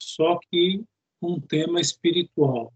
só 0.00 0.38
que 0.50 0.84
um 1.22 1.40
tema 1.40 1.80
espiritual. 1.80 2.72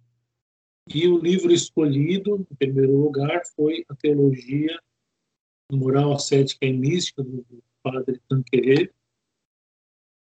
E 0.93 1.07
o 1.07 1.19
livro 1.19 1.53
escolhido, 1.53 2.46
em 2.50 2.54
primeiro 2.57 2.96
lugar, 2.96 3.43
foi 3.54 3.85
a 3.88 3.95
Teologia 3.95 4.79
Moral, 5.71 6.12
Ascética 6.12 6.67
e 6.67 6.72
Mística, 6.72 7.22
do 7.22 7.62
padre 7.83 8.21
Tanquerê. 8.29 8.93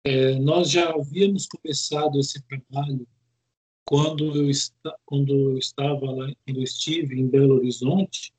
É, 0.04 0.38
nós 0.38 0.70
já 0.70 0.90
havíamos 0.90 1.46
começado 1.46 2.20
esse 2.20 2.40
trabalho 2.42 3.06
quando 3.86 4.34
eu, 4.36 4.48
esta, 4.48 4.96
quando 5.04 5.32
eu 5.32 5.58
estava 5.58 6.10
lá, 6.10 6.32
quando 6.46 6.62
estive 6.62 7.18
em 7.18 7.28
Belo 7.28 7.56
Horizonte, 7.56 8.32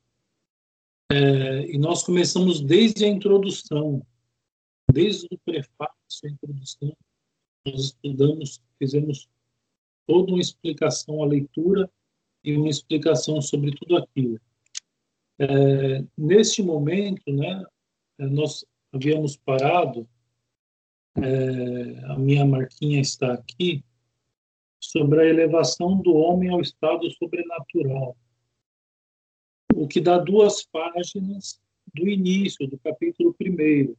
é, 1.10 1.66
e 1.70 1.78
nós 1.78 2.02
começamos 2.02 2.60
desde 2.60 3.04
a 3.04 3.08
introdução, 3.08 4.04
desde 4.92 5.26
o 5.30 5.38
prefácio, 5.38 5.94
a 6.24 6.28
introdução, 6.28 6.96
nós 7.66 7.84
estudamos, 7.84 8.62
fizemos 8.78 9.28
toda 10.06 10.32
uma 10.32 10.40
explicação 10.40 11.22
à 11.22 11.26
leitura 11.26 11.90
e 12.44 12.56
uma 12.56 12.68
explicação 12.68 13.40
sobre 13.42 13.72
tudo 13.72 13.96
aquilo. 13.96 14.40
É, 15.38 16.04
neste 16.16 16.62
momento, 16.62 17.30
né, 17.30 17.64
nós 18.18 18.64
havíamos 18.92 19.36
parado, 19.36 20.08
é, 21.16 22.12
a 22.12 22.18
minha 22.18 22.44
marquinha 22.44 23.00
está 23.00 23.34
aqui, 23.34 23.84
sobre 24.78 25.20
a 25.20 25.26
elevação 25.26 26.00
do 26.00 26.14
homem 26.14 26.50
ao 26.50 26.60
estado 26.60 27.10
sobrenatural, 27.12 28.16
o 29.74 29.88
que 29.88 30.00
dá 30.00 30.18
duas 30.18 30.64
páginas 30.64 31.60
do 31.92 32.08
início, 32.08 32.68
do 32.68 32.78
capítulo 32.78 33.34
primeiro. 33.34 33.96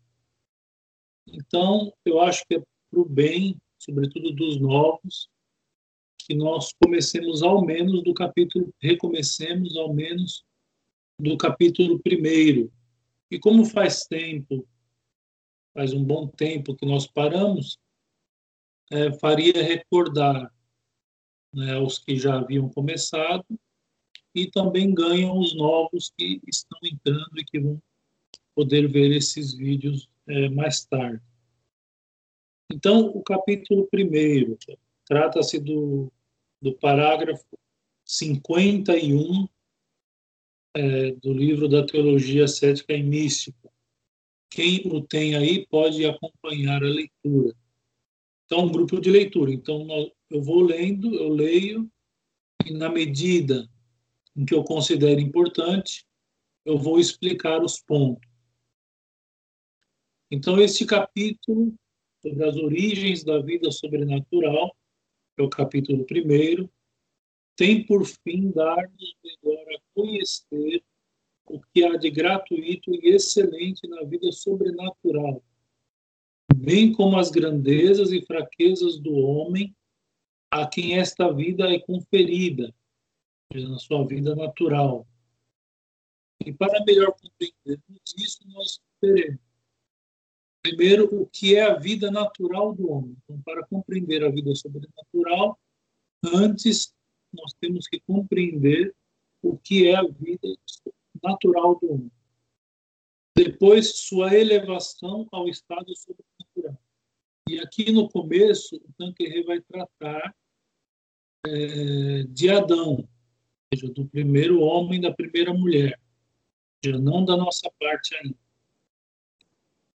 Então, 1.27 1.93
eu 2.05 2.21
acho 2.21 2.45
que 2.47 2.55
é 2.55 2.63
para 2.89 2.99
o 2.99 3.05
bem, 3.05 3.57
sobretudo 3.77 4.31
dos 4.31 4.59
novos, 4.59 5.29
que 6.17 6.33
nós 6.33 6.73
comecemos 6.83 7.41
ao 7.41 7.63
menos 7.65 8.03
do 8.03 8.13
capítulo, 8.13 8.73
recomecemos 8.81 9.77
ao 9.77 9.93
menos 9.93 10.43
do 11.19 11.37
capítulo 11.37 11.99
primeiro. 11.99 12.71
E 13.31 13.39
como 13.39 13.65
faz 13.65 14.05
tempo, 14.05 14.67
faz 15.73 15.93
um 15.93 16.03
bom 16.03 16.27
tempo 16.27 16.75
que 16.75 16.85
nós 16.85 17.07
paramos, 17.07 17.77
é, 18.91 19.11
faria 19.19 19.63
recordar 19.63 20.53
né, 21.53 21.77
os 21.77 21.99
que 21.99 22.17
já 22.17 22.37
haviam 22.39 22.69
começado 22.69 23.45
e 24.33 24.49
também 24.51 24.93
ganham 24.93 25.37
os 25.37 25.55
novos 25.55 26.11
que 26.17 26.41
estão 26.47 26.79
entrando 26.83 27.37
e 27.37 27.43
que 27.43 27.59
vão 27.59 27.81
poder 28.55 28.87
ver 28.87 29.11
esses 29.11 29.53
vídeos 29.53 30.09
é, 30.27 30.49
mais 30.49 30.85
tarde. 30.85 31.21
Então, 32.69 33.07
o 33.07 33.23
capítulo 33.23 33.87
primeiro 33.87 34.57
trata-se 35.05 35.59
do, 35.59 36.11
do 36.61 36.73
parágrafo 36.73 37.45
51 38.05 39.47
é, 40.75 41.11
do 41.11 41.33
livro 41.33 41.69
da 41.69 41.85
Teologia 41.85 42.47
Cética 42.47 42.93
e 42.93 43.01
Mística. 43.01 43.71
Quem 44.49 44.81
o 44.85 45.01
tem 45.01 45.35
aí 45.35 45.65
pode 45.67 46.05
acompanhar 46.05 46.83
a 46.83 46.87
leitura. 46.87 47.55
Então, 48.45 48.65
um 48.65 48.71
grupo 48.71 48.99
de 48.99 49.09
leitura. 49.09 49.51
Então, 49.51 49.87
eu 50.29 50.41
vou 50.41 50.61
lendo, 50.61 51.15
eu 51.15 51.29
leio, 51.29 51.89
e 52.65 52.73
na 52.73 52.89
medida 52.89 53.69
em 54.35 54.45
que 54.45 54.53
eu 54.53 54.63
considero 54.63 55.19
importante, 55.19 56.05
eu 56.65 56.77
vou 56.77 56.99
explicar 56.99 57.63
os 57.63 57.79
pontos. 57.79 58.29
Então, 60.29 60.59
este 60.59 60.85
capítulo 60.85 61.73
sobre 62.27 62.45
as 62.45 62.55
origens 62.57 63.23
da 63.23 63.39
vida 63.39 63.71
sobrenatural, 63.71 64.75
é 65.37 65.41
o 65.41 65.49
capítulo 65.49 66.05
primeiro, 66.05 66.69
tem 67.55 67.85
por 67.85 68.05
fim 68.05 68.51
dar-nos 68.51 69.15
melhor 69.23 69.63
a 69.73 69.79
conhecer 69.93 70.83
o 71.45 71.61
que 71.73 71.83
há 71.83 71.95
de 71.95 72.09
gratuito 72.09 72.93
e 72.93 73.09
excelente 73.09 73.87
na 73.87 74.03
vida 74.03 74.31
sobrenatural, 74.31 75.41
bem 76.53 76.91
como 76.91 77.17
as 77.17 77.31
grandezas 77.31 78.11
e 78.11 78.21
fraquezas 78.25 78.99
do 78.99 79.13
homem 79.13 79.73
a 80.51 80.67
quem 80.67 80.97
esta 80.97 81.31
vida 81.31 81.71
é 81.73 81.79
conferida, 81.79 82.73
na 83.53 83.79
sua 83.79 84.05
vida 84.05 84.35
natural. 84.35 85.07
E 86.45 86.51
para 86.53 86.83
melhor 86.83 87.13
compreendermos 87.13 88.13
isso, 88.17 88.39
nós 88.49 88.79
veremos. 89.01 89.46
Primeiro, 90.67 91.05
o 91.15 91.25
que 91.25 91.55
é 91.55 91.63
a 91.63 91.75
vida 91.75 92.11
natural 92.11 92.75
do 92.75 92.91
homem. 92.91 93.15
Então, 93.23 93.41
para 93.41 93.65
compreender 93.67 94.21
a 94.21 94.29
vida 94.29 94.53
sobrenatural, 94.53 95.57
antes 96.25 96.93
nós 97.31 97.53
temos 97.53 97.87
que 97.87 98.01
compreender 98.01 98.93
o 99.41 99.57
que 99.57 99.87
é 99.87 99.95
a 99.95 100.03
vida 100.03 100.47
natural 101.23 101.79
do 101.79 101.93
homem. 101.93 102.11
Depois, 103.33 103.97
sua 103.97 104.35
elevação 104.35 105.25
ao 105.31 105.47
estado 105.47 105.87
sobrenatural. 105.95 106.77
E 107.49 107.59
aqui 107.59 107.89
no 107.93 108.09
começo, 108.09 108.75
o 108.75 108.93
Tanqueray 108.97 109.43
vai 109.43 109.61
tratar 109.61 110.35
é, 111.45 112.23
de 112.23 112.49
Adão, 112.49 112.97
ou 112.97 113.07
seja, 113.73 113.93
do 113.93 114.05
primeiro 114.05 114.59
homem, 114.59 114.99
da 114.99 115.13
primeira 115.13 115.53
mulher, 115.53 115.97
ou 115.97 116.91
seja, 116.91 116.99
não 116.99 117.23
da 117.23 117.37
nossa 117.37 117.71
parte 117.79 118.13
ainda. 118.15 118.46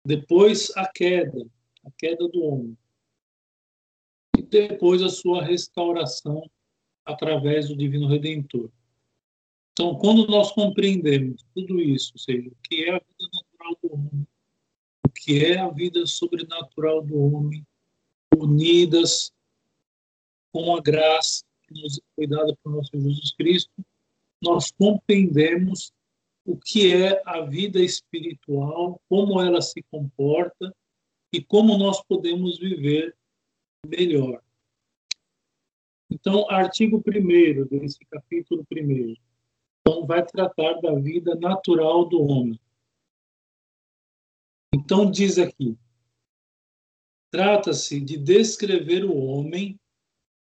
Depois, 0.05 0.71
a 0.75 0.87
queda, 0.91 1.45
a 1.85 1.91
queda 1.97 2.27
do 2.27 2.43
homem. 2.43 2.77
E 4.37 4.41
depois, 4.41 5.01
a 5.01 5.09
sua 5.09 5.43
restauração 5.43 6.49
através 7.05 7.67
do 7.69 7.75
Divino 7.75 8.07
Redentor. 8.07 8.69
Então, 9.73 9.95
quando 9.97 10.27
nós 10.27 10.51
compreendemos 10.51 11.45
tudo 11.55 11.79
isso, 11.79 12.11
ou 12.15 12.19
seja, 12.19 12.49
o 12.49 12.55
que 12.63 12.83
é 12.83 12.91
a 12.91 12.99
vida 12.99 13.29
natural 13.33 13.77
do 13.81 13.93
homem, 13.93 14.27
o 15.05 15.09
que 15.09 15.45
é 15.45 15.59
a 15.59 15.69
vida 15.69 16.05
sobrenatural 16.05 17.01
do 17.01 17.17
homem, 17.17 17.65
unidas 18.35 19.31
com 20.51 20.75
a 20.75 20.81
graça 20.81 21.43
que 21.67 21.81
nos 21.81 21.99
foi 22.15 22.27
dada 22.27 22.55
por 22.61 22.73
nosso 22.73 22.91
Jesus 22.93 23.33
Cristo, 23.33 23.71
nós 24.41 24.71
compreendemos 24.71 25.93
o 26.45 26.57
que 26.57 26.93
é 26.93 27.21
a 27.25 27.41
vida 27.41 27.79
espiritual, 27.79 29.01
como 29.07 29.41
ela 29.41 29.61
se 29.61 29.81
comporta 29.83 30.75
e 31.33 31.43
como 31.43 31.77
nós 31.77 32.03
podemos 32.03 32.59
viver 32.59 33.15
melhor. 33.85 34.41
Então, 36.09 36.49
artigo 36.49 37.01
1 37.07 37.67
desse 37.67 38.03
capítulo 38.05 38.65
1. 38.71 39.15
Então, 39.79 40.05
vai 40.05 40.25
tratar 40.25 40.73
da 40.81 40.93
vida 40.95 41.35
natural 41.35 42.05
do 42.05 42.21
homem. 42.21 42.59
Então, 44.73 45.09
diz 45.09 45.37
aqui: 45.37 45.77
trata-se 47.31 48.01
de 48.01 48.17
descrever 48.17 49.05
o 49.05 49.15
homem 49.15 49.79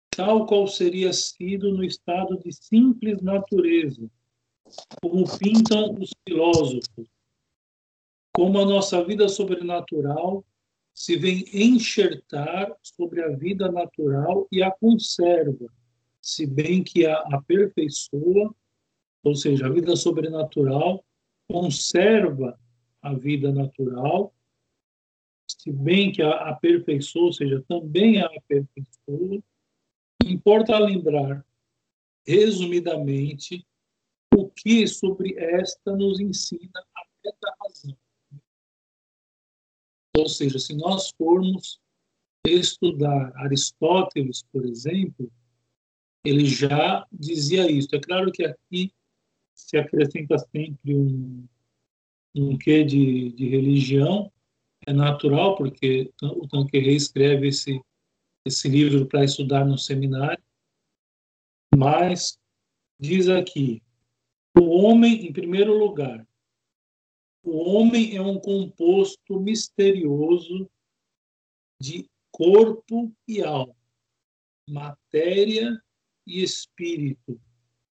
tal 0.10 0.46
qual 0.46 0.68
seria 0.68 1.12
sido 1.14 1.72
no 1.72 1.84
estado 1.84 2.38
de 2.40 2.52
simples 2.52 3.22
natureza, 3.22 4.10
como 5.02 5.26
pintam 5.38 5.96
os 6.00 6.12
filósofos, 6.28 7.08
como 8.34 8.60
a 8.60 8.66
nossa 8.66 9.04
vida 9.04 9.28
sobrenatural 9.30 10.44
se 10.94 11.18
vem 11.18 11.44
enxertar 11.52 12.72
sobre 12.82 13.24
a 13.24 13.30
vida 13.30 13.72
natural 13.72 14.48
e 14.52 14.62
a 14.62 14.72
conserva, 14.72 15.68
se 16.22 16.46
bem 16.46 16.84
que 16.84 17.06
a 17.06 17.18
aperfeiçoa, 17.34 18.54
ou 19.24 19.36
seja, 19.36 19.66
a 19.66 19.70
vida 19.70 19.96
sobrenatural 19.96 21.04
conserva 21.48 22.60
a 23.02 23.14
vida 23.14 23.52
natural, 23.52 24.34
se 25.48 25.72
bem 25.72 26.12
que 26.12 26.22
a 26.22 26.50
aperfeiçoa, 26.50 27.24
ou 27.24 27.34
seja, 27.34 27.64
também 27.68 28.22
a 28.22 28.26
aperfeiçoa. 28.26 29.44
Importa 30.26 30.78
lembrar, 30.80 31.46
resumidamente, 32.26 33.66
o 34.36 34.50
que 34.50 34.88
sobre 34.88 35.38
esta 35.38 35.96
nos 35.96 36.20
ensina 36.20 36.80
a 36.96 37.06
meta-razão. 37.24 37.98
Ou 40.18 40.28
seja, 40.28 40.60
se 40.60 40.76
nós 40.76 41.12
formos 41.18 41.80
estudar 42.46 43.32
Aristóteles, 43.38 44.44
por 44.52 44.66
exemplo, 44.66 45.32
ele 46.24 46.46
já 46.46 47.06
dizia 47.12 47.70
isso. 47.70 47.96
É 47.96 48.00
claro 48.00 48.32
que 48.32 48.44
aqui 48.44 48.94
se 49.54 49.78
acrescenta 49.78 50.38
sempre 50.38 50.96
um, 50.96 51.48
um 52.36 52.58
quê 52.58 52.84
de, 52.84 53.32
de 53.32 53.48
religião, 53.48 54.32
é 54.86 54.94
natural, 54.94 55.56
porque 55.56 56.12
o 56.22 56.48
Tanqueray 56.48 56.96
escreve 56.96 57.48
esse, 57.48 57.82
esse 58.46 58.68
livro 58.68 59.06
para 59.08 59.24
estudar 59.24 59.66
no 59.66 59.78
seminário, 59.78 60.44
mas 61.76 62.38
diz 63.00 63.30
aqui, 63.30 63.82
o 64.60 64.70
homem, 64.70 65.26
em 65.28 65.34
primeiro 65.34 65.78
lugar, 65.78 66.26
o 67.44 67.58
homem 67.58 68.16
é 68.16 68.22
um 68.22 68.40
composto 68.40 69.40
misterioso 69.40 70.70
de 71.80 72.10
corpo 72.32 73.14
e 73.28 73.42
alma, 73.42 73.76
matéria 74.70 75.78
e 76.26 76.42
espírito, 76.42 77.40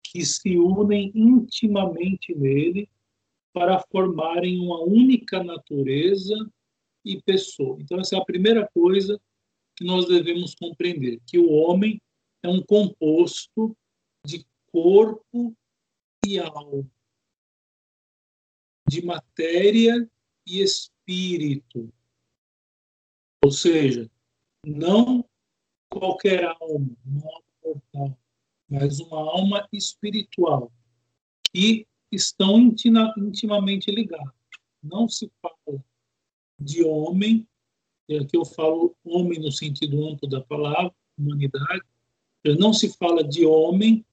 que 0.03 0.25
se 0.25 0.59
unem 0.59 1.13
intimamente 1.15 2.35
nele 2.35 2.89
para 3.53 3.83
formarem 3.91 4.59
uma 4.61 4.81
única 4.83 5.43
natureza 5.43 6.35
e 7.05 7.23
pessoa. 7.23 7.79
Então, 7.81 8.01
essa 8.01 8.17
é 8.17 8.19
a 8.19 8.25
primeira 8.25 8.69
coisa 8.75 9.21
que 9.77 9.85
nós 9.85 10.07
devemos 10.07 10.55
compreender: 10.55 11.21
que 11.27 11.39
o 11.39 11.51
homem 11.53 12.01
é 12.43 12.49
um 12.49 12.63
composto 12.63 13.77
de 14.27 14.45
corpo 14.73 15.57
alma, 16.39 16.85
de 18.89 19.05
matéria 19.05 20.09
e 20.47 20.61
espírito. 20.61 21.93
Ou 23.45 23.51
seja, 23.51 24.11
não 24.65 25.25
qualquer 25.89 26.45
alma, 26.45 26.97
uma 27.05 27.27
alma 27.27 27.45
mortal, 27.65 28.19
mas 28.69 29.01
uma 29.01 29.19
alma 29.19 29.69
espiritual, 29.73 30.73
que 31.53 31.87
estão 32.11 32.59
intimamente 33.17 33.91
ligados. 33.91 34.33
Não 34.83 35.09
se 35.09 35.31
fala 35.41 35.85
de 36.59 36.85
homem, 36.85 37.47
e 38.09 38.19
aqui 38.19 38.37
eu 38.37 38.45
falo 38.45 38.97
homem 39.05 39.39
no 39.39 39.51
sentido 39.51 40.07
amplo 40.09 40.29
da 40.29 40.41
palavra, 40.41 40.95
humanidade, 41.19 41.83
não 42.59 42.73
se 42.73 42.97
fala 42.97 43.25
de 43.25 43.45
homem, 43.45 44.05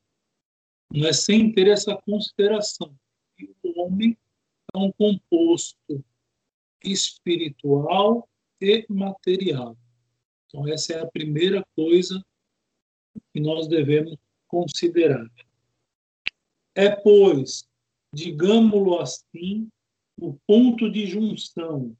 não 0.93 1.07
é 1.07 1.13
sem 1.13 1.51
ter 1.51 1.67
essa 1.67 1.97
consideração. 1.97 2.95
E 3.39 3.49
o 3.63 3.81
homem 3.81 4.15
é 4.73 4.77
um 4.77 4.91
composto 4.91 6.05
espiritual 6.83 8.29
e 8.61 8.85
material. 8.87 9.75
Então, 10.45 10.67
essa 10.67 10.93
é 10.93 11.01
a 11.01 11.07
primeira 11.07 11.65
coisa 11.75 12.23
que 13.33 13.39
nós 13.39 13.67
devemos 13.67 14.15
considerar. 14.47 15.27
É, 16.75 16.89
pois, 16.89 17.67
digamos-lo 18.13 18.99
assim, 18.99 19.67
o 20.19 20.35
ponto 20.45 20.91
de 20.91 21.07
junção, 21.07 21.97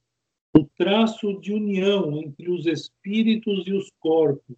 o 0.55 0.65
traço 0.77 1.39
de 1.39 1.51
união 1.51 2.15
entre 2.21 2.51
os 2.51 2.67
espíritos 2.67 3.65
e 3.65 3.73
os 3.73 3.89
corpos, 3.99 4.55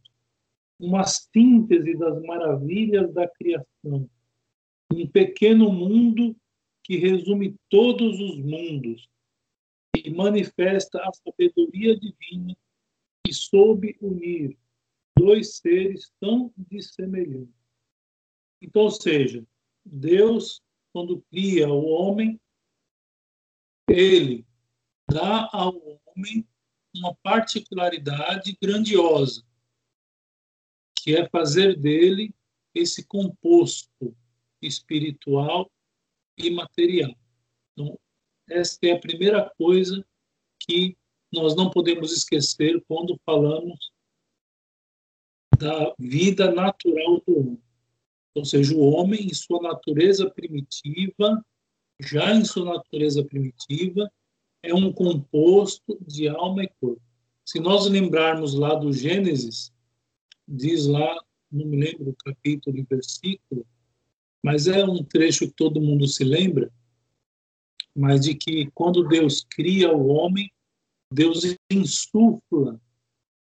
uma 0.77 1.05
síntese 1.05 1.97
das 1.97 2.21
maravilhas 2.23 3.13
da 3.13 3.27
criação, 3.29 4.09
um 4.95 5.07
pequeno 5.07 5.71
mundo 5.71 6.35
que 6.83 6.97
resume 6.97 7.55
todos 7.69 8.19
os 8.19 8.37
mundos 8.37 9.09
e 9.95 10.09
manifesta 10.09 10.99
a 11.01 11.11
sabedoria 11.13 11.97
divina 11.97 12.55
que 13.25 13.33
soube 13.33 13.97
unir 13.99 14.57
dois 15.17 15.57
seres 15.57 16.11
tão 16.19 16.53
dissemelhantes. 16.57 17.53
Então, 18.61 18.83
ou 18.83 18.91
seja, 18.91 19.45
Deus, 19.83 20.61
quando 20.93 21.21
cria 21.31 21.67
o 21.69 21.85
homem, 21.85 22.39
ele 23.89 24.45
dá 25.09 25.49
ao 25.51 25.75
homem 26.05 26.47
uma 26.95 27.15
particularidade 27.15 28.57
grandiosa, 28.61 29.43
que 30.95 31.15
é 31.15 31.27
fazer 31.29 31.77
dele 31.79 32.33
esse 32.73 33.05
composto 33.05 34.15
espiritual 34.65 35.69
e 36.37 36.49
material. 36.49 37.13
Então, 37.73 37.99
essa 38.49 38.77
é 38.83 38.91
a 38.91 38.99
primeira 38.99 39.49
coisa 39.57 40.05
que 40.59 40.97
nós 41.31 41.55
não 41.55 41.69
podemos 41.69 42.11
esquecer 42.11 42.83
quando 42.87 43.19
falamos 43.25 43.91
da 45.57 45.93
vida 45.97 46.51
natural 46.51 47.21
do 47.25 47.39
homem. 47.39 47.61
Ou 48.33 48.45
seja, 48.45 48.75
o 48.75 48.81
homem, 48.81 49.27
em 49.27 49.33
sua 49.33 49.61
natureza 49.61 50.29
primitiva, 50.29 51.43
já 51.99 52.33
em 52.33 52.43
sua 52.43 52.65
natureza 52.65 53.23
primitiva, 53.23 54.11
é 54.61 54.73
um 54.73 54.91
composto 54.91 55.97
de 56.05 56.27
alma 56.27 56.63
e 56.63 56.69
corpo. 56.79 57.01
Se 57.45 57.59
nós 57.59 57.87
lembrarmos 57.87 58.53
lá 58.53 58.75
do 58.75 58.91
Gênesis, 58.91 59.71
diz 60.47 60.85
lá, 60.85 61.15
não 61.51 61.65
me 61.65 61.77
lembro 61.77 62.09
o 62.09 62.15
capítulo 62.15 62.77
e 62.77 62.83
versículo, 62.83 63.65
mas 64.45 64.67
é 64.67 64.85
um 64.85 65.03
trecho 65.03 65.47
que 65.47 65.55
todo 65.55 65.81
mundo 65.81 66.07
se 66.07 66.23
lembra, 66.23 66.71
mas 67.95 68.21
de 68.21 68.35
que 68.35 68.69
quando 68.75 69.07
Deus 69.07 69.43
cria 69.43 69.91
o 69.91 70.05
homem, 70.05 70.53
Deus 71.11 71.41
insufla 71.67 72.79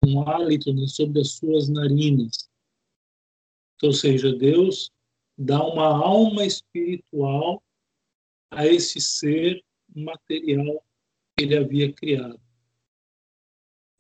um 0.06 0.22
hálito 0.22 0.72
sobre 0.88 1.20
as 1.20 1.34
suas 1.34 1.68
narinas. 1.68 2.50
Ou 3.84 3.92
seja, 3.92 4.34
Deus 4.34 4.90
dá 5.38 5.62
uma 5.62 5.88
alma 5.88 6.46
espiritual 6.46 7.62
a 8.50 8.66
esse 8.66 9.02
ser 9.02 9.62
material 9.94 10.82
que 11.36 11.44
ele 11.44 11.58
havia 11.58 11.92
criado. 11.92 12.40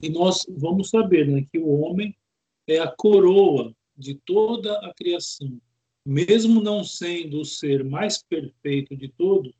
E 0.01 0.07
nós 0.07 0.45
vamos 0.57 0.89
saber 0.89 1.27
né, 1.27 1.45
que 1.51 1.59
o 1.59 1.81
homem 1.81 2.17
é 2.65 2.79
a 2.79 2.89
coroa 2.89 3.75
de 3.97 4.15
toda 4.15 4.79
a 4.87 4.93
criação. 4.93 5.59
Mesmo 6.09 6.61
não 6.61 6.85
sendo 6.85 7.41
o 7.41 7.45
ser 7.45 7.83
mais 7.83 8.23
perfeito 8.23 8.95
de 8.95 9.09
todos, 9.09 9.53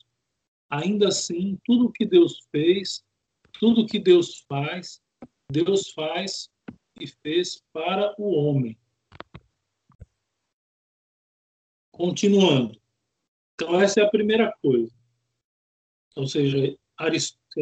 ainda 0.69 1.09
assim, 1.09 1.59
tudo 1.65 1.91
que 1.91 2.05
Deus 2.05 2.47
fez, 2.49 3.03
tudo 3.59 3.85
que 3.85 3.99
Deus 3.99 4.45
faz, 4.47 5.01
Deus 5.51 5.91
faz 5.91 6.49
e 7.01 7.05
fez 7.21 7.61
para 7.73 8.15
o 8.17 8.31
homem. 8.31 8.77
Continuando. 11.91 12.79
Então, 13.55 13.81
essa 13.81 13.99
é 13.99 14.03
a 14.05 14.09
primeira 14.09 14.49
coisa. 14.61 14.95
Ou 16.15 16.27
seja, 16.27 16.77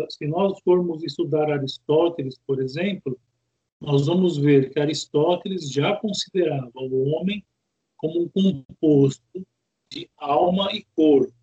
se 0.09 0.27
nós 0.27 0.61
formos 0.61 1.03
estudar 1.03 1.49
Aristóteles, 1.49 2.37
por 2.45 2.61
exemplo, 2.61 3.19
nós 3.81 4.05
vamos 4.05 4.37
ver 4.37 4.71
que 4.71 4.79
Aristóteles 4.79 5.71
já 5.71 5.95
considerava 5.95 6.71
o 6.75 7.09
homem 7.09 7.43
como 7.97 8.23
um 8.23 8.29
composto 8.29 9.45
de 9.91 10.09
alma 10.17 10.71
e 10.73 10.83
corpo. 10.95 11.33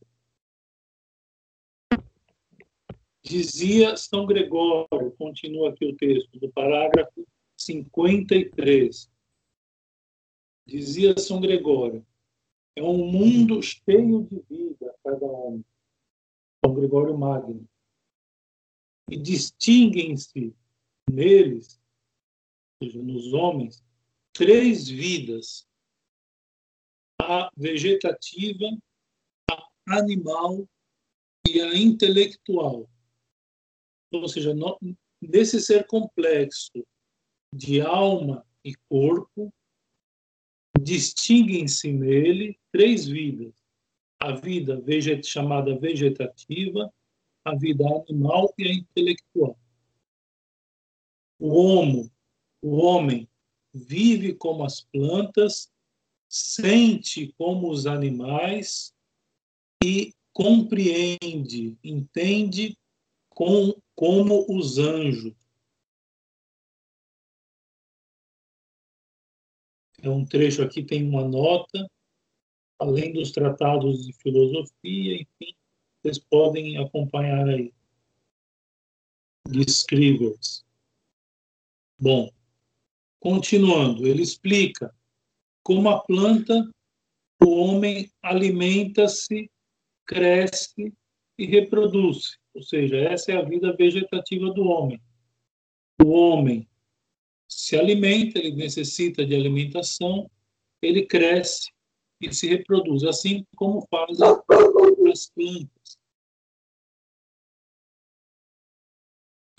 Dizia 3.22 3.96
São 3.96 4.26
Gregório, 4.26 5.12
continua 5.16 5.70
aqui 5.70 5.86
o 5.86 5.96
texto, 5.96 6.38
do 6.38 6.50
parágrafo 6.52 7.26
53. 7.56 9.10
Dizia 10.66 11.16
São 11.16 11.40
Gregório, 11.40 12.04
é 12.76 12.82
um 12.82 13.06
mundo 13.10 13.62
cheio 13.62 14.24
de 14.24 14.40
vida 14.48 14.94
cada 15.04 15.24
homem. 15.24 15.64
São 16.64 16.74
Gregório 16.74 17.16
Magno. 17.16 17.66
E 19.10 19.16
distinguem-se 19.16 20.54
neles, 21.10 21.80
ou 22.80 22.88
seja, 22.88 23.02
nos 23.02 23.32
homens, 23.32 23.84
três 24.32 24.88
vidas: 24.88 25.68
a 27.22 27.50
vegetativa, 27.56 28.66
a 29.50 29.98
animal 29.98 30.66
e 31.48 31.60
a 31.60 31.74
intelectual 31.74 32.88
ou 34.12 34.28
seja, 34.28 34.54
no, 34.54 34.78
nesse 35.20 35.60
ser 35.60 35.86
complexo 35.86 36.86
de 37.54 37.80
alma 37.80 38.46
e 38.64 38.74
corpo, 38.88 39.52
distinguem-se 40.78 41.92
nele 41.92 42.58
três 42.70 43.06
vidas: 43.06 43.54
a 44.20 44.32
vida 44.32 44.80
veget 44.80 45.26
chamada 45.26 45.78
vegetativa, 45.78 46.92
a 47.44 47.56
vida 47.56 47.84
animal 47.84 48.52
e 48.58 48.68
a 48.68 48.72
intelectual. 48.72 49.58
O 51.38 51.48
homo, 51.48 52.10
o 52.60 52.76
homem, 52.76 53.28
vive 53.74 54.34
como 54.34 54.64
as 54.64 54.82
plantas, 54.82 55.71
sente 56.32 57.30
como 57.36 57.70
os 57.70 57.86
animais 57.86 58.94
e 59.84 60.14
compreende, 60.32 61.76
entende 61.84 62.74
com, 63.28 63.78
como 63.94 64.46
os 64.48 64.78
anjos. 64.78 65.34
É 70.00 70.08
um 70.08 70.24
trecho 70.24 70.62
aqui, 70.62 70.82
tem 70.82 71.06
uma 71.06 71.28
nota, 71.28 71.86
além 72.78 73.12
dos 73.12 73.30
tratados 73.30 74.06
de 74.06 74.14
filosofia, 74.14 75.16
enfim, 75.16 75.54
vocês 76.00 76.18
podem 76.18 76.78
acompanhar 76.78 77.46
aí. 77.46 77.74
De 79.46 79.60
Scrivers. 79.68 80.64
Bom, 82.00 82.32
continuando, 83.20 84.06
ele 84.06 84.22
explica 84.22 84.94
como 85.62 85.88
a 85.88 86.02
planta, 86.02 86.68
o 87.42 87.50
homem 87.50 88.10
alimenta-se, 88.22 89.50
cresce 90.06 90.92
e 91.38 91.46
reproduz. 91.46 92.38
Ou 92.54 92.62
seja, 92.62 92.96
essa 92.96 93.32
é 93.32 93.36
a 93.36 93.42
vida 93.42 93.74
vegetativa 93.74 94.50
do 94.52 94.64
homem. 94.64 95.00
O 96.02 96.10
homem 96.10 96.68
se 97.48 97.76
alimenta, 97.76 98.38
ele 98.38 98.52
necessita 98.52 99.24
de 99.24 99.34
alimentação, 99.34 100.30
ele 100.80 101.06
cresce 101.06 101.70
e 102.20 102.32
se 102.32 102.48
reproduz, 102.48 103.04
assim 103.04 103.44
como 103.56 103.86
fazem 103.90 104.26
as 104.26 105.28
plantas. 105.28 105.98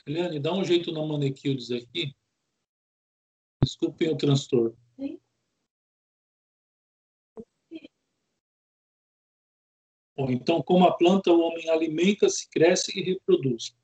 Eliane, 0.06 0.40
dá 0.40 0.54
um 0.54 0.66
jeito 0.66 0.92
na 0.92 1.06
Manequildes 1.06 1.72
aqui. 1.72 2.14
Desculpem 3.64 4.10
o 4.10 4.18
transtorno. 4.18 4.78
Bom, 10.16 10.30
então, 10.30 10.62
como 10.62 10.86
a 10.86 10.96
planta, 10.96 11.32
o 11.32 11.40
homem 11.40 11.70
alimenta-se, 11.70 12.48
cresce 12.50 12.98
e 12.98 13.04
reproduz. 13.04 13.76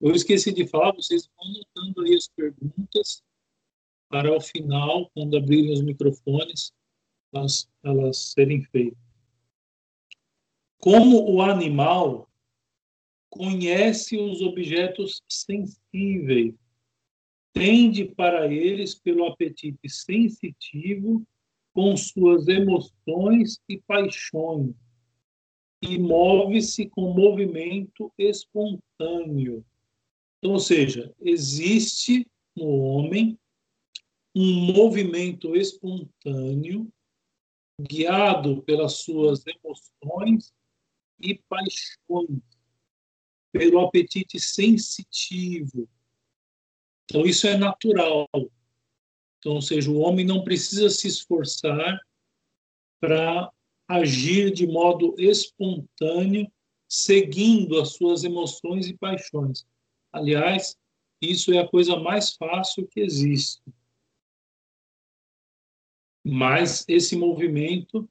Eu 0.00 0.12
esqueci 0.12 0.52
de 0.52 0.66
falar, 0.68 0.92
vocês 0.92 1.28
vão 1.36 1.46
anotando 1.46 2.02
aí 2.02 2.14
as 2.14 2.28
perguntas 2.28 3.22
para 4.08 4.34
o 4.34 4.40
final, 4.40 5.10
quando 5.12 5.36
abrirem 5.36 5.72
os 5.72 5.82
microfones, 5.82 6.72
elas, 7.32 7.68
elas 7.82 8.32
serem 8.32 8.62
feitas. 8.64 8.98
Como 10.78 11.28
o 11.28 11.42
animal 11.42 12.30
conhece 13.28 14.16
os 14.16 14.40
objetos 14.40 15.20
sensíveis, 15.28 16.54
tende 17.52 18.04
para 18.04 18.46
eles 18.52 18.94
pelo 18.94 19.26
apetite 19.26 19.88
sensitivo 19.88 21.26
com 21.78 21.96
suas 21.96 22.48
emoções 22.48 23.60
e 23.68 23.80
paixões, 23.82 24.74
e 25.80 25.96
move-se 25.96 26.88
com 26.88 27.14
movimento 27.14 28.12
espontâneo. 28.18 29.64
Então, 30.38 30.54
ou 30.54 30.58
seja, 30.58 31.14
existe 31.20 32.26
no 32.56 32.66
homem 32.66 33.38
um 34.34 34.72
movimento 34.72 35.54
espontâneo 35.54 36.92
guiado 37.80 38.60
pelas 38.64 38.94
suas 38.94 39.44
emoções 39.46 40.52
e 41.20 41.40
paixões, 41.48 42.42
pelo 43.52 43.78
apetite 43.78 44.40
sensitivo. 44.40 45.88
Então, 47.04 47.24
isso 47.24 47.46
é 47.46 47.56
natural. 47.56 48.28
Então, 49.38 49.54
ou 49.54 49.62
seja, 49.62 49.90
o 49.90 49.98
homem 49.98 50.26
não 50.26 50.42
precisa 50.42 50.90
se 50.90 51.06
esforçar 51.06 52.00
para 53.00 53.52
agir 53.86 54.52
de 54.52 54.66
modo 54.66 55.14
espontâneo, 55.18 56.50
seguindo 56.88 57.80
as 57.80 57.94
suas 57.94 58.24
emoções 58.24 58.88
e 58.88 58.96
paixões. 58.96 59.66
Aliás, 60.12 60.76
isso 61.22 61.52
é 61.52 61.58
a 61.58 61.68
coisa 61.68 61.96
mais 61.96 62.34
fácil 62.34 62.86
que 62.88 63.00
existe. 63.00 63.62
Mas 66.24 66.84
esse 66.88 67.16
movimento 67.16 68.08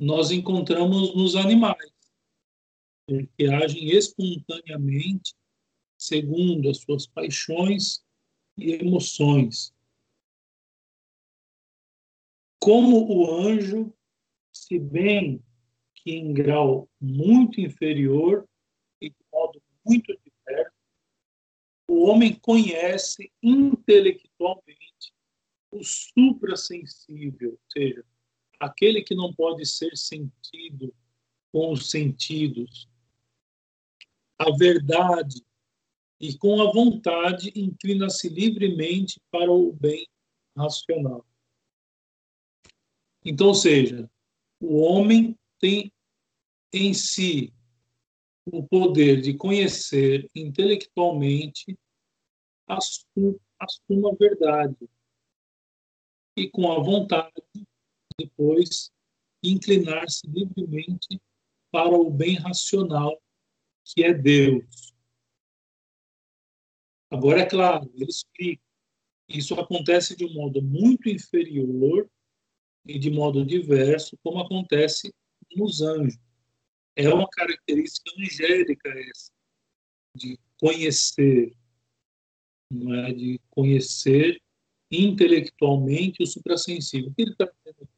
nós 0.00 0.30
encontramos 0.30 1.14
nos 1.14 1.36
animais, 1.36 1.92
que 3.06 3.46
agem 3.46 3.90
espontaneamente 3.90 5.34
segundo 5.98 6.68
as 6.68 6.78
suas 6.78 7.06
paixões 7.06 8.04
e 8.56 8.72
emoções 8.72 9.75
como 12.66 13.08
o 13.08 13.32
anjo, 13.32 13.94
se 14.52 14.76
bem 14.76 15.40
que 15.94 16.10
em 16.10 16.32
grau 16.32 16.90
muito 17.00 17.60
inferior 17.60 18.44
e 19.00 19.08
de 19.08 19.16
modo 19.32 19.62
muito 19.84 20.12
diverso, 20.12 20.74
o 21.88 22.06
homem 22.06 22.34
conhece 22.34 23.32
intelectualmente 23.40 25.14
o 25.70 25.84
suprassensível, 25.84 27.52
ou 27.52 27.60
seja, 27.72 28.04
aquele 28.58 29.00
que 29.00 29.14
não 29.14 29.32
pode 29.32 29.64
ser 29.64 29.96
sentido 29.96 30.92
com 31.52 31.70
os 31.70 31.88
sentidos, 31.88 32.88
a 34.40 34.50
verdade, 34.56 35.40
e 36.20 36.36
com 36.36 36.60
a 36.60 36.72
vontade 36.72 37.52
inclina-se 37.54 38.28
livremente 38.28 39.20
para 39.30 39.52
o 39.52 39.72
bem 39.72 40.08
racional. 40.56 41.24
Então, 43.28 43.48
ou 43.48 43.54
seja, 43.56 44.08
o 44.60 44.76
homem 44.76 45.36
tem 45.58 45.92
em 46.72 46.94
si 46.94 47.52
o 48.44 48.62
poder 48.62 49.20
de 49.20 49.34
conhecer 49.34 50.30
intelectualmente 50.32 51.76
a 52.68 52.80
sua, 52.80 53.36
a 53.58 53.66
sua 53.66 54.14
verdade 54.14 54.88
e 56.36 56.48
com 56.48 56.70
a 56.70 56.78
vontade 56.78 57.32
depois 58.16 58.92
inclinar-se 59.42 60.24
livremente 60.28 61.20
para 61.72 61.96
o 61.96 62.08
bem 62.08 62.36
racional 62.36 63.20
que 63.84 64.04
é 64.04 64.14
Deus. 64.14 64.94
Agora, 67.10 67.40
é 67.40 67.46
claro, 67.46 67.90
ele 67.94 68.08
explica, 68.08 68.62
isso 69.28 69.54
acontece 69.54 70.14
de 70.14 70.24
um 70.24 70.32
modo 70.32 70.62
muito 70.62 71.08
inferior 71.08 72.08
e 72.86 72.98
de 72.98 73.10
modo 73.10 73.44
diverso, 73.44 74.16
como 74.22 74.40
acontece 74.40 75.12
nos 75.54 75.80
anjos. 75.82 76.18
É 76.94 77.12
uma 77.12 77.28
característica 77.28 78.10
angélica 78.18 78.88
essa, 78.88 79.30
de 80.16 80.38
conhecer, 80.58 81.54
é? 82.72 83.12
de 83.12 83.40
conhecer 83.50 84.40
intelectualmente 84.90 86.22
o 86.22 86.26
suprassensível. 86.26 87.10
O 87.10 87.14
que 87.14 87.22
ele 87.22 87.32
está 87.32 87.44
dizendo 87.44 87.88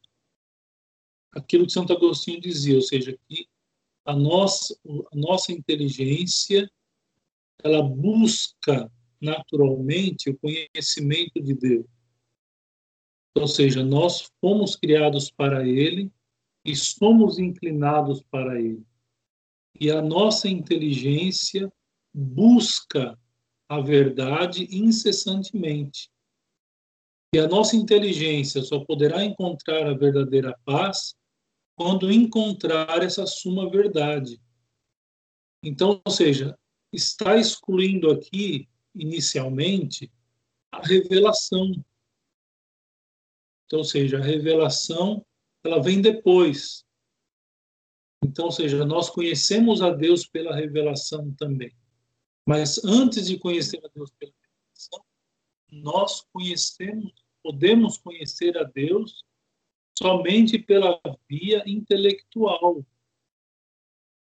Aquilo 1.31 1.65
que 1.67 1.71
Santo 1.71 1.93
Agostinho 1.93 2.41
dizia, 2.41 2.75
ou 2.75 2.81
seja, 2.81 3.17
que 3.27 3.47
a 4.03 4.15
nossa, 4.15 4.75
a 5.13 5.15
nossa 5.15 5.51
inteligência 5.51 6.69
ela 7.63 7.83
busca 7.83 8.91
naturalmente 9.21 10.29
o 10.29 10.37
conhecimento 10.37 11.41
de 11.41 11.53
Deus. 11.53 11.85
Ou 13.35 13.47
seja, 13.47 13.83
nós 13.83 14.31
fomos 14.41 14.75
criados 14.75 15.31
para 15.31 15.67
Ele 15.67 16.11
e 16.65 16.75
somos 16.75 17.39
inclinados 17.39 18.23
para 18.29 18.59
Ele. 18.59 18.85
E 19.79 19.89
a 19.89 20.01
nossa 20.01 20.49
inteligência 20.49 21.71
busca 22.13 23.17
a 23.69 23.79
verdade 23.79 24.67
incessantemente. 24.71 26.09
E 27.33 27.37
a 27.37 27.47
nossa 27.47 27.75
inteligência 27.75 28.61
só 28.63 28.83
poderá 28.83 29.23
encontrar 29.23 29.87
a 29.87 29.93
verdadeira 29.93 30.57
paz 30.65 31.15
quando 31.77 32.11
encontrar 32.11 33.03
essa 33.03 33.25
suma 33.25 33.69
verdade. 33.69 34.41
Então, 35.63 36.01
ou 36.03 36.11
seja, 36.11 36.57
está 36.91 37.37
excluindo 37.37 38.09
aqui, 38.11 38.67
inicialmente, 38.95 40.11
a 40.71 40.81
revelação, 40.81 41.71
então, 43.69 43.79
ou 43.79 43.85
seja, 43.85 44.17
a 44.17 44.21
revelação 44.21 45.23
ela 45.63 45.79
vem 45.79 46.01
depois. 46.01 46.83
Então, 48.25 48.45
ou 48.45 48.51
seja, 48.51 48.83
nós 48.83 49.11
conhecemos 49.11 49.83
a 49.83 49.91
Deus 49.91 50.25
pela 50.25 50.55
revelação 50.55 51.31
também. 51.35 51.71
Mas 52.47 52.83
antes 52.83 53.27
de 53.27 53.37
conhecer 53.37 53.79
a 53.85 53.87
Deus 53.93 54.09
pela 54.17 54.33
revelação, 54.33 55.05
nós 55.71 56.21
conhecemos, 56.33 57.13
podemos 57.43 57.99
conhecer 57.99 58.57
a 58.57 58.63
Deus 58.63 59.23
somente 59.95 60.57
pela 60.57 60.99
via 61.29 61.61
intelectual. 61.67 62.83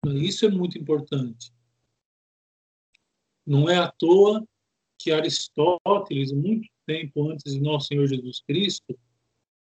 Isso 0.08 0.44
é 0.44 0.50
muito 0.50 0.76
importante. 0.76 1.50
Não 3.46 3.66
é 3.66 3.78
à 3.78 3.90
toa 3.90 4.46
que 4.98 5.10
Aristóteles, 5.10 6.32
muito 6.32 6.68
tempo 6.84 7.30
antes 7.30 7.54
de 7.54 7.60
nosso 7.60 7.86
Senhor 7.86 8.06
Jesus 8.06 8.42
Cristo, 8.42 8.98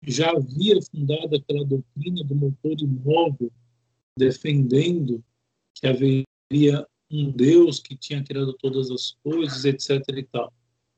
já 0.07 0.31
havia 0.31 0.81
fundado 0.83 1.37
aquela 1.37 1.65
doutrina 1.65 2.23
do 2.23 2.35
motor 2.35 2.81
imóvel, 2.81 3.51
defendendo 4.17 5.23
que 5.75 5.87
haveria 5.87 6.87
um 7.11 7.31
Deus 7.31 7.81
que 7.81 7.97
tinha 7.97 8.23
criado 8.23 8.53
todas 8.55 8.91
as 8.91 9.17
coisas, 9.23 9.65
etc. 9.65 10.01
e 10.17 10.23
tal. 10.23 10.53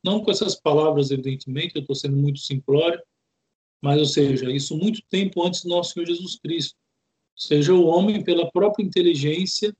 Não 0.05 0.21
com 0.23 0.31
essas 0.31 0.55
palavras, 0.55 1.11
evidentemente, 1.11 1.75
eu 1.75 1.81
estou 1.81 1.97
sendo 1.97 2.17
muito 2.17 2.39
simplório, 2.39 3.01
mas, 3.81 3.99
ou 3.99 4.07
seja, 4.07 4.51
isso 4.51 4.77
muito 4.77 5.03
tempo 5.09 5.45
antes 5.45 5.63
do 5.63 5.71
nosso 5.71 5.95
Senhor 5.95 6.07
Jesus 6.07 6.39
Cristo. 6.39 6.77
Ou 6.77 7.41
seja, 7.41 7.75
o 7.75 7.87
homem, 7.87 8.23
pela 8.23 8.51
própria 8.51 8.85
inteligência, 8.85 9.75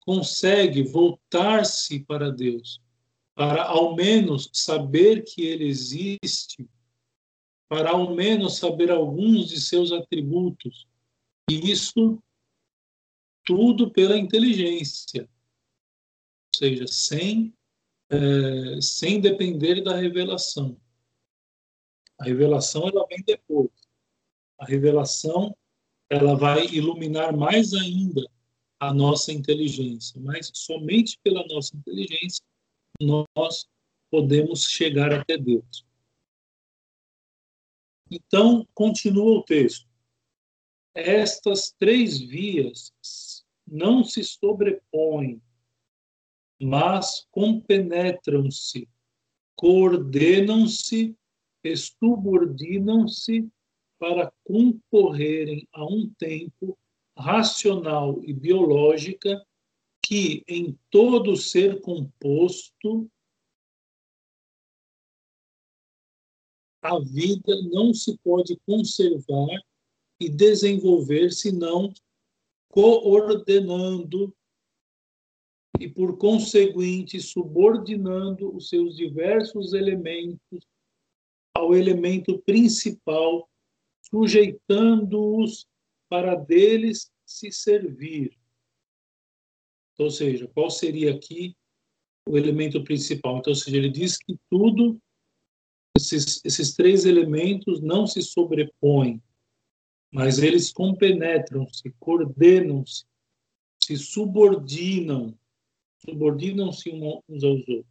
consegue 0.00 0.82
voltar-se 0.82 2.00
para 2.00 2.30
Deus, 2.30 2.80
para 3.34 3.62
ao 3.64 3.94
menos 3.94 4.50
saber 4.52 5.22
que 5.22 5.42
ele 5.42 5.66
existe 5.66 6.66
para 7.68 7.90
ao 7.90 8.14
menos 8.14 8.56
saber 8.56 8.90
alguns 8.90 9.48
de 9.48 9.60
seus 9.60 9.92
atributos. 9.92 10.86
E 11.50 11.70
isso 11.70 12.22
tudo 13.44 13.90
pela 13.90 14.16
inteligência. 14.18 15.22
Ou 15.22 16.58
seja, 16.58 16.86
sem 16.86 17.54
é, 18.10 18.80
sem 18.80 19.20
depender 19.20 19.82
da 19.82 19.94
revelação. 19.94 20.80
A 22.18 22.24
revelação 22.24 22.88
ela 22.88 23.06
vem 23.06 23.22
depois. 23.24 23.70
A 24.58 24.64
revelação 24.64 25.56
ela 26.10 26.34
vai 26.34 26.66
iluminar 26.66 27.36
mais 27.36 27.74
ainda 27.74 28.22
a 28.80 28.94
nossa 28.94 29.32
inteligência, 29.32 30.20
mas 30.20 30.50
somente 30.54 31.18
pela 31.22 31.44
nossa 31.48 31.76
inteligência 31.76 32.42
nós 33.00 33.68
podemos 34.10 34.64
chegar 34.64 35.12
até 35.12 35.36
Deus. 35.36 35.84
Então, 38.10 38.66
continua 38.74 39.38
o 39.38 39.42
texto. 39.42 39.86
Estas 40.94 41.70
três 41.78 42.18
vias 42.18 42.92
não 43.66 44.02
se 44.02 44.24
sobrepõem, 44.24 45.40
mas 46.60 47.26
compenetram-se, 47.30 48.88
coordenam-se 49.54 51.14
e 51.62 51.76
subordinam-se 51.76 53.48
para 53.98 54.32
concorrerem 54.44 55.68
a 55.72 55.84
um 55.84 56.12
tempo 56.18 56.78
racional 57.16 58.22
e 58.22 58.32
biológica 58.32 59.44
que 60.02 60.42
em 60.48 60.78
todo 60.90 61.36
ser 61.36 61.80
composto 61.80 63.10
a 66.82 66.98
vida 66.98 67.60
não 67.70 67.92
se 67.92 68.16
pode 68.18 68.58
conservar 68.66 69.60
e 70.20 70.28
desenvolver 70.28 71.32
senão 71.32 71.92
coordenando 72.68 74.34
e, 75.80 75.88
por 75.88 76.16
conseguinte, 76.16 77.20
subordinando 77.20 78.54
os 78.54 78.68
seus 78.68 78.96
diversos 78.96 79.72
elementos 79.72 80.66
ao 81.54 81.74
elemento 81.74 82.38
principal, 82.42 83.48
sujeitando-os 84.02 85.66
para 86.08 86.34
deles 86.34 87.10
se 87.24 87.50
servir. 87.52 88.36
Ou 89.98 90.10
seja, 90.10 90.48
qual 90.48 90.70
seria 90.70 91.14
aqui 91.14 91.56
o 92.26 92.38
elemento 92.38 92.82
principal? 92.84 93.38
Então, 93.38 93.50
ou 93.50 93.56
seja, 93.56 93.76
ele 93.76 93.90
diz 93.90 94.16
que 94.16 94.36
tudo, 94.48 95.00
esses, 95.98 96.40
esses 96.44 96.74
três 96.74 97.04
elementos 97.04 97.80
não 97.80 98.06
se 98.06 98.22
sobrepõem, 98.22 99.22
mas 100.10 100.38
eles 100.38 100.72
compenetram-se, 100.72 101.90
coordenam-se, 101.98 103.04
se 103.82 103.96
subordinam, 103.96 105.38
subordinam-se 106.04 106.90
uns 106.90 107.44
aos 107.44 107.68
outros. 107.68 107.86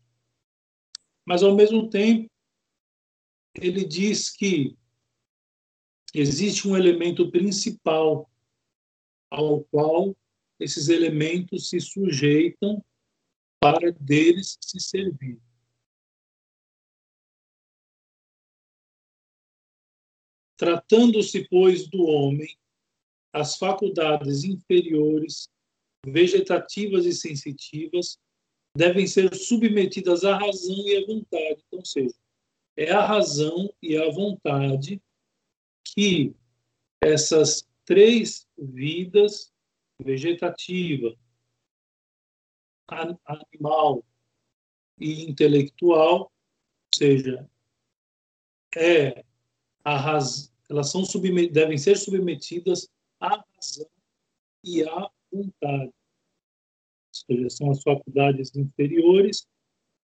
Mas, 1.25 1.43
ao 1.43 1.55
mesmo 1.55 1.89
tempo, 1.89 2.29
ele 3.55 3.85
diz 3.85 4.29
que 4.29 4.75
existe 6.13 6.67
um 6.67 6.77
elemento 6.77 7.29
principal 7.29 8.29
ao 9.29 9.63
qual 9.65 10.15
esses 10.59 10.87
elementos 10.87 11.69
se 11.69 11.79
sujeitam 11.81 12.83
para 13.59 13.91
deles 13.91 14.57
se 14.61 14.79
servir. 14.79 15.39
Tratando-se, 20.57 21.47
pois, 21.47 21.87
do 21.87 22.03
homem, 22.03 22.57
as 23.31 23.57
faculdades 23.57 24.43
inferiores, 24.43 25.47
vegetativas 26.05 27.05
e 27.05 27.13
sensitivas, 27.13 28.17
devem 28.75 29.05
ser 29.07 29.33
submetidas 29.35 30.23
à 30.23 30.37
razão 30.37 30.87
e 30.87 30.97
à 30.97 31.05
vontade. 31.05 31.63
Então, 31.67 31.79
ou 31.79 31.85
seja, 31.85 32.15
é 32.75 32.91
a 32.91 33.05
razão 33.05 33.73
e 33.81 33.97
a 33.97 34.09
vontade 34.09 35.01
que 35.83 36.35
essas 37.01 37.67
três 37.85 38.47
vidas, 38.57 39.51
vegetativa, 39.99 41.15
animal 43.25 44.03
e 44.99 45.23
intelectual, 45.29 46.21
ou 46.21 46.31
seja, 46.95 47.49
é 48.75 49.23
raz... 49.95 50.53
elas 50.69 50.91
são 50.91 51.05
submet... 51.05 51.51
devem 51.51 51.77
ser 51.77 51.97
submetidas 51.97 52.89
à 53.19 53.43
razão 53.55 53.89
e 54.63 54.83
à 54.83 55.09
vontade. 55.31 55.85
Ou 55.87 57.35
seja, 57.35 57.49
são 57.49 57.71
as 57.71 57.81
faculdades 57.81 58.55
inferiores 58.55 59.47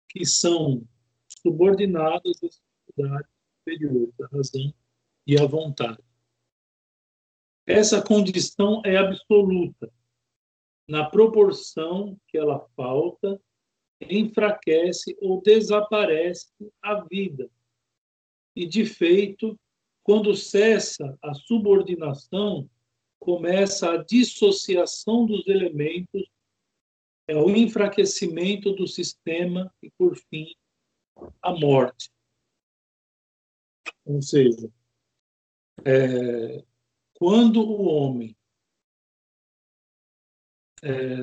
que 0.08 0.24
são 0.24 0.86
subordinadas 1.28 2.42
às 2.42 2.62
faculdades 2.86 3.30
superiores, 3.58 4.20
à 4.20 4.26
razão 4.26 4.74
e 5.26 5.38
à 5.38 5.46
vontade. 5.46 6.02
Essa 7.66 8.02
condição 8.02 8.82
é 8.84 8.96
absoluta. 8.96 9.90
Na 10.86 11.08
proporção 11.08 12.18
que 12.28 12.36
ela 12.36 12.60
falta, 12.76 13.40
enfraquece 14.00 15.16
ou 15.20 15.40
desaparece 15.40 16.52
a 16.82 17.02
vida. 17.04 17.50
E, 18.54 18.66
de 18.66 18.84
feito, 18.84 19.58
quando 20.04 20.36
cessa 20.36 21.18
a 21.22 21.32
subordinação, 21.32 22.68
começa 23.18 23.90
a 23.90 24.04
dissociação 24.04 25.24
dos 25.24 25.48
elementos, 25.48 26.22
é 27.26 27.34
o 27.34 27.48
enfraquecimento 27.48 28.72
do 28.72 28.86
sistema 28.86 29.74
e, 29.82 29.90
por 29.92 30.14
fim, 30.14 30.54
a 31.40 31.52
morte. 31.52 32.10
Ou 34.04 34.20
seja, 34.20 34.70
é, 35.86 36.62
quando 37.14 37.62
o 37.62 37.86
homem 37.86 38.36
é, 40.82 41.16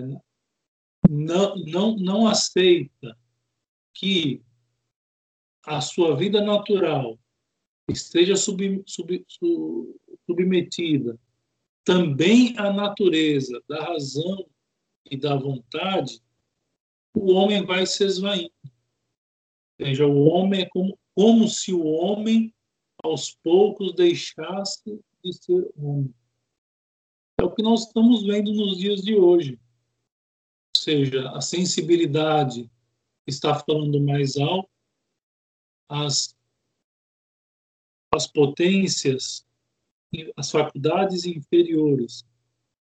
não, 1.08 1.56
não, 1.68 1.96
não 1.98 2.28
aceita 2.28 3.16
que 3.94 4.42
a 5.64 5.80
sua 5.82 6.18
vida 6.18 6.42
natural 6.42 7.21
esteja 7.92 8.36
sub, 8.36 8.84
sub, 8.86 9.26
sub, 9.28 9.96
submetida 10.26 11.20
também 11.84 12.58
à 12.58 12.72
natureza 12.72 13.62
da 13.68 13.84
razão 13.84 14.46
e 15.06 15.18
da 15.18 15.36
vontade, 15.36 16.22
o 17.14 17.34
homem 17.34 17.66
vai 17.66 17.86
se 17.86 18.04
esvaindo. 18.06 18.52
Ou 18.64 19.86
seja, 19.86 20.06
o 20.06 20.26
homem 20.26 20.62
é 20.62 20.70
como, 20.70 20.98
como 21.16 21.48
se 21.48 21.74
o 21.74 21.84
homem 21.84 22.54
aos 23.04 23.36
poucos 23.44 23.94
deixasse 23.96 25.02
de 25.24 25.34
ser 25.34 25.70
homem. 25.76 26.14
É 27.40 27.44
o 27.44 27.52
que 27.52 27.64
nós 27.64 27.88
estamos 27.88 28.24
vendo 28.24 28.54
nos 28.54 28.78
dias 28.78 29.02
de 29.02 29.16
hoje. 29.16 29.54
Ou 30.76 30.82
seja, 30.82 31.30
a 31.32 31.42
sensibilidade 31.42 32.70
está 33.26 33.56
falando 33.56 34.00
mais 34.00 34.38
alto, 34.38 34.70
as, 35.90 36.38
as 38.14 38.28
potências, 38.28 39.46
as 40.36 40.52
faculdades 40.52 41.26
inferiores, 41.26 42.26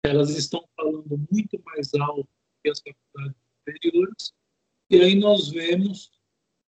elas 0.04 0.30
estão 0.32 0.66
falando 0.76 1.28
muito 1.32 1.62
mais 1.66 1.94
alto 1.94 2.28
que 2.64 2.70
as 2.70 2.80
faculdades 2.80 3.38
inferiores, 3.68 4.34
e 4.90 4.96
aí 5.02 5.16
nós 5.16 5.50
vemos 5.50 6.12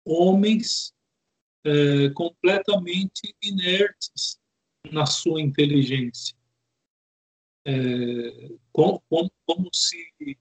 homens 0.04 0.94
é, 1.64 2.10
completamente 2.10 3.36
inertes 3.42 4.40
na 4.92 5.06
sua 5.06 5.42
inteligência. 5.42 6.36
É, 7.64 7.72
como, 8.72 9.02
como, 9.08 9.32
como 9.46 9.70
se 9.72 10.38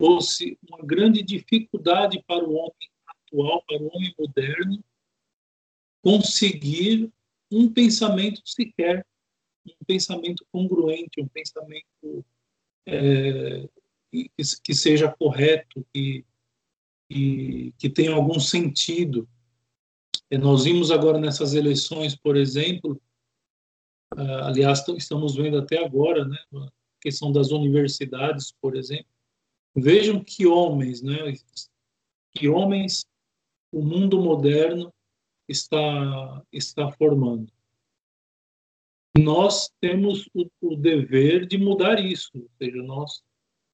fosse 0.00 0.56
uma 0.68 0.78
grande 0.84 1.22
dificuldade 1.22 2.22
para 2.26 2.44
o 2.44 2.54
homem 2.54 2.90
atual, 3.06 3.62
para 3.66 3.82
o 3.82 3.90
homem 3.92 4.14
moderno, 4.18 4.84
conseguir 6.02 7.10
um 7.50 7.72
pensamento 7.72 8.40
sequer, 8.44 9.06
um 9.66 9.84
pensamento 9.84 10.44
congruente, 10.50 11.20
um 11.20 11.28
pensamento 11.28 12.24
é, 12.86 13.68
que, 14.62 14.74
seja 14.74 15.12
correto, 15.12 15.84
que, 15.92 16.24
que, 17.08 17.74
que 17.78 17.90
tenha 17.90 18.12
algum 18.12 18.38
sentido. 18.38 19.28
E 20.30 20.38
nós 20.38 20.64
vimos 20.64 20.90
agora 20.90 21.18
nessas 21.18 21.54
eleições, 21.54 22.16
por 22.16 22.36
exemplo, 22.36 23.00
aliás, 24.44 24.86
estamos 24.96 25.34
vendo 25.36 25.58
até 25.58 25.84
agora, 25.84 26.24
né, 26.24 26.38
a 26.54 26.68
questão 27.00 27.32
das 27.32 27.50
universidades, 27.50 28.52
por 28.60 28.76
exemplo, 28.76 29.06
vejam 29.74 30.22
que 30.22 30.46
homens, 30.46 31.02
né, 31.02 31.16
que 32.32 32.48
homens 32.48 33.04
o 33.72 33.82
mundo 33.82 34.20
moderno 34.20 34.92
está 35.50 36.42
está 36.52 36.90
formando. 36.92 37.52
Nós 39.18 39.68
temos 39.80 40.28
o, 40.32 40.48
o 40.60 40.76
dever 40.76 41.46
de 41.46 41.58
mudar 41.58 41.98
isso, 41.98 42.30
ou 42.34 42.48
seja, 42.58 42.82
nós 42.82 43.22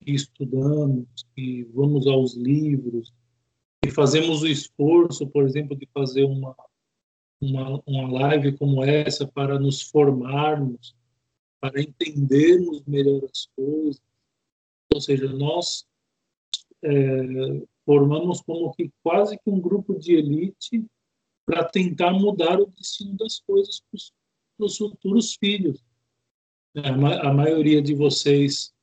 que 0.00 0.12
estudamos, 0.12 1.06
que 1.34 1.64
vamos 1.74 2.06
aos 2.06 2.34
livros, 2.34 3.12
e 3.84 3.90
fazemos 3.90 4.42
o 4.42 4.46
esforço, 4.46 5.26
por 5.26 5.44
exemplo, 5.44 5.76
de 5.76 5.86
fazer 5.92 6.24
uma, 6.24 6.56
uma, 7.40 7.82
uma 7.86 8.10
live 8.10 8.56
como 8.56 8.82
essa 8.82 9.26
para 9.26 9.58
nos 9.58 9.82
formarmos, 9.82 10.94
para 11.60 11.80
entendermos 11.80 12.82
melhor 12.86 13.22
as 13.24 13.46
coisas. 13.54 14.02
Ou 14.92 15.00
seja, 15.00 15.28
nós 15.32 15.86
é, 16.82 17.62
formamos 17.84 18.40
como 18.40 18.72
que 18.74 18.90
quase 19.02 19.38
que 19.38 19.50
um 19.50 19.60
grupo 19.60 19.98
de 19.98 20.14
elite 20.14 20.84
para 21.46 21.64
tentar 21.64 22.12
mudar 22.12 22.60
o 22.60 22.66
destino 22.66 23.16
das 23.16 23.38
coisas 23.38 23.80
para 23.80 24.66
os 24.66 24.76
futuros 24.76 25.36
filhos. 25.36 25.82
É, 26.74 26.88
a, 26.88 27.32
maioria 27.32 27.80
de 27.80 27.94
vocês, 27.94 28.74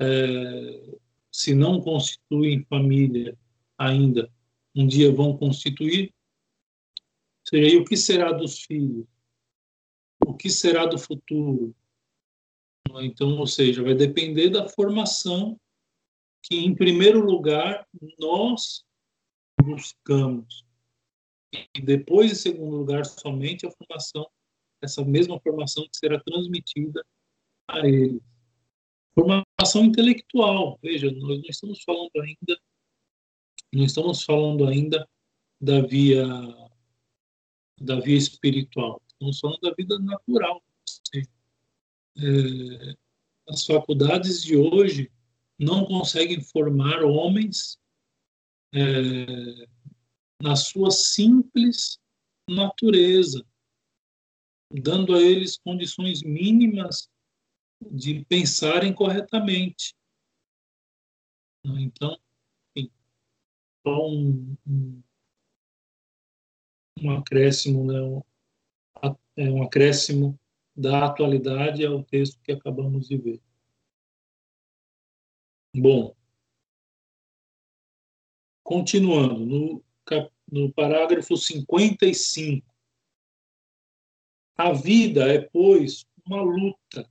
é, 0.00 0.96
se 1.30 1.54
não 1.54 1.80
constituem 1.80 2.64
família 2.64 3.36
ainda, 3.76 4.32
um 4.74 4.86
dia 4.86 5.12
vão 5.12 5.36
constituir. 5.36 6.14
Ou 6.96 7.58
seja, 7.60 7.78
o 7.78 7.84
que 7.84 7.96
será 7.96 8.30
dos 8.32 8.62
filhos? 8.62 9.06
O 10.24 10.34
que 10.34 10.48
será 10.48 10.86
do 10.86 10.98
futuro? 10.98 11.74
Então, 13.00 13.36
ou 13.38 13.46
seja, 13.46 13.82
vai 13.82 13.94
depender 13.94 14.50
da 14.50 14.68
formação 14.68 15.60
que, 16.42 16.56
em 16.56 16.74
primeiro 16.74 17.20
lugar, 17.20 17.86
nós 18.18 18.84
buscamos. 19.60 20.67
E 21.52 21.80
depois, 21.80 22.32
em 22.32 22.34
segundo 22.34 22.76
lugar, 22.76 23.04
somente 23.04 23.66
a 23.66 23.70
formação, 23.70 24.28
essa 24.82 25.04
mesma 25.04 25.40
formação 25.40 25.84
que 25.84 25.96
será 25.96 26.20
transmitida 26.20 27.04
a 27.68 27.80
eles. 27.86 28.22
Formação 29.14 29.84
intelectual. 29.84 30.78
Veja, 30.82 31.10
nós 31.10 31.38
não 31.40 31.48
estamos 31.48 31.82
falando 31.82 32.10
ainda, 32.16 32.60
não 33.72 33.84
estamos 33.84 34.22
falando 34.22 34.66
ainda 34.66 35.08
da 35.60 35.80
via 35.80 36.24
da 37.80 38.00
via 38.00 38.16
espiritual. 38.16 39.00
Estamos 39.08 39.38
falando 39.38 39.60
da 39.60 39.74
vida 39.74 39.98
natural. 39.98 40.62
É, 42.16 42.94
as 43.48 43.64
faculdades 43.64 44.42
de 44.42 44.56
hoje 44.56 45.10
não 45.58 45.84
conseguem 45.84 46.40
formar 46.40 47.02
homens 47.04 47.78
é, 48.72 49.66
na 50.40 50.54
sua 50.56 50.90
simples 50.90 51.98
natureza, 52.48 53.44
dando 54.70 55.14
a 55.14 55.20
eles 55.20 55.58
condições 55.58 56.22
mínimas 56.22 57.10
de 57.90 58.24
pensarem 58.24 58.94
corretamente. 58.94 59.94
Então, 61.64 62.18
enfim, 62.76 62.90
só 63.86 64.08
um, 64.08 64.56
um, 64.66 65.02
um 67.02 67.10
acréscimo, 67.12 67.84
né? 67.84 68.00
um, 68.00 68.22
é 69.36 69.50
um 69.50 69.62
acréscimo 69.62 70.38
da 70.76 71.06
atualidade 71.06 71.84
ao 71.84 72.02
texto 72.04 72.40
que 72.40 72.52
acabamos 72.52 73.06
de 73.08 73.16
ver. 73.18 73.42
Bom, 75.74 76.16
continuando, 78.62 79.44
no, 79.44 79.84
no 80.50 80.72
parágrafo 80.72 81.36
55. 81.36 82.66
A 84.56 84.72
vida 84.72 85.32
é, 85.32 85.40
pois, 85.40 86.04
uma 86.26 86.42
luta, 86.42 87.08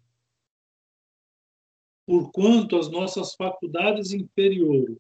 porquanto 2.06 2.78
as 2.78 2.90
nossas 2.90 3.36
faculdades 3.36 4.12
inferiores 4.12 4.98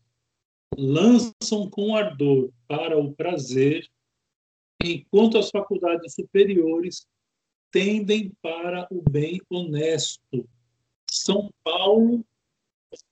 lançam 0.77 1.69
com 1.69 1.95
ardor 1.95 2.51
para 2.67 2.97
o 2.97 3.13
prazer, 3.13 3.89
enquanto 4.83 5.37
as 5.37 5.49
faculdades 5.49 6.13
superiores 6.13 7.07
tendem 7.71 8.31
para 8.41 8.87
o 8.91 9.01
bem 9.09 9.41
honesto. 9.49 10.47
São 11.09 11.49
Paulo 11.63 12.25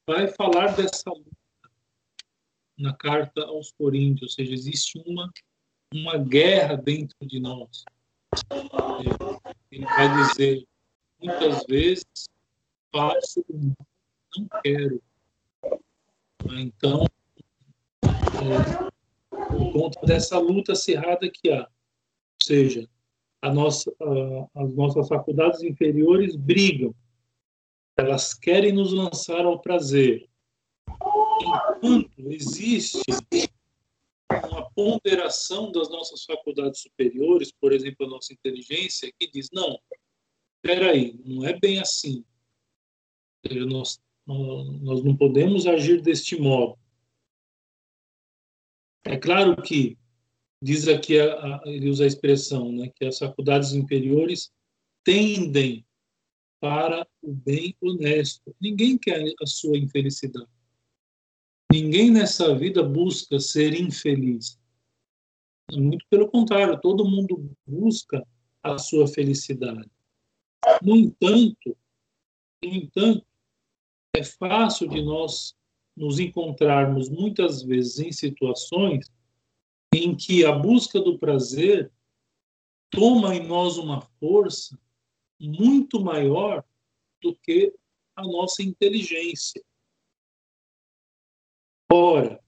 vai 0.08 0.28
falar 0.28 0.76
dessa 0.76 1.12
na 2.78 2.94
carta 2.94 3.42
aos 3.46 3.72
Coríntios, 3.72 4.24
ou 4.24 4.30
seja, 4.30 4.54
existe 4.54 5.02
uma 5.06 5.32
uma 5.94 6.18
guerra 6.18 6.76
dentro 6.76 7.16
de 7.22 7.40
nós. 7.40 7.84
Ele 9.72 9.86
vai 9.86 10.16
dizer 10.16 10.66
muitas 11.20 11.64
vezes 11.68 12.06
faço 12.92 13.46
não 13.50 14.48
quero. 14.62 15.02
Então, 16.58 17.06
é, 18.04 18.08
por 19.30 19.72
conta 19.72 20.06
dessa 20.06 20.38
luta 20.38 20.74
acirrada 20.74 21.30
que 21.30 21.50
há, 21.50 21.62
ou 21.62 22.44
seja, 22.44 22.90
a 23.42 23.54
nossa, 23.54 23.92
a, 24.02 24.64
as 24.64 24.76
nossas 24.76 25.08
faculdades 25.08 25.64
inferiores 25.64 26.36
brigam 26.36 26.94
elas 27.98 28.34
querem 28.34 28.74
nos 28.74 28.92
lançar 28.92 29.46
ao 29.46 29.60
prazer. 29.60 30.28
Enquanto 31.42 32.32
existe 32.32 33.00
uma 34.32 34.70
ponderação 34.72 35.72
das 35.72 35.90
nossas 35.90 36.24
faculdades 36.24 36.82
superiores, 36.82 37.52
por 37.52 37.74
exemplo, 37.74 38.06
a 38.06 38.10
nossa 38.10 38.34
inteligência, 38.34 39.12
que 39.20 39.30
diz: 39.30 39.50
não, 39.52 39.80
espera 40.64 40.92
aí, 40.92 41.20
não 41.26 41.46
é 41.46 41.58
bem 41.58 41.80
assim. 41.80 42.24
Nós, 43.68 44.02
nós 44.26 45.04
não 45.04 45.16
podemos 45.16 45.68
agir 45.68 46.02
deste 46.02 46.40
modo. 46.40 46.78
É 49.04 49.18
claro 49.18 49.62
que, 49.62 49.98
diz 50.60 50.88
aqui, 50.88 51.20
a, 51.20 51.58
a, 51.58 51.62
ele 51.68 51.90
usa 51.90 52.06
a 52.06 52.08
expressão, 52.08 52.72
né, 52.72 52.92
que 52.96 53.06
as 53.06 53.20
faculdades 53.20 53.74
inferiores 53.74 54.52
tendem 55.04 55.86
para 56.60 57.08
o 57.22 57.32
bem 57.32 57.76
honesto. 57.80 58.56
Ninguém 58.60 58.98
quer 58.98 59.24
a 59.40 59.46
sua 59.46 59.78
infelicidade. 59.78 60.55
Ninguém 61.72 62.12
nessa 62.12 62.56
vida 62.56 62.84
busca 62.84 63.40
ser 63.40 63.80
infeliz. 63.80 64.60
Muito 65.72 66.06
pelo 66.10 66.30
contrário, 66.30 66.80
todo 66.80 67.10
mundo 67.10 67.52
busca 67.66 68.26
a 68.62 68.78
sua 68.78 69.08
felicidade. 69.08 69.90
No 70.82 70.96
entanto, 70.96 71.78
no 72.64 72.74
entanto, 72.74 73.26
é 74.16 74.24
fácil 74.24 74.88
de 74.88 75.02
nós 75.02 75.56
nos 75.96 76.20
encontrarmos 76.20 77.10
muitas 77.10 77.64
vezes 77.64 78.00
em 78.00 78.12
situações 78.12 79.10
em 79.94 80.16
que 80.16 80.46
a 80.46 80.52
busca 80.52 81.00
do 81.00 81.18
prazer 81.18 81.92
toma 82.90 83.36
em 83.36 83.46
nós 83.46 83.78
uma 83.78 84.02
força 84.20 84.78
muito 85.40 86.00
maior 86.02 86.64
do 87.22 87.36
que 87.36 87.74
a 88.16 88.24
nossa 88.24 88.62
inteligência. 88.62 89.64
Ora, 91.92 92.42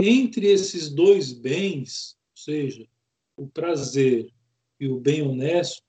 entre 0.00 0.46
esses 0.46 0.90
dois 0.90 1.32
bens, 1.32 2.16
ou 2.32 2.42
seja, 2.42 2.88
o 3.36 3.48
prazer 3.48 4.32
e 4.78 4.88
o 4.88 5.00
bem 5.00 5.22
honesto, 5.22 5.82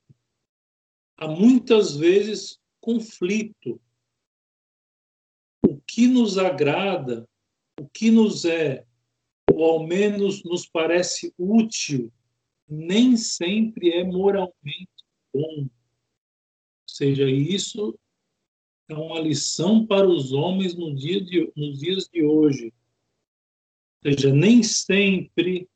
há 1.16 1.28
muitas 1.28 1.96
vezes 1.96 2.58
conflito. 2.80 3.80
O 5.66 5.80
que 5.86 6.06
nos 6.06 6.38
agrada, 6.38 7.28
o 7.78 7.88
que 7.88 8.10
nos 8.10 8.44
é, 8.44 8.86
ou 9.52 9.64
ao 9.64 9.86
menos 9.86 10.42
nos 10.44 10.66
parece 10.66 11.32
útil, 11.36 12.12
nem 12.68 13.16
sempre 13.16 13.90
é 13.90 14.04
moralmente 14.04 14.88
bom 15.32 15.68
seja, 16.98 17.30
isso 17.30 17.98
é 18.88 18.94
uma 18.94 19.20
lição 19.20 19.86
para 19.86 20.08
os 20.08 20.32
homens 20.32 20.74
no 20.74 20.94
dia 20.94 21.20
de, 21.20 21.52
nos 21.56 21.78
dias 21.78 22.08
de 22.08 22.24
hoje. 22.24 22.72
Ou 24.04 24.12
seja, 24.12 24.32
nem 24.32 24.62
sempre 24.62 25.68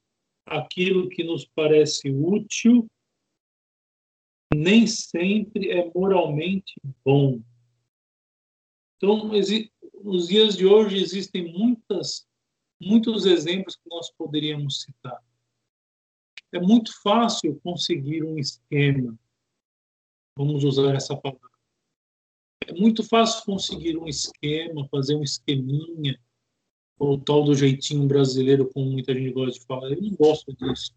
aquilo 0.47 1.09
que 1.09 1.23
nos 1.23 1.45
parece 1.45 2.11
útil, 2.11 2.89
nem 4.55 4.87
sempre 4.87 5.71
é 5.71 5.91
moralmente 5.95 6.75
bom. 7.05 7.41
Então, 8.97 9.31
nos 10.03 10.29
dias 10.29 10.57
de 10.57 10.67
hoje 10.67 10.97
existem 10.97 11.53
muitas, 11.53 12.27
muitos 12.81 13.27
exemplos 13.27 13.77
que 13.77 13.89
nós 13.89 14.11
poderíamos 14.13 14.83
citar. 14.83 15.23
É 16.53 16.61
muito 16.61 16.93
fácil 17.03 17.59
conseguir 17.63 18.23
um 18.23 18.39
esquema 18.39 19.19
Vamos 20.37 20.65
usar 20.65 20.95
essa 20.95 21.15
palavra. 21.15 21.52
É 22.67 22.73
muito 22.73 23.03
fácil 23.03 23.45
conseguir 23.45 23.97
um 23.97 24.07
esquema, 24.07 24.89
fazer 24.89 25.15
um 25.15 25.23
esqueminha, 25.23 26.19
o 26.99 27.19
tal 27.19 27.45
do 27.45 27.55
jeitinho 27.55 28.07
brasileiro, 28.07 28.71
como 28.73 28.91
muita 28.91 29.13
gente 29.15 29.33
gosta 29.33 29.59
de 29.59 29.67
falar. 29.67 29.91
Eu 29.91 30.01
não 30.01 30.15
gosto 30.15 30.55
disso. 30.55 30.95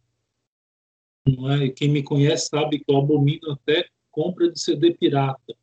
Não 1.27 1.51
é? 1.51 1.69
Quem 1.69 1.89
me 1.89 2.03
conhece 2.03 2.49
sabe 2.49 2.79
que 2.79 2.85
eu 2.87 2.97
abomino 2.97 3.51
até 3.51 3.89
compra 4.11 4.51
de 4.51 4.59
CD 4.59 4.93
pirata, 4.93 5.55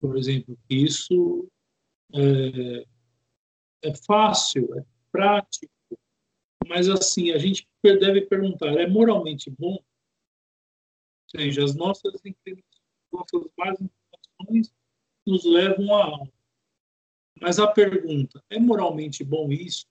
por 0.00 0.16
exemplo. 0.16 0.58
Isso 0.68 1.48
é, 2.12 2.84
é 3.88 3.94
fácil, 3.94 4.68
é 4.76 4.84
prático, 5.12 5.72
Mas 6.66 6.88
assim, 6.88 7.30
a 7.30 7.38
gente 7.38 7.66
deve 7.82 8.22
perguntar: 8.22 8.76
é 8.78 8.86
moralmente 8.86 9.48
bom? 9.50 9.74
Ou 9.74 9.84
seja, 11.40 11.62
as 11.62 11.74
nossas 11.76 12.12
nossas 13.12 13.48
más 13.56 13.78
nos 15.26 15.44
levam 15.44 15.94
a 15.94 16.04
algo. 16.04 16.32
Mas 17.40 17.58
a 17.58 17.66
pergunta: 17.66 18.42
é 18.50 18.58
moralmente 18.58 19.24
bom 19.24 19.50
isso? 19.50 19.86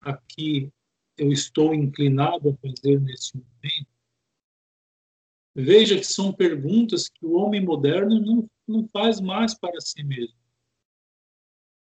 Aqui 0.00 0.72
eu 1.16 1.32
estou 1.32 1.74
inclinado 1.74 2.50
a 2.50 2.56
fazer 2.56 3.00
nesse 3.00 3.36
momento? 3.36 3.88
Veja 5.54 5.96
que 5.96 6.04
são 6.04 6.32
perguntas 6.32 7.08
que 7.08 7.24
o 7.24 7.34
homem 7.34 7.64
moderno 7.64 8.20
não, 8.20 8.50
não 8.66 8.88
faz 8.88 9.20
mais 9.20 9.54
para 9.54 9.80
si 9.80 10.02
mesmo. 10.02 10.36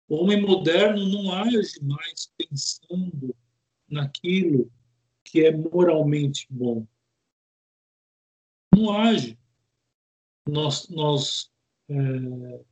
O 0.07 0.15
homem 0.15 0.41
moderno 0.41 1.07
não 1.07 1.31
age 1.31 1.79
mais 1.83 2.33
pensando 2.35 3.35
naquilo 3.87 4.71
que 5.23 5.45
é 5.45 5.55
moralmente 5.55 6.47
bom. 6.49 6.87
Não 8.75 8.91
age. 8.91 9.37
Nós, 10.47 10.89
nós, 10.89 11.51
é, 11.89 12.63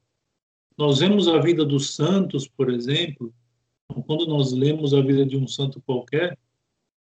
nós 0.77 0.99
vemos 0.99 1.27
a 1.27 1.39
vida 1.39 1.65
dos 1.65 1.95
santos, 1.95 2.47
por 2.47 2.69
exemplo, 2.69 3.33
quando 4.05 4.27
nós 4.27 4.51
lemos 4.51 4.93
a 4.93 5.01
vida 5.01 5.25
de 5.25 5.35
um 5.35 5.47
santo 5.47 5.81
qualquer, 5.81 6.37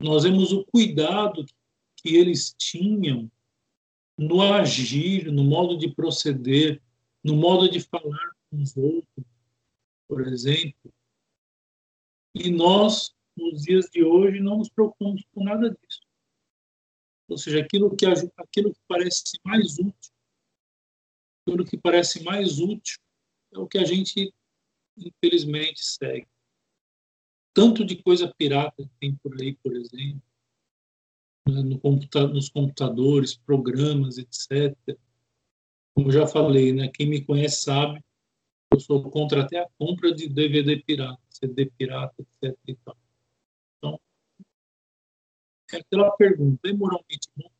nós 0.00 0.22
vemos 0.22 0.52
o 0.52 0.64
cuidado 0.64 1.44
que 1.96 2.16
eles 2.16 2.54
tinham 2.56 3.30
no 4.16 4.40
agir, 4.42 5.30
no 5.30 5.44
modo 5.44 5.76
de 5.76 5.88
proceder, 5.88 6.80
no 7.22 7.36
modo 7.36 7.68
de 7.70 7.80
falar 7.80 8.32
com 8.50 8.62
os 8.62 8.76
outros, 8.76 9.26
por 10.08 10.26
exemplo. 10.26 10.92
E 12.34 12.50
nós, 12.50 13.14
nos 13.36 13.62
dias 13.62 13.88
de 13.92 14.02
hoje, 14.02 14.40
não 14.40 14.58
nos 14.58 14.68
preocupamos 14.68 15.22
com 15.32 15.44
nada 15.44 15.70
disso. 15.70 16.00
Ou 17.28 17.36
seja, 17.36 17.60
aquilo 17.60 17.94
que, 17.94 18.06
aquilo 18.06 18.72
que 18.72 18.80
parece 18.88 19.38
mais 19.44 19.78
útil, 19.78 20.12
aquilo 21.48 21.64
que 21.64 21.78
parece 21.78 22.22
mais 22.22 22.58
útil, 22.58 22.98
é 23.52 23.58
o 23.58 23.66
que 23.66 23.78
a 23.78 23.84
gente, 23.84 24.32
infelizmente, 24.96 25.80
segue. 25.80 26.28
Tanto 27.54 27.84
de 27.84 27.96
coisa 28.02 28.32
pirata 28.36 28.84
que 28.84 28.94
tem 29.00 29.16
por 29.16 29.40
aí, 29.40 29.56
por 29.56 29.74
exemplo, 29.74 30.22
né, 31.48 31.62
no 31.62 31.80
computa 31.80 32.26
nos 32.28 32.50
computadores, 32.50 33.36
programas, 33.36 34.18
etc. 34.18 34.76
Como 35.94 36.12
já 36.12 36.26
falei, 36.26 36.72
né, 36.72 36.88
quem 36.88 37.08
me 37.08 37.24
conhece 37.24 37.62
sabe, 37.62 38.04
eu 38.70 38.78
sou 38.78 39.10
contra 39.10 39.42
até 39.42 39.58
a 39.58 39.68
compra 39.78 40.14
de 40.14 40.28
DVD 40.28 40.76
pirata, 40.76 41.20
CD 41.30 41.66
pirata, 41.66 42.14
etc. 42.20 42.56
E 42.68 42.76
tal. 42.76 42.96
Então, 43.78 44.00
é 45.72 45.76
aquela 45.78 46.10
pergunta, 46.12 46.68
é 46.68 46.72
moralmente 46.72 47.28
bom? 47.34 47.50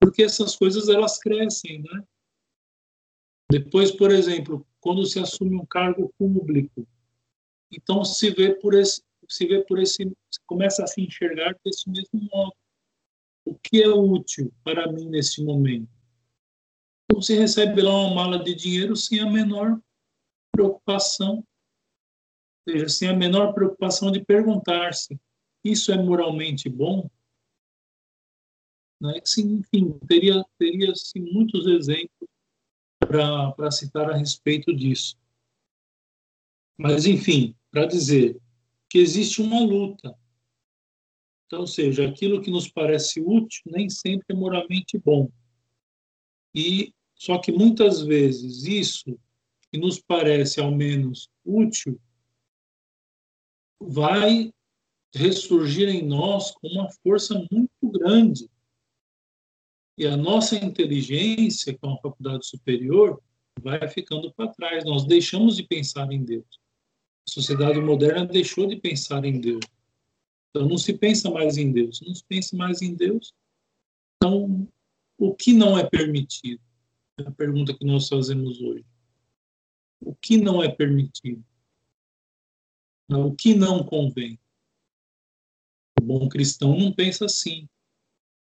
Porque 0.00 0.22
essas 0.22 0.56
coisas 0.56 0.88
elas 0.88 1.18
crescem, 1.18 1.82
né? 1.82 2.04
Depois, 3.50 3.90
por 3.90 4.12
exemplo, 4.12 4.64
quando 4.80 5.04
se 5.04 5.18
assume 5.18 5.56
um 5.56 5.66
cargo 5.66 6.12
público, 6.16 6.86
então 7.70 8.04
se 8.04 8.30
vê 8.30 8.54
por 8.54 8.74
esse, 8.74 9.02
se 9.28 9.46
vê 9.46 9.64
por 9.64 9.80
esse, 9.80 10.10
começa 10.46 10.84
a 10.84 10.86
se 10.86 11.00
enxergar 11.00 11.56
desse 11.64 11.90
mesmo 11.90 12.28
modo 12.32 12.54
o 13.44 13.54
que 13.58 13.82
é 13.82 13.88
útil 13.88 14.52
para 14.62 14.90
mim 14.92 15.08
nesse 15.08 15.42
momento? 15.42 15.88
Você 17.12 17.36
recebe 17.36 17.82
lá 17.82 17.90
uma 17.90 18.14
mala 18.14 18.42
de 18.42 18.54
dinheiro 18.54 18.94
sem 18.94 19.18
a 19.18 19.26
menor 19.26 19.80
preocupação, 20.52 21.38
ou 21.38 22.72
seja, 22.72 22.88
sem 22.88 23.08
a 23.08 23.16
menor 23.16 23.52
preocupação 23.52 24.12
de 24.12 24.24
perguntar-se: 24.24 25.18
isso 25.64 25.90
é 25.90 26.00
moralmente 26.00 26.68
bom? 26.68 27.10
Né? 29.00 29.20
Sim, 29.24 29.54
enfim, 29.56 29.98
teria, 30.06 30.44
teria 30.56 30.92
assim, 30.92 31.20
muitos 31.32 31.66
exemplos 31.66 32.29
para 33.10 33.70
citar 33.70 34.10
a 34.10 34.16
respeito 34.16 34.74
disso. 34.74 35.16
Mas, 36.78 37.06
enfim, 37.06 37.54
para 37.70 37.86
dizer 37.86 38.40
que 38.88 38.98
existe 38.98 39.42
uma 39.42 39.60
luta 39.60 40.16
então, 41.50 41.62
ou 41.62 41.66
seja, 41.66 42.06
aquilo 42.06 42.40
que 42.40 42.48
nos 42.48 42.68
parece 42.68 43.20
útil 43.20 43.62
nem 43.66 43.90
sempre 43.90 44.24
é 44.28 44.34
moralmente 44.34 44.96
bom. 44.96 45.28
E 46.54 46.94
só 47.12 47.38
que 47.38 47.50
muitas 47.50 48.02
vezes 48.02 48.62
isso 48.62 49.18
que 49.68 49.76
nos 49.76 49.98
parece 50.00 50.60
ao 50.60 50.70
menos 50.70 51.28
útil 51.44 52.00
vai 53.80 54.52
ressurgir 55.12 55.88
em 55.88 56.06
nós 56.06 56.52
com 56.52 56.68
uma 56.68 56.88
força 57.02 57.34
muito 57.50 57.98
grande. 57.98 58.48
E 60.00 60.06
a 60.06 60.16
nossa 60.16 60.56
inteligência, 60.56 61.74
que 61.74 61.84
é 61.84 61.86
uma 61.86 62.00
faculdade 62.00 62.46
superior, 62.46 63.22
vai 63.60 63.86
ficando 63.86 64.32
para 64.32 64.48
trás. 64.48 64.82
Nós 64.82 65.04
deixamos 65.04 65.56
de 65.56 65.62
pensar 65.62 66.10
em 66.10 66.24
Deus. 66.24 66.46
A 67.28 67.30
sociedade 67.30 67.78
moderna 67.82 68.24
deixou 68.24 68.66
de 68.66 68.76
pensar 68.76 69.26
em 69.26 69.38
Deus. 69.38 69.62
Então 70.48 70.66
não 70.66 70.78
se 70.78 70.94
pensa 70.94 71.30
mais 71.30 71.58
em 71.58 71.70
Deus. 71.70 72.00
Não 72.00 72.14
se 72.14 72.24
pensa 72.24 72.56
mais 72.56 72.80
em 72.80 72.94
Deus. 72.94 73.34
Então, 74.16 74.66
o 75.18 75.34
que 75.34 75.52
não 75.52 75.78
é 75.78 75.86
permitido? 75.86 76.62
É 77.18 77.28
a 77.28 77.32
pergunta 77.32 77.76
que 77.76 77.84
nós 77.84 78.08
fazemos 78.08 78.58
hoje. 78.58 78.86
O 80.00 80.14
que 80.14 80.38
não 80.38 80.62
é 80.62 80.70
permitido? 80.70 81.44
O 83.10 83.34
que 83.34 83.54
não 83.54 83.84
convém? 83.84 84.40
O 86.00 86.04
bom 86.04 86.26
cristão 86.26 86.74
não 86.74 86.90
pensa 86.90 87.26
assim. 87.26 87.68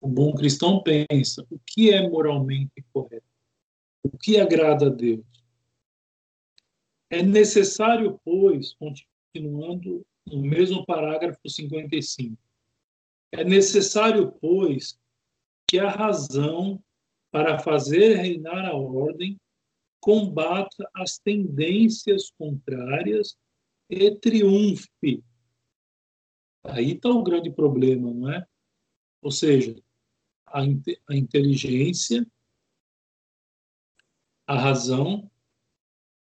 O 0.02 0.08
bom 0.08 0.34
cristão 0.34 0.82
pensa 0.82 1.46
o 1.48 1.60
que 1.64 1.92
é 1.92 2.08
moralmente 2.08 2.84
correto, 2.92 3.24
o 4.02 4.18
que 4.18 4.40
agrada 4.40 4.86
a 4.86 4.90
Deus. 4.90 5.24
É 7.08 7.22
necessário, 7.22 8.20
pois, 8.24 8.74
continuando 8.74 10.04
no 10.26 10.42
mesmo 10.42 10.84
parágrafo 10.84 11.48
55. 11.48 12.36
É 13.30 13.44
necessário, 13.44 14.32
pois, 14.40 14.98
que 15.68 15.78
a 15.78 15.88
razão 15.88 16.82
para 17.30 17.60
fazer 17.60 18.16
reinar 18.16 18.66
a 18.66 18.74
ordem 18.74 19.40
combata 20.00 20.90
as 20.94 21.16
tendências 21.16 22.28
contrárias 22.32 23.36
e 23.88 24.10
triunfe. 24.16 25.22
Aí 26.64 26.90
está 26.90 27.08
o 27.08 27.22
grande 27.22 27.50
problema, 27.50 28.12
não 28.12 28.28
é? 28.32 28.44
Ou 29.22 29.30
seja, 29.30 29.76
a, 30.52 30.60
a 31.08 31.16
inteligência, 31.16 32.26
a 34.46 34.58
razão, 34.58 35.30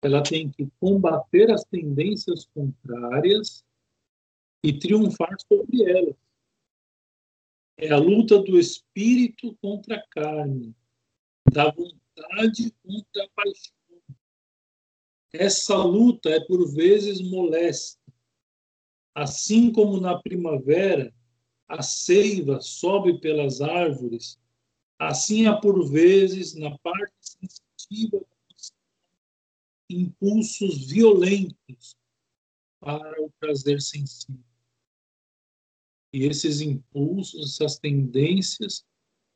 ela 0.02 0.22
tem 0.22 0.50
que 0.50 0.70
combater 0.80 1.52
as 1.52 1.64
tendências 1.66 2.46
contrárias 2.54 3.66
e 4.64 4.78
triunfar 4.78 5.36
sobre 5.48 5.90
elas. 5.90 6.16
É 7.78 7.92
a 7.92 7.98
luta 7.98 8.42
do 8.42 8.60
espírito 8.60 9.56
contra 9.62 9.96
a 9.96 10.08
carne, 10.10 10.76
da 11.52 11.72
vontade 11.72 12.74
contra 12.84 13.24
a 13.24 13.30
paixão. 13.30 13.74
Essa 15.32 15.78
luta 15.78 16.30
é 16.30 16.40
por 16.42 16.68
vezes 16.74 17.22
molesta. 17.22 18.00
Assim 19.16 19.72
como 19.72 20.00
na 20.00 20.18
primavera 20.22 21.14
a 21.70 21.84
seiva 21.84 22.60
sobe 22.60 23.20
pelas 23.20 23.62
árvores, 23.62 24.40
assim 24.98 25.46
há 25.46 25.56
por 25.56 25.88
vezes 25.88 26.56
na 26.56 26.76
parte 26.80 27.14
sensitiva 27.22 28.26
impulsos 29.88 30.88
violentos 30.88 31.96
para 32.80 33.22
o 33.22 33.32
prazer 33.40 33.82
sensível. 33.82 34.44
E 36.12 36.26
esses 36.26 36.60
impulsos, 36.60 37.56
essas 37.56 37.78
tendências, 37.78 38.84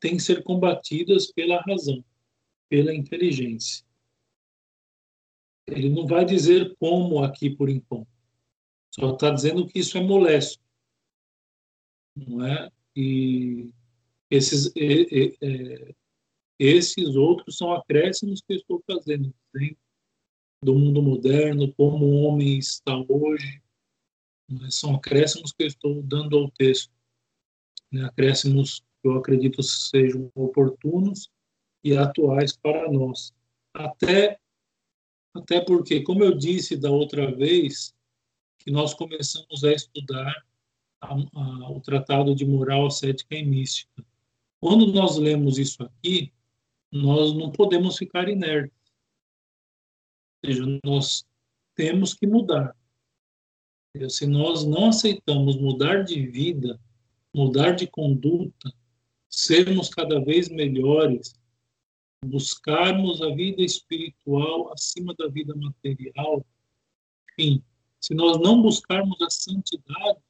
têm 0.00 0.16
que 0.16 0.22
ser 0.22 0.42
combatidas 0.42 1.30
pela 1.32 1.60
razão, 1.60 2.04
pela 2.68 2.92
inteligência. 2.92 3.86
Ele 5.66 5.88
não 5.88 6.06
vai 6.06 6.24
dizer 6.24 6.74
como 6.78 7.22
aqui 7.22 7.48
por 7.48 7.68
enquanto. 7.68 8.08
Só 8.90 9.14
está 9.14 9.30
dizendo 9.30 9.66
que 9.66 9.78
isso 9.78 9.96
é 9.96 10.00
molesto. 10.00 10.63
Não 12.16 12.44
é? 12.44 12.70
E 12.96 13.70
esses, 14.30 14.72
e, 14.76 15.06
e, 15.10 15.36
é, 15.40 15.94
esses 16.58 17.16
outros 17.16 17.56
são 17.56 17.72
acréscimos 17.72 18.40
que 18.40 18.54
eu 18.54 18.56
estou 18.56 18.82
fazendo, 18.86 19.34
do 20.62 20.74
mundo 20.74 21.02
moderno, 21.02 21.72
como 21.74 22.06
o 22.06 22.22
homem 22.22 22.58
está 22.58 22.96
hoje, 23.08 23.62
né? 24.48 24.70
São 24.70 24.94
acréscimos 24.94 25.52
que 25.52 25.62
eu 25.62 25.66
estou 25.66 26.02
dando 26.02 26.36
ao 26.36 26.50
texto. 26.50 26.92
Né? 27.90 28.04
Acréscimos 28.04 28.80
que 28.80 29.08
eu 29.08 29.16
acredito 29.16 29.62
sejam 29.62 30.30
oportunos 30.34 31.30
e 31.82 31.96
atuais 31.96 32.56
para 32.56 32.90
nós. 32.90 33.32
Até, 33.72 34.38
até 35.34 35.60
porque, 35.60 36.02
como 36.02 36.24
eu 36.24 36.34
disse 36.36 36.76
da 36.76 36.90
outra 36.90 37.34
vez, 37.34 37.94
que 38.58 38.70
nós 38.70 38.94
começamos 38.94 39.64
a 39.64 39.72
estudar 39.72 40.46
a, 41.04 41.14
a, 41.40 41.70
o 41.70 41.80
Tratado 41.80 42.34
de 42.34 42.44
Moral 42.44 42.86
Ascética 42.86 43.34
e 43.34 43.44
Mística. 43.44 44.04
Quando 44.60 44.86
nós 44.92 45.16
lemos 45.16 45.58
isso 45.58 45.82
aqui, 45.82 46.32
nós 46.90 47.34
não 47.34 47.50
podemos 47.50 47.96
ficar 47.96 48.28
inertes. 48.28 48.72
Ou 50.42 50.50
seja, 50.50 50.80
nós 50.84 51.26
temos 51.74 52.14
que 52.14 52.26
mudar. 52.26 52.76
Se 54.08 54.26
nós 54.26 54.64
não 54.64 54.88
aceitamos 54.88 55.56
mudar 55.56 56.02
de 56.02 56.26
vida, 56.26 56.80
mudar 57.32 57.72
de 57.72 57.86
conduta, 57.86 58.72
sermos 59.28 59.88
cada 59.88 60.20
vez 60.24 60.48
melhores, 60.48 61.34
buscarmos 62.24 63.20
a 63.22 63.34
vida 63.34 63.62
espiritual 63.62 64.72
acima 64.72 65.14
da 65.14 65.28
vida 65.28 65.54
material, 65.54 66.44
enfim, 67.32 67.62
se 68.00 68.14
nós 68.14 68.38
não 68.40 68.62
buscarmos 68.62 69.20
a 69.22 69.30
santidade, 69.30 70.20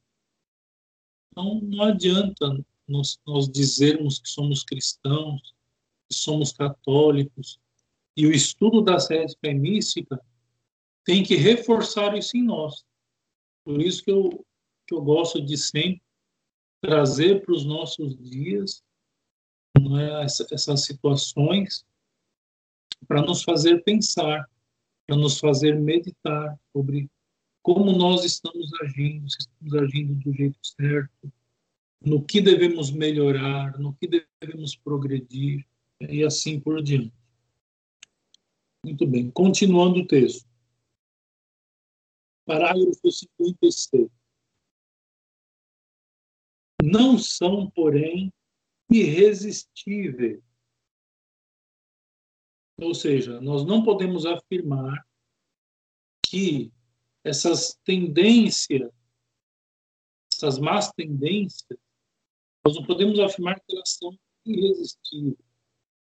então 1.35 1.61
não 1.61 1.83
adianta 1.83 2.65
nós, 2.87 3.19
nós 3.27 3.49
dizermos 3.49 4.21
que 4.21 4.29
somos 4.29 4.63
cristãos, 4.63 5.53
que 6.09 6.15
somos 6.15 6.53
católicos, 6.53 7.59
e 8.17 8.25
o 8.25 8.33
estudo 8.33 8.81
da 8.81 9.01
cética 9.01 9.53
mística 9.53 10.25
tem 11.05 11.25
que 11.25 11.35
reforçar 11.35 12.17
isso 12.17 12.37
em 12.37 12.45
nós. 12.45 12.85
Por 13.65 13.83
isso 13.83 14.05
que 14.05 14.13
eu, 14.13 14.47
que 14.87 14.95
eu 14.95 15.03
gosto 15.03 15.45
de 15.45 15.59
sempre 15.59 16.03
trazer 16.81 17.45
para 17.45 17.53
os 17.53 17.65
nossos 17.65 18.17
dias 18.17 18.85
é, 19.77 20.25
essas 20.25 20.85
situações 20.85 21.85
para 23.09 23.23
nos 23.23 23.43
fazer 23.43 23.83
pensar, 23.83 24.49
para 25.07 25.17
nos 25.17 25.41
fazer 25.41 25.81
meditar 25.81 26.57
sobre 26.73 27.11
como 27.65 27.93
nós 27.97 28.27
estamos 28.27 28.71
agindo, 28.83 29.29
se 29.31 29.39
estamos 29.39 29.75
agindo 29.75 30.15
do 30.17 30.35
jeito 30.35 30.59
certo, 30.63 31.33
no 31.99 32.23
que 32.23 32.39
devemos 32.39 32.91
melhorar, 32.91 33.79
no 33.79 33.95
que 33.95 34.07
devemos 34.07 34.77
progredir 34.77 35.67
e 35.99 36.23
assim 36.23 36.61
por 36.61 36.83
diante. 36.83 37.15
Muito 38.85 39.07
bem, 39.07 39.31
continuando 39.31 40.01
o 40.01 40.07
texto. 40.07 40.47
Parágrafo 42.45 43.11
56. 43.11 44.11
Não 46.83 47.19
são, 47.19 47.71
porém, 47.71 48.31
irresistíveis. 48.91 50.43
Ou 52.79 52.95
seja, 52.95 53.41
nós 53.41 53.65
não 53.65 53.83
podemos 53.83 54.27
afirmar 54.27 55.09
que 56.27 56.74
essas 57.25 57.75
tendências, 57.85 58.93
essas 60.33 60.59
más 60.59 60.93
tendências, 60.93 61.79
nós 62.65 62.77
não 62.77 62.85
podemos 62.85 63.19
afirmar 63.19 63.59
que 63.61 63.75
elas 63.75 63.91
são 63.91 64.17
irresistíveis. 64.45 65.39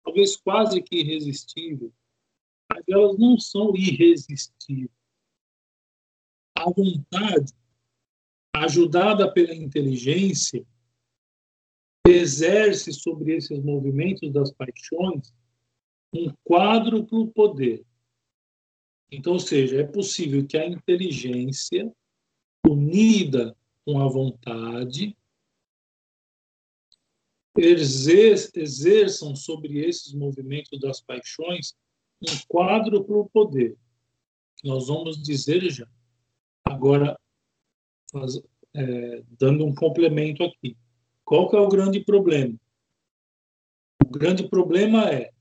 Talvez 0.04 0.36
quase 0.36 0.82
que 0.82 0.97
irresistíveis, 0.97 1.91
mas 2.71 2.84
elas 2.89 3.17
não 3.17 3.38
são 3.38 3.76
irresistíveis. 3.76 4.91
A 6.56 6.65
vontade, 6.69 7.54
ajudada 8.56 9.32
pela 9.32 9.54
inteligência, 9.54 10.65
exerce 12.08 12.91
sobre 12.91 13.36
esses 13.36 13.63
movimentos 13.63 14.32
das 14.32 14.52
paixões 14.52 15.34
um 16.13 16.32
quadro 16.43 17.06
para 17.06 17.17
o 17.17 17.28
poder. 17.28 17.86
Então, 19.15 19.34
ou 19.34 19.39
seja, 19.39 19.80
é 19.80 19.84
possível 19.84 20.43
que 20.47 20.58
a 20.58 20.65
inteligência, 20.65 21.93
unida 22.67 23.56
com 23.86 24.02
a 24.02 24.08
vontade, 24.08 25.15
exerçam 27.56 29.36
sobre 29.36 29.86
esses 29.86 30.15
movimentos 30.15 30.80
das 30.80 30.99
paixões 30.99 31.76
um 32.23 32.47
quadro 32.47 33.04
para 33.04 33.15
o 33.15 33.30
poder. 33.30 33.78
Nós 34.63 34.88
vamos 34.88 35.21
dizer 35.21 35.69
já. 35.69 35.88
Agora, 36.65 37.15
faz, 38.12 38.41
é, 38.73 39.23
dando 39.38 39.63
um 39.63 39.76
complemento 39.76 40.43
aqui. 40.43 40.76
Qual 41.23 41.47
que 41.47 41.56
é 41.56 41.60
o 41.60 41.69
grande 41.69 42.04
problema? 42.04 42.60
O 44.04 44.10
grande 44.10 44.49
problema 44.49 45.08
é 45.12 45.32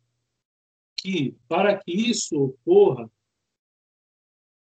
que, 0.98 1.35
para 1.48 1.78
que 1.78 1.90
isso 1.90 2.37
ocorra, 2.37 3.11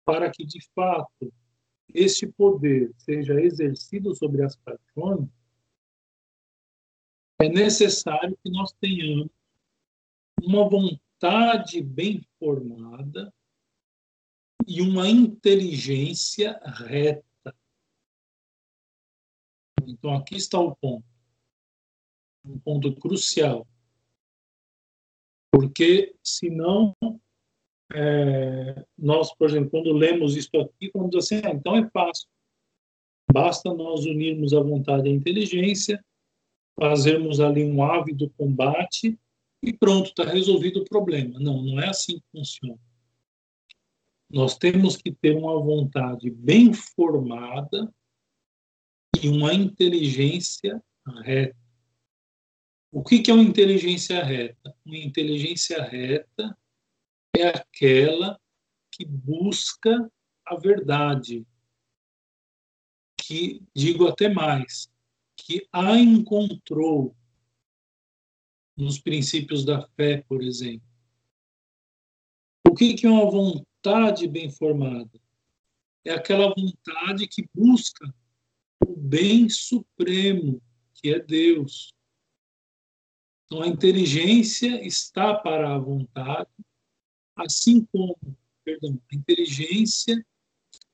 para 0.04 0.30
que 0.30 0.44
de 0.44 0.60
fato 0.74 1.32
este 1.94 2.26
poder 2.26 2.92
seja 2.96 3.40
exercido 3.40 4.14
sobre 4.14 4.42
as 4.42 4.56
paixões, 4.56 5.28
é 7.40 7.48
necessário 7.48 8.38
que 8.42 8.50
nós 8.50 8.72
tenhamos 8.80 9.30
uma 10.40 10.68
vontade 10.68 11.82
bem 11.82 12.24
formada 12.38 13.32
e 14.66 14.80
uma 14.80 15.08
inteligência 15.08 16.58
reta. 16.64 17.54
Então, 19.86 20.14
aqui 20.14 20.36
está 20.36 20.58
o 20.58 20.74
ponto. 20.76 21.04
Um 22.44 22.58
ponto 22.58 22.94
crucial. 22.96 23.66
Porque, 25.50 26.14
senão, 26.22 26.94
é, 27.94 28.84
nós, 28.98 29.34
por 29.34 29.48
exemplo, 29.48 29.70
quando 29.70 29.92
lemos 29.92 30.36
isso 30.36 30.50
aqui, 30.58 30.90
vamos 30.94 31.14
assim, 31.14 31.40
ah, 31.44 31.50
então 31.50 31.76
é 31.76 31.88
fácil. 31.90 32.28
Basta 33.32 33.72
nós 33.72 34.04
unirmos 34.04 34.52
a 34.52 34.60
vontade 34.60 35.08
e 35.08 35.12
a 35.12 35.14
inteligência, 35.14 36.04
fazermos 36.78 37.40
ali 37.40 37.64
um 37.64 37.82
ávido 37.82 38.30
combate 38.36 39.18
e 39.62 39.72
pronto, 39.72 40.08
está 40.08 40.24
resolvido 40.24 40.80
o 40.80 40.84
problema. 40.84 41.38
Não, 41.38 41.62
não 41.62 41.80
é 41.80 41.88
assim 41.88 42.18
que 42.18 42.24
funciona. 42.32 42.78
Nós 44.28 44.56
temos 44.56 44.96
que 44.96 45.12
ter 45.12 45.36
uma 45.36 45.60
vontade 45.60 46.30
bem 46.30 46.72
formada 46.72 47.92
e 49.22 49.28
uma 49.28 49.52
inteligência 49.52 50.82
reta. 51.22 51.56
O 52.90 53.02
que, 53.02 53.20
que 53.20 53.30
é 53.30 53.34
uma 53.34 53.42
inteligência 53.42 54.22
reta? 54.22 54.74
Uma 54.84 54.96
inteligência 54.96 55.82
reta 55.82 56.56
é 57.42 57.48
aquela 57.48 58.40
que 58.90 59.04
busca 59.04 60.10
a 60.46 60.56
verdade, 60.56 61.46
que, 63.16 63.62
digo 63.74 64.06
até 64.06 64.28
mais, 64.28 64.90
que 65.36 65.66
a 65.72 65.98
encontrou 65.98 67.16
nos 68.76 68.98
princípios 68.98 69.64
da 69.64 69.86
fé, 69.88 70.22
por 70.28 70.42
exemplo. 70.42 70.86
O 72.66 72.74
que, 72.74 72.94
que 72.94 73.06
é 73.06 73.10
uma 73.10 73.30
vontade 73.30 74.26
bem 74.28 74.50
formada? 74.50 75.20
É 76.04 76.12
aquela 76.12 76.52
vontade 76.54 77.28
que 77.28 77.48
busca 77.54 78.12
o 78.86 78.96
bem 78.96 79.48
supremo, 79.48 80.60
que 80.94 81.10
é 81.10 81.20
Deus. 81.20 81.94
Então, 83.44 83.62
a 83.62 83.68
inteligência 83.68 84.84
está 84.86 85.34
para 85.34 85.74
a 85.74 85.78
vontade, 85.78 86.50
assim 87.36 87.84
como, 87.86 88.16
perdão, 88.64 89.00
a 89.10 89.14
inteligência 89.14 90.24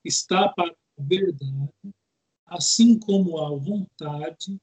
está 0.05 0.49
para 0.49 0.71
a 0.71 1.03
verdade, 1.03 1.73
assim 2.47 2.99
como 2.99 3.39
a 3.39 3.51
vontade 3.57 4.61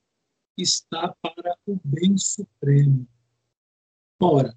está 0.57 1.13
para 1.21 1.57
o 1.65 1.79
bem 1.83 2.17
supremo. 2.17 3.07
Ora, 4.21 4.55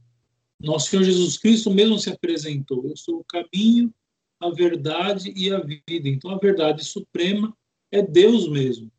nosso 0.60 0.90
Senhor 0.90 1.04
Jesus 1.04 1.36
Cristo 1.36 1.70
mesmo 1.70 1.98
se 1.98 2.10
apresentou: 2.10 2.86
Eu 2.86 2.96
sou 2.96 3.20
o 3.20 3.24
caminho, 3.24 3.92
a 4.40 4.50
verdade 4.50 5.32
e 5.36 5.52
a 5.52 5.60
vida. 5.60 6.08
Então, 6.08 6.30
a 6.30 6.38
verdade 6.38 6.84
suprema 6.84 7.56
é 7.90 8.02
Deus 8.02 8.48
mesmo. 8.48 8.90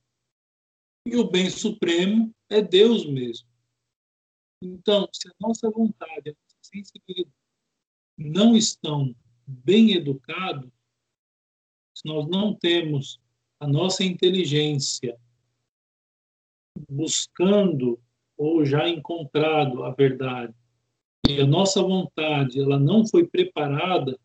E 1.06 1.16
o 1.16 1.30
bem 1.30 1.50
supremo 1.50 2.34
é 2.50 2.62
Deus 2.62 3.06
mesmo. 3.06 3.48
Então, 4.62 5.08
se 5.14 5.30
a 5.30 5.34
nossa 5.40 5.70
vontade, 5.70 6.30
a 6.30 6.34
nossa 6.34 6.58
sensibilidade 6.62 7.39
não 8.20 8.56
estão 8.56 9.16
bem 9.48 9.94
educados, 9.94 10.70
se 11.96 12.06
nós 12.06 12.28
não 12.28 12.54
temos 12.54 13.20
a 13.60 13.68
nossa 13.68 14.04
inteligência 14.04 15.18
buscando 16.90 18.00
ou 18.38 18.64
já 18.66 18.88
encontrado 18.88 19.84
a 19.84 19.92
verdade, 19.92 20.54
e 21.28 21.42
a 21.42 21.46
nossa 21.46 21.82
vontade 21.82 22.60
ela 22.60 22.80
não 22.80 23.06
foi 23.06 23.28
preparada 23.28 24.18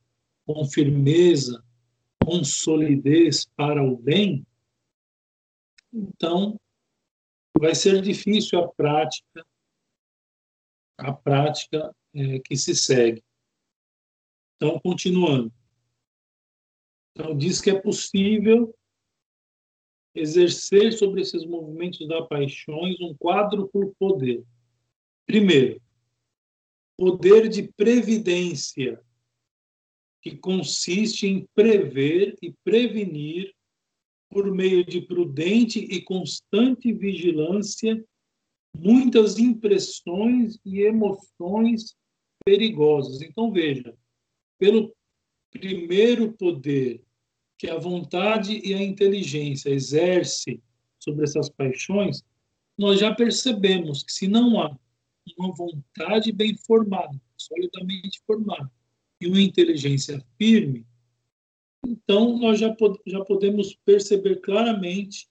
com 0.47 0.65
firmeza, 0.65 1.65
com 2.25 2.45
solidez 2.45 3.47
para 3.57 3.83
o 3.83 3.97
bem, 3.97 4.47
então 5.93 6.59
vai 7.59 7.75
ser 7.75 8.01
difícil 8.03 8.59
a 8.59 8.69
prática, 8.69 9.47
a 10.99 11.13
prática 11.13 11.95
é, 12.15 12.39
que 12.41 12.57
se 12.57 12.75
segue. 12.75 13.23
Então, 14.57 14.79
continuando. 14.81 15.53
Então, 17.13 17.37
diz 17.37 17.61
que 17.61 17.71
é 17.71 17.81
possível 17.81 18.75
exercer 20.15 20.93
sobre 20.93 21.23
esses 21.23 21.45
movimentos 21.45 22.07
da 22.07 22.23
paixões 22.23 23.01
um 23.01 23.15
quadro 23.15 23.69
por 23.69 23.95
poder. 23.99 24.45
Primeiro, 25.27 25.81
poder 26.97 27.49
de 27.49 27.65
previdência, 27.73 29.03
que 30.23 30.37
consiste 30.37 31.27
em 31.27 31.47
prever 31.55 32.37
e 32.41 32.53
prevenir 32.65 33.53
por 34.31 34.51
meio 34.51 34.85
de 34.85 35.01
prudente 35.01 35.79
e 35.79 36.01
constante 36.03 36.93
vigilância 36.93 38.03
muitas 38.77 39.39
impressões 39.39 40.59
e 40.65 40.81
emoções 40.81 41.95
perigosas. 42.45 43.23
Então 43.23 43.53
veja, 43.53 43.97
pelo 44.59 44.95
primeiro 45.51 46.33
poder 46.33 47.03
que 47.59 47.69
a 47.69 47.79
vontade 47.79 48.61
e 48.65 48.75
a 48.75 48.83
inteligência 48.83 49.71
exerce 49.71 50.61
sobre 50.99 51.25
essas 51.25 51.49
paixões, 51.49 52.23
nós 52.77 53.01
já 53.01 53.15
percebemos 53.15 54.03
que 54.03 54.13
se 54.13 54.27
não 54.27 54.61
há 54.61 54.77
uma 55.39 55.55
vontade 55.55 56.33
bem 56.33 56.57
formada, 56.57 57.21
solidamente 57.37 58.21
formada, 58.27 58.71
e 59.21 59.27
uma 59.27 59.41
inteligência 59.41 60.23
firme, 60.37 60.85
então 61.87 62.39
nós 62.39 62.59
já, 62.59 62.75
pod 62.75 62.99
já 63.07 63.25
podemos 63.25 63.75
perceber 63.85 64.41
claramente 64.41 65.29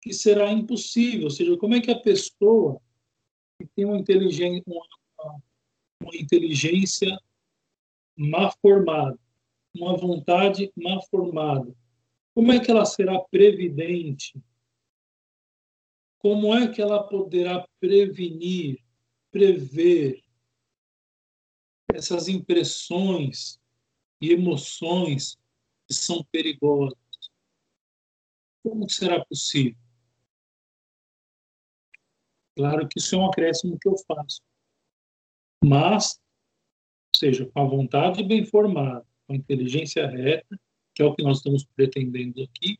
que 0.00 0.12
será 0.12 0.50
impossível. 0.52 1.24
Ou 1.24 1.30
seja, 1.30 1.56
como 1.56 1.74
é 1.74 1.80
que 1.80 1.90
a 1.90 1.98
pessoa 1.98 2.80
que 3.58 3.66
tem 3.76 3.84
uma 3.84 3.98
inteligência, 3.98 4.62
uma, 4.66 5.42
uma 6.02 6.16
inteligência 6.16 7.16
má 8.16 8.50
formada, 8.60 9.18
uma 9.74 9.96
vontade 9.96 10.72
má 10.76 11.00
formada, 11.10 11.74
como 12.34 12.52
é 12.52 12.60
que 12.60 12.70
ela 12.70 12.84
será 12.84 13.18
previdente? 13.30 14.40
Como 16.18 16.54
é 16.54 16.68
que 16.72 16.80
ela 16.80 17.02
poderá 17.02 17.66
prevenir 17.80 18.82
prever 19.32 20.22
essas 21.94 22.28
impressões 22.28 23.58
e 24.20 24.30
emoções 24.30 25.36
que 25.88 25.94
são 25.94 26.22
perigosas. 26.30 26.96
Como 28.62 28.88
será 28.88 29.24
possível? 29.24 29.76
Claro 32.54 32.86
que 32.86 32.98
isso 32.98 33.14
é 33.14 33.18
um 33.18 33.26
acréscimo 33.26 33.78
que 33.80 33.88
eu 33.88 33.96
faço. 34.06 34.42
Mas, 35.64 36.20
seja, 37.14 37.46
com 37.46 37.60
a 37.60 37.64
vontade 37.64 38.22
bem 38.22 38.44
formada, 38.44 39.06
com 39.26 39.34
a 39.34 39.36
inteligência 39.36 40.06
reta, 40.06 40.58
que 40.94 41.02
é 41.02 41.04
o 41.04 41.14
que 41.14 41.22
nós 41.22 41.38
estamos 41.38 41.64
pretendendo 41.64 42.42
aqui, 42.42 42.78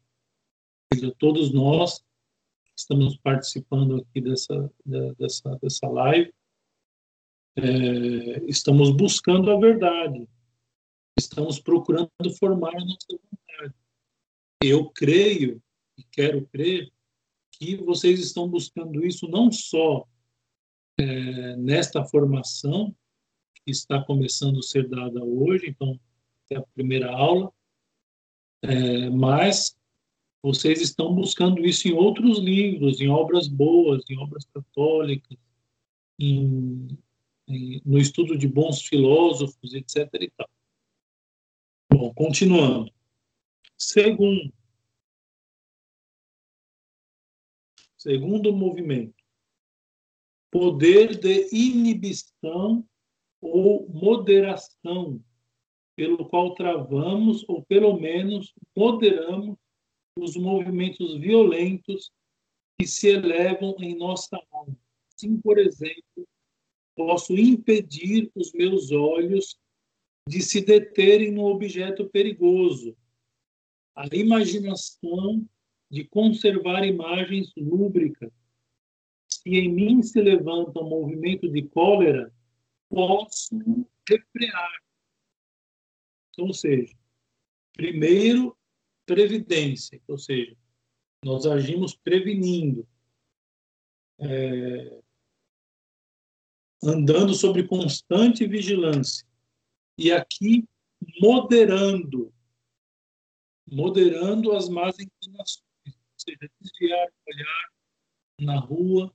todos 1.18 1.52
nós 1.52 2.04
estamos 2.76 3.16
participando 3.16 3.96
aqui 3.96 4.20
dessa, 4.20 4.72
dessa, 5.18 5.58
dessa 5.62 5.88
live, 5.88 6.32
é, 7.56 8.44
estamos 8.46 8.90
buscando 8.90 9.50
a 9.50 9.58
verdade, 9.58 10.26
estamos 11.18 11.60
procurando 11.60 12.10
formar 12.38 12.74
a 12.74 12.84
nossa 12.84 13.06
vontade. 13.10 13.74
Eu 14.62 14.88
creio 14.90 15.62
e 15.98 16.04
quero 16.04 16.46
crer 16.46 16.90
que 17.52 17.76
vocês 17.76 18.20
estão 18.20 18.48
buscando 18.48 19.04
isso 19.04 19.28
não 19.28 19.52
só 19.52 20.06
é, 20.98 21.56
nesta 21.56 22.04
formação 22.04 22.90
que 22.90 22.96
está 23.66 24.02
começando 24.02 24.58
a 24.58 24.62
ser 24.62 24.88
dada 24.88 25.22
hoje, 25.24 25.68
então 25.68 25.98
é 26.50 26.56
a 26.56 26.62
primeira 26.62 27.10
aula, 27.10 27.52
é, 28.62 29.08
mas 29.10 29.76
vocês 30.42 30.80
estão 30.80 31.14
buscando 31.14 31.64
isso 31.64 31.88
em 31.88 31.92
outros 31.92 32.38
livros, 32.38 33.00
em 33.00 33.08
obras 33.08 33.48
boas, 33.48 34.02
em 34.10 34.18
obras 34.18 34.44
católicas, 34.46 35.38
em 36.18 36.98
no 37.84 37.98
estudo 37.98 38.36
de 38.36 38.46
bons 38.46 38.82
filósofos, 38.82 39.74
etc. 39.74 40.08
E 40.20 40.30
tal. 40.30 40.48
Bom, 41.92 42.14
continuando. 42.14 42.92
Segundo, 43.76 44.52
segundo 47.98 48.52
movimento, 48.52 49.14
poder 50.50 51.18
de 51.18 51.48
inibição 51.54 52.88
ou 53.43 53.88
moderação, 53.88 55.20
pelo 55.97 56.24
qual 56.28 56.55
travamos 56.55 57.45
ou 57.49 57.62
pelo 57.64 57.99
menos 57.99 58.55
moderamos 58.74 59.59
os 60.16 60.36
movimentos 60.36 61.18
violentos 61.18 62.12
que 62.78 62.86
se 62.86 63.09
elevam 63.09 63.74
em 63.80 63.97
nossa 63.97 64.40
alma. 64.51 64.76
Assim, 65.12 65.38
por 65.38 65.59
exemplo, 65.59 66.26
posso 66.97 67.36
impedir 67.36 68.30
os 68.34 68.53
meus 68.53 68.93
olhos 68.93 69.59
de 70.28 70.40
se 70.40 70.61
deterem 70.64 71.32
no 71.32 71.45
objeto 71.45 72.09
perigoso. 72.09 72.97
A 73.95 74.07
imaginação 74.12 75.45
de 75.90 76.05
conservar 76.05 76.86
imagens 76.86 77.53
lúbricas. 77.57 78.32
Se 79.28 79.51
em 79.51 79.68
mim 79.68 80.03
se 80.03 80.20
levanta 80.20 80.80
um 80.80 80.88
movimento 80.88 81.49
de 81.49 81.62
cólera, 81.62 82.32
posso 82.93 83.57
refrear. 84.09 84.82
Então, 86.30 86.47
ou 86.47 86.55
seja, 86.55 86.95
primeiro, 87.72 88.57
previdência, 89.07 90.01
ou 90.07 90.18
seja, 90.18 90.57
nós 91.24 91.47
agimos 91.47 91.95
prevenindo. 91.97 92.86
É, 94.18 95.03
andando 96.84 97.32
sobre 97.34 97.66
constante 97.66 98.47
vigilância. 98.47 99.26
E 99.97 100.11
aqui, 100.11 100.64
moderando, 101.20 102.32
moderando 103.70 104.53
as 104.53 104.68
más 104.68 104.99
inclinações, 104.99 105.64
ou 105.86 105.95
seja, 106.16 106.51
desviar 106.61 107.09
o 107.09 107.30
olhar 107.30 107.72
na 108.40 108.59
rua, 108.59 109.14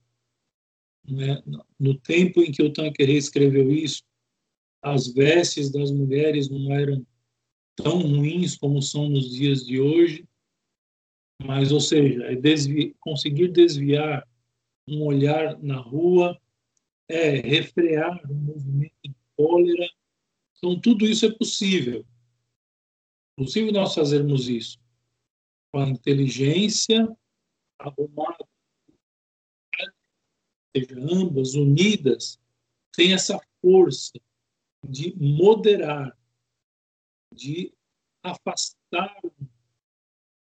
né? 1.08 1.42
no 1.80 1.98
tempo 1.98 2.42
em 2.42 2.52
que 2.52 2.62
o 2.62 2.72
Tanqueray 2.72 3.18
escreveu 3.18 3.72
isso, 3.72 4.04
as 4.82 5.08
vestes 5.08 5.72
das 5.72 5.92
mulheres 5.92 6.50
não 6.50 6.72
eram 6.72 7.06
tão 7.76 8.02
ruins 8.02 8.56
como 8.56 8.82
são 8.82 9.10
nos 9.10 9.30
dias 9.32 9.66
de 9.66 9.80
hoje, 9.80 10.26
mas, 11.44 11.72
ou 11.72 11.80
seja, 11.80 12.26
é 12.26 12.36
desvi 12.36 12.96
conseguir 13.00 13.50
desviar 13.50 14.28
um 14.88 15.04
olhar 15.04 15.58
na 15.62 15.78
rua 15.78 16.40
é 17.08 17.36
refrear 17.40 18.20
um 18.30 18.36
movimento 18.36 18.94
de 19.04 19.16
cólera. 19.36 19.90
Então, 20.58 20.80
tudo 20.80 21.06
isso 21.06 21.26
é 21.26 21.32
possível. 21.32 22.06
É 23.38 23.44
possível 23.44 23.72
nós 23.72 23.94
fazermos 23.94 24.50
isso 24.50 24.80
com 25.72 25.80
a 25.80 25.90
inteligência 25.90 27.08
arrumada, 27.80 28.46
seja, 30.86 31.00
ambas 31.00 31.54
unidas, 31.54 32.40
tem 32.94 33.14
essa 33.14 33.40
força 33.62 34.14
de 34.88 35.16
moderar, 35.16 36.18
de 37.34 37.74
afastar 38.24 39.20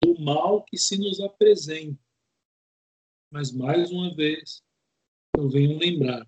do 0.01 0.19
mal 0.19 0.63
que 0.63 0.77
se 0.77 0.97
nos 0.97 1.19
apresenta. 1.19 1.99
Mas, 3.31 3.51
mais 3.51 3.91
uma 3.91 4.13
vez, 4.13 4.61
eu 5.37 5.49
venho 5.49 5.77
lembrar: 5.77 6.27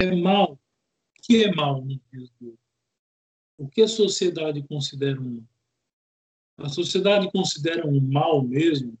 é 0.00 0.14
mal. 0.14 0.52
O 0.52 1.26
que 1.26 1.44
é 1.44 1.54
mal 1.54 1.82
no 1.82 1.98
dias? 2.12 2.30
O 3.56 3.68
que 3.68 3.80
a 3.80 3.88
sociedade 3.88 4.62
considera 4.66 5.18
um 5.18 5.36
mal? 5.36 5.48
A 6.58 6.68
sociedade 6.68 7.30
considera 7.32 7.86
um 7.86 8.00
mal 8.00 8.42
mesmo 8.42 8.98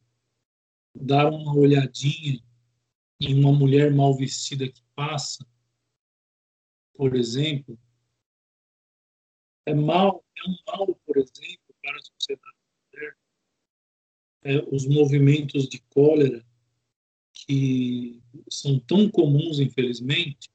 dar 0.94 1.30
uma 1.30 1.54
olhadinha 1.54 2.42
em 3.20 3.38
uma 3.38 3.52
mulher 3.52 3.92
mal 3.92 4.16
vestida 4.16 4.68
que 4.68 4.82
passa, 4.94 5.46
por 6.94 7.16
exemplo. 7.16 7.78
É 9.66 9.74
mal, 9.74 10.24
é 10.36 10.50
um 10.50 10.56
mal, 10.66 10.94
por 11.06 11.16
exemplo, 11.16 11.74
para 11.82 11.96
a 11.96 12.02
sociedade 12.02 12.56
moderna. 12.92 13.18
É, 14.42 14.58
os 14.74 14.86
movimentos 14.86 15.68
de 15.68 15.80
cólera 15.88 16.44
que 17.32 18.22
são 18.50 18.78
tão 18.78 19.10
comuns, 19.10 19.58
infelizmente, 19.58 20.50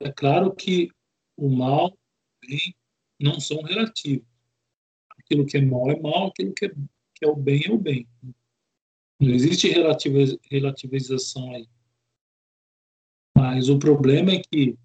é 0.00 0.10
claro 0.10 0.54
que 0.54 0.88
o 1.36 1.48
mal 1.48 1.90
e 2.42 2.46
o 2.46 2.48
bem 2.48 2.76
não 3.20 3.38
são 3.38 3.60
relativos. 3.62 4.26
Aquilo 5.18 5.44
que 5.44 5.58
é 5.58 5.60
mal 5.60 5.90
é 5.90 6.00
mal, 6.00 6.28
aquilo 6.28 6.54
que 6.54 6.66
é, 6.66 6.72
que 7.20 7.26
é 7.26 7.28
o 7.28 7.36
bem 7.36 7.62
é 7.66 7.70
o 7.70 7.78
bem. 7.78 8.08
Não 9.20 9.30
existe 9.30 9.68
relativização 10.50 11.54
aí. 11.54 11.68
Mas 13.36 13.68
o 13.68 13.78
problema 13.78 14.32
é 14.32 14.40
que, 14.40 14.78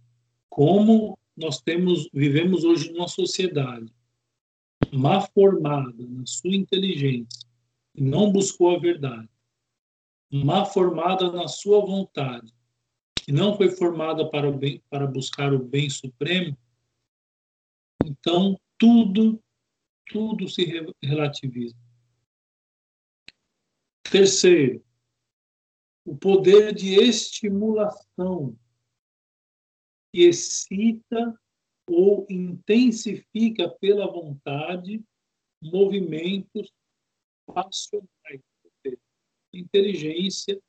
como 0.49 1.17
nós 1.35 1.61
temos, 1.61 2.09
vivemos 2.13 2.65
hoje 2.65 2.91
numa 2.91 3.07
sociedade 3.07 3.91
má 4.93 5.21
formada 5.21 6.05
na 6.07 6.25
sua 6.25 6.55
inteligência 6.55 7.45
não 7.97 8.31
buscou 8.31 8.75
a 8.75 8.79
verdade, 8.79 9.29
má 10.31 10.65
formada 10.65 11.31
na 11.31 11.47
sua 11.47 11.79
vontade 11.79 12.53
e 13.27 13.31
não 13.31 13.55
foi 13.55 13.69
formada 13.69 14.29
para 14.29 14.49
o 14.49 14.57
bem, 14.57 14.81
para 14.89 15.07
buscar 15.07 15.53
o 15.53 15.59
bem 15.59 15.89
supremo, 15.89 16.57
então 18.03 18.59
tudo 18.77 19.41
tudo 20.07 20.47
se 20.47 20.63
relativiza. 21.01 21.75
Terceiro, 24.17 24.81
o 26.05 26.15
poder 26.15 26.73
de 26.73 26.93
estimulação 26.95 28.57
que 30.09 30.21
excita 30.21 31.37
ou 31.85 32.25
intensifica 32.29 33.69
pela 33.69 34.09
vontade 34.09 35.03
movimentos 35.61 36.71
passionais. 37.45 38.41
A 38.87 39.57
inteligência, 39.57 40.63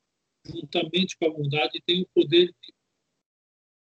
juntamente 0.45 1.17
com 1.17 1.27
a 1.27 1.31
vontade, 1.31 1.81
tem 1.87 2.03
o 2.03 2.09
poder 2.09 2.53
de 2.61 2.75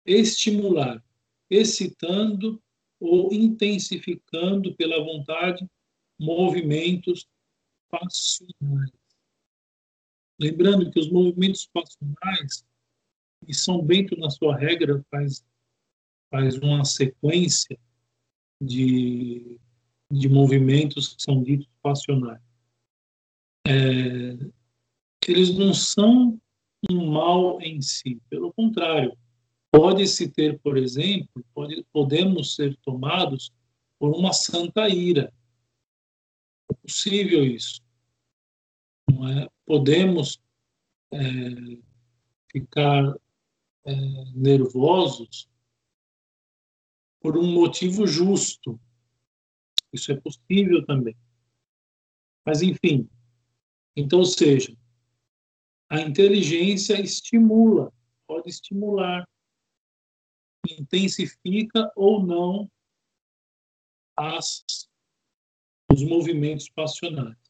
estimular, 0.05 1.01
excitando 1.49 2.61
ou 2.99 3.33
intensificando 3.33 4.75
pela 4.75 4.99
vontade 4.99 5.65
movimentos 6.19 7.29
passionais. 7.89 9.04
Lembrando 10.39 10.91
que 10.91 10.99
os 10.99 11.11
movimentos 11.11 11.69
passionais, 11.73 12.65
e 13.47 13.55
São 13.55 13.83
Bento, 13.83 14.17
na 14.17 14.31
sua 14.31 14.57
regra, 14.57 15.05
faz, 15.11 15.45
faz 16.31 16.57
uma 16.57 16.85
sequência 16.85 17.79
de, 18.61 19.59
de 20.11 20.29
movimentos 20.29 21.15
que 21.15 21.23
são 21.23 21.43
ditos 21.43 21.69
passionais. 21.83 22.41
É, 23.67 24.37
eles 25.27 25.57
não 25.57 25.73
são 25.73 26.39
um 26.91 27.11
mal 27.13 27.61
em 27.61 27.81
si, 27.81 28.21
pelo 28.29 28.53
contrário, 28.53 29.17
pode-se 29.71 30.29
ter, 30.29 30.59
por 30.61 30.77
exemplo, 30.77 31.45
pode, 31.55 31.85
podemos 31.93 32.55
ser 32.55 32.77
tomados 32.83 33.51
por 33.99 34.15
uma 34.15 34.33
santa 34.33 34.89
ira. 34.89 35.33
É 36.71 36.75
possível 36.75 37.45
isso. 37.45 37.81
É? 39.29 39.49
Podemos 39.67 40.41
é, 41.13 41.19
ficar 42.51 43.15
é, 43.85 43.95
nervosos 44.35 45.49
por 47.21 47.37
um 47.37 47.53
motivo 47.53 48.07
justo. 48.07 48.81
Isso 49.93 50.13
é 50.13 50.21
possível 50.21 50.85
também. 50.85 51.17
Mas, 52.45 52.61
enfim, 52.63 53.09
então, 53.97 54.19
ou 54.19 54.25
seja, 54.25 54.77
a 55.89 56.01
inteligência 56.01 57.01
estimula, 57.01 57.93
pode 58.27 58.51
estimular, 58.51 59.27
intensifica 60.69 61.91
ou 61.95 62.25
não 62.25 62.71
as, 64.17 64.65
os 65.93 66.03
movimentos 66.03 66.69
passionais. 66.69 67.44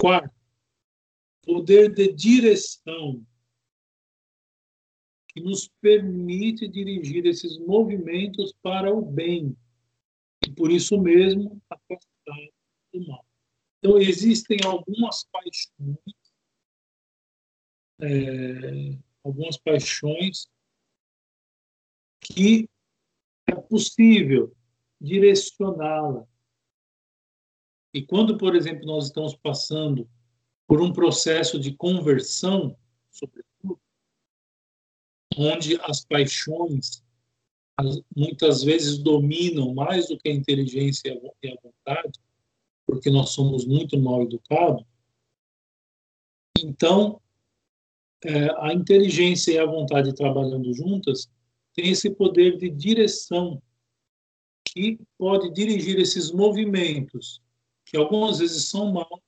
Quarto, 0.00 0.34
poder 1.42 1.92
de 1.92 2.10
direção 2.10 3.22
que 5.28 5.42
nos 5.42 5.68
permite 5.80 6.66
dirigir 6.66 7.26
esses 7.26 7.58
movimentos 7.58 8.54
para 8.62 8.90
o 8.90 9.02
bem 9.02 9.54
e 10.42 10.50
por 10.52 10.70
isso 10.70 10.98
mesmo 10.98 11.60
afastar 11.68 12.48
do 12.94 13.06
mal. 13.06 13.26
Então 13.78 13.98
existem 13.98 14.56
algumas 14.64 15.24
paixões, 15.24 16.14
é, 18.00 18.98
algumas 19.22 19.58
paixões 19.58 20.48
que 22.20 22.66
é 23.46 23.54
possível 23.54 24.56
direcioná-la. 24.98 26.26
E 27.92 28.02
quando, 28.02 28.38
por 28.38 28.54
exemplo, 28.54 28.86
nós 28.86 29.06
estamos 29.06 29.34
passando 29.34 30.08
por 30.66 30.80
um 30.80 30.92
processo 30.92 31.58
de 31.58 31.74
conversão, 31.74 32.76
sobretudo, 33.10 33.80
onde 35.36 35.76
as 35.82 36.04
paixões 36.04 37.02
muitas 38.14 38.62
vezes 38.62 38.98
dominam 38.98 39.74
mais 39.74 40.08
do 40.08 40.18
que 40.18 40.28
a 40.28 40.34
inteligência 40.34 41.20
e 41.42 41.48
a 41.48 41.56
vontade, 41.62 42.20
porque 42.86 43.10
nós 43.10 43.30
somos 43.30 43.64
muito 43.64 43.98
mal 43.98 44.22
educados. 44.22 44.84
Então, 46.58 47.20
é, 48.22 48.50
a 48.58 48.74
inteligência 48.74 49.52
e 49.52 49.58
a 49.58 49.64
vontade 49.64 50.14
trabalhando 50.14 50.72
juntas 50.74 51.30
tem 51.74 51.88
esse 51.90 52.10
poder 52.10 52.58
de 52.58 52.68
direção 52.68 53.62
que 54.66 55.00
pode 55.16 55.50
dirigir 55.52 55.98
esses 55.98 56.30
movimentos 56.30 57.40
que 57.90 57.96
algumas 57.96 58.38
vezes 58.38 58.68
são 58.68 58.92
mal 58.92 59.20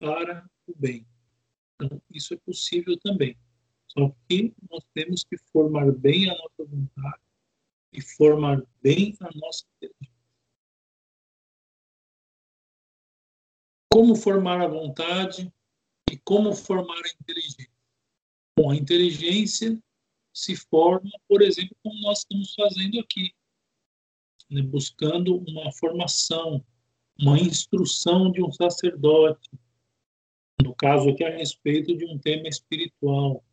para 0.00 0.44
o 0.66 0.74
bem. 0.76 1.06
Então, 1.80 2.02
isso 2.10 2.34
é 2.34 2.36
possível 2.38 2.98
também. 2.98 3.38
Só 3.86 4.12
que 4.28 4.52
nós 4.68 4.84
temos 4.92 5.22
que 5.22 5.38
formar 5.52 5.92
bem 5.92 6.28
a 6.28 6.34
nossa 6.34 6.64
vontade 6.64 7.22
e 7.92 8.02
formar 8.02 8.60
bem 8.82 9.16
a 9.20 9.30
nossa 9.36 9.64
inteligência. 9.76 10.18
Como 13.88 14.16
formar 14.16 14.60
a 14.60 14.66
vontade 14.66 15.52
e 16.10 16.18
como 16.18 16.52
formar 16.56 17.00
a 17.00 17.22
inteligência? 17.22 17.70
Bom, 18.56 18.72
a 18.72 18.76
inteligência 18.76 19.80
se 20.34 20.56
forma, 20.56 21.10
por 21.28 21.42
exemplo, 21.42 21.76
como 21.80 21.96
nós 22.00 22.18
estamos 22.18 22.54
fazendo 22.54 22.98
aqui, 22.98 23.32
né, 24.50 24.62
buscando 24.62 25.36
uma 25.36 25.70
formação, 25.72 26.64
uma 27.20 27.38
instrução 27.38 28.30
de 28.30 28.42
um 28.42 28.52
sacerdote, 28.52 29.50
no 30.62 30.74
caso 30.74 31.10
aqui 31.10 31.24
a 31.24 31.36
respeito 31.36 31.96
de 31.96 32.04
um 32.04 32.18
tema 32.18 32.48
espiritual, 32.48 33.44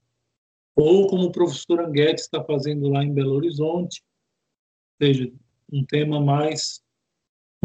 ou 0.75 1.07
como 1.07 1.25
o 1.25 1.31
professor 1.31 1.79
Anguete 1.79 2.21
está 2.21 2.43
fazendo 2.43 2.89
lá 2.89 3.03
em 3.03 3.13
Belo 3.13 3.35
Horizonte, 3.35 4.03
ou 4.99 5.07
seja, 5.07 5.31
um 5.71 5.83
tema 5.85 6.19
mais 6.19 6.83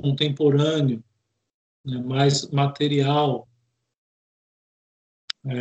contemporâneo, 0.01 1.03
né, 1.85 1.99
mais 1.99 2.49
material, 2.51 3.49
é, 5.45 5.53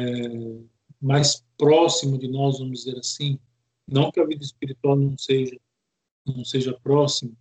mais 1.01 1.43
próximo 1.57 2.17
de 2.17 2.27
nós, 2.27 2.59
vamos 2.59 2.83
dizer 2.83 2.97
assim, 2.97 3.39
não 3.87 4.11
que 4.11 4.19
a 4.19 4.25
vida 4.25 4.43
espiritual 4.43 4.95
não 4.95 5.17
seja 5.17 5.59
não 6.25 6.45
seja 6.45 6.73
próxima, 6.81 7.31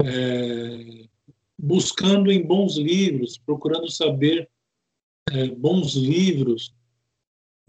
é, 0.00 1.08
buscando 1.62 2.32
em 2.32 2.44
bons 2.44 2.76
livros, 2.76 3.38
procurando 3.38 3.88
saber 3.88 4.50
é, 5.30 5.46
bons 5.46 5.94
livros, 5.94 6.74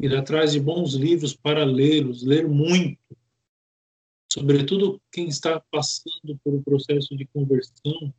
ir 0.02 0.16
atrás 0.16 0.54
de 0.54 0.60
bons 0.60 0.96
livros 0.96 1.36
para 1.36 1.64
lê-los, 1.64 2.24
ler 2.24 2.48
muito, 2.48 3.00
sobretudo 4.32 5.00
quem 5.12 5.28
está 5.28 5.60
passando 5.70 6.36
por 6.44 6.56
um 6.56 6.64
processo 6.64 7.16
de 7.16 7.28
conversão, 7.28 8.12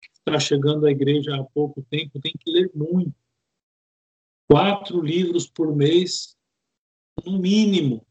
está 0.00 0.38
chegando 0.38 0.86
à 0.86 0.92
igreja 0.92 1.34
há 1.34 1.42
pouco 1.42 1.82
tempo, 1.90 2.20
tem 2.20 2.32
que 2.38 2.50
ler 2.52 2.70
muito. 2.72 3.12
Quatro 4.46 5.02
livros 5.02 5.48
por 5.48 5.74
mês, 5.74 6.36
no 7.24 7.40
mínimo, 7.40 8.06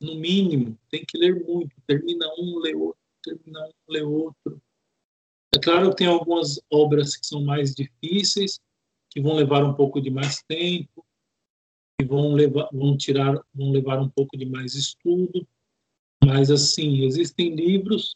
no 0.00 0.14
mínimo, 0.14 0.78
tem 0.88 1.04
que 1.04 1.18
ler 1.18 1.44
muito. 1.44 1.74
Termina 1.84 2.26
um, 2.38 2.60
lê 2.60 2.74
outro, 2.74 3.00
termina 3.22 3.66
um, 3.66 3.92
lê 3.92 4.02
outro. 4.02 4.62
É 5.54 5.58
claro 5.58 5.90
que 5.90 5.96
tem 5.96 6.06
algumas 6.06 6.60
obras 6.70 7.16
que 7.16 7.26
são 7.26 7.42
mais 7.42 7.74
difíceis, 7.74 8.60
que 9.10 9.20
vão 9.20 9.34
levar 9.34 9.64
um 9.64 9.74
pouco 9.74 10.00
de 10.00 10.10
mais 10.10 10.42
tempo, 10.44 11.04
que 11.98 12.06
vão 12.06 12.32
levar, 12.32 12.68
vão 12.72 12.96
tirar, 12.96 13.34
vão 13.52 13.70
levar 13.70 14.00
um 14.00 14.08
pouco 14.08 14.36
de 14.36 14.46
mais 14.46 14.74
estudo. 14.74 15.46
Mas 16.24 16.50
assim, 16.50 17.04
existem 17.04 17.54
livros 17.54 18.14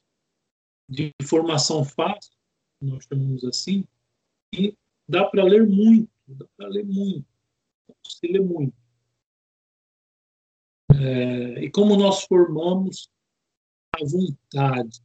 de 0.89 1.13
formação 1.23 1.85
fácil, 1.85 2.33
nós 2.81 3.05
chamamos 3.05 3.45
assim, 3.45 3.85
e 4.53 4.77
dá 5.09 5.25
para 5.25 5.43
ler 5.43 5.67
muito, 5.67 6.11
dá 6.29 6.47
para 6.57 6.69
ler 6.69 6.85
muito, 6.85 7.27
se 8.07 8.27
lê 8.27 8.39
muito. 8.39 8.77
É, 10.91 11.65
e 11.65 11.71
como 11.71 11.97
nós 11.97 12.23
formamos 12.25 13.11
a 13.93 14.05
vontade, 14.05 15.03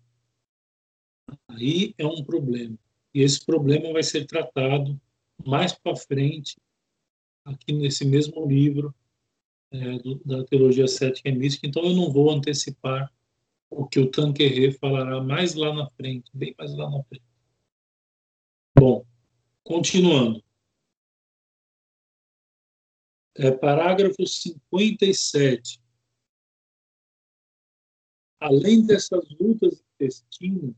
aí 1.47 1.93
é 1.97 2.05
um 2.05 2.23
problema. 2.23 2.77
E 3.13 3.21
esse 3.21 3.43
problema 3.45 3.91
vai 3.91 4.03
ser 4.03 4.25
tratado 4.25 4.99
mais 5.45 5.73
para 5.73 5.95
frente, 5.95 6.57
aqui 7.45 7.71
nesse 7.71 8.05
mesmo 8.05 8.47
livro 8.47 8.93
é, 9.71 9.97
do, 9.99 10.15
da 10.23 10.43
Teologia 10.45 10.87
Cética 10.87 11.29
e 11.29 11.31
Mística, 11.31 11.67
então 11.67 11.83
eu 11.83 11.95
não 11.95 12.11
vou 12.11 12.31
antecipar 12.31 13.11
o 13.69 13.87
que 13.87 13.99
o 13.99 14.09
Tanquerê 14.09 14.71
falará 14.71 15.21
mais 15.21 15.53
lá 15.53 15.73
na 15.73 15.89
frente, 15.91 16.29
bem 16.33 16.55
mais 16.57 16.75
lá 16.75 16.89
na 16.89 17.03
frente. 17.03 17.23
Bom, 18.77 19.05
continuando. 19.63 20.43
É, 23.35 23.51
parágrafo 23.51 24.25
57. 24.25 25.79
Além 28.39 28.85
dessas 28.85 29.29
lutas 29.39 29.83
intestinas, 29.95 30.75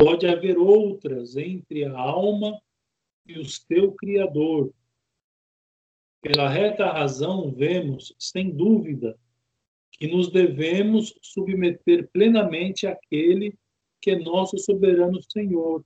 pode 0.00 0.26
haver 0.26 0.56
outras 0.56 1.36
entre 1.36 1.84
a 1.84 1.98
alma 1.98 2.58
e 3.26 3.38
o 3.38 3.44
seu 3.44 3.92
Criador. 3.92 4.72
Pela 6.22 6.48
reta 6.48 6.90
razão, 6.90 7.52
vemos, 7.52 8.14
sem 8.18 8.50
dúvida, 8.50 9.18
que 9.92 10.06
nos 10.06 10.30
devemos 10.30 11.14
submeter 11.20 12.08
plenamente 12.14 12.86
àquele 12.86 13.54
que 14.00 14.12
é 14.12 14.18
nosso 14.18 14.56
soberano 14.56 15.20
Senhor. 15.22 15.84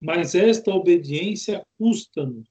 Mas 0.00 0.34
esta 0.34 0.74
obediência 0.74 1.64
custa-nos. 1.78 2.48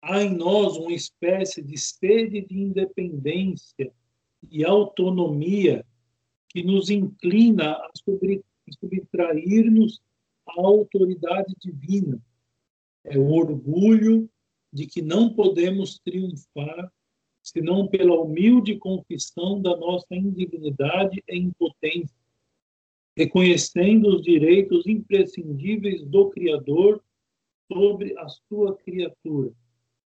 Há 0.00 0.22
em 0.22 0.34
nós 0.34 0.78
uma 0.78 0.92
espécie 0.92 1.62
de 1.62 1.76
sede 1.76 2.40
de 2.40 2.58
independência 2.58 3.92
e 4.50 4.64
autonomia 4.64 5.84
que 6.48 6.62
nos 6.62 6.88
inclina 6.88 7.72
a 7.72 7.90
subtrair-nos 8.72 10.00
à 10.46 10.60
autoridade 10.60 11.54
divina. 11.58 12.20
É 13.04 13.18
o 13.18 13.30
orgulho 13.30 14.28
de 14.72 14.86
que 14.86 15.02
não 15.02 15.34
podemos 15.34 15.98
triunfar 15.98 16.92
senão 17.42 17.88
pela 17.88 18.20
humilde 18.20 18.78
confissão 18.78 19.60
da 19.60 19.76
nossa 19.76 20.14
indignidade 20.14 21.22
e 21.28 21.36
impotência, 21.36 22.16
reconhecendo 23.16 24.14
os 24.14 24.22
direitos 24.22 24.86
imprescindíveis 24.86 26.02
do 26.02 26.30
Criador 26.30 27.02
sobre 27.70 28.16
a 28.18 28.28
sua 28.28 28.76
criatura. 28.76 29.52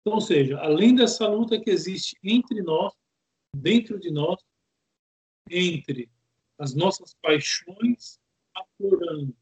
Então, 0.01 0.15
ou 0.15 0.21
seja, 0.21 0.59
além 0.59 0.95
dessa 0.95 1.27
luta 1.27 1.59
que 1.59 1.69
existe 1.69 2.17
entre 2.23 2.61
nós, 2.61 2.93
dentro 3.55 3.99
de 3.99 4.11
nós, 4.11 4.39
entre 5.49 6.09
as 6.57 6.75
nossas 6.75 7.13
paixões 7.21 8.19
aflorando 8.55 9.35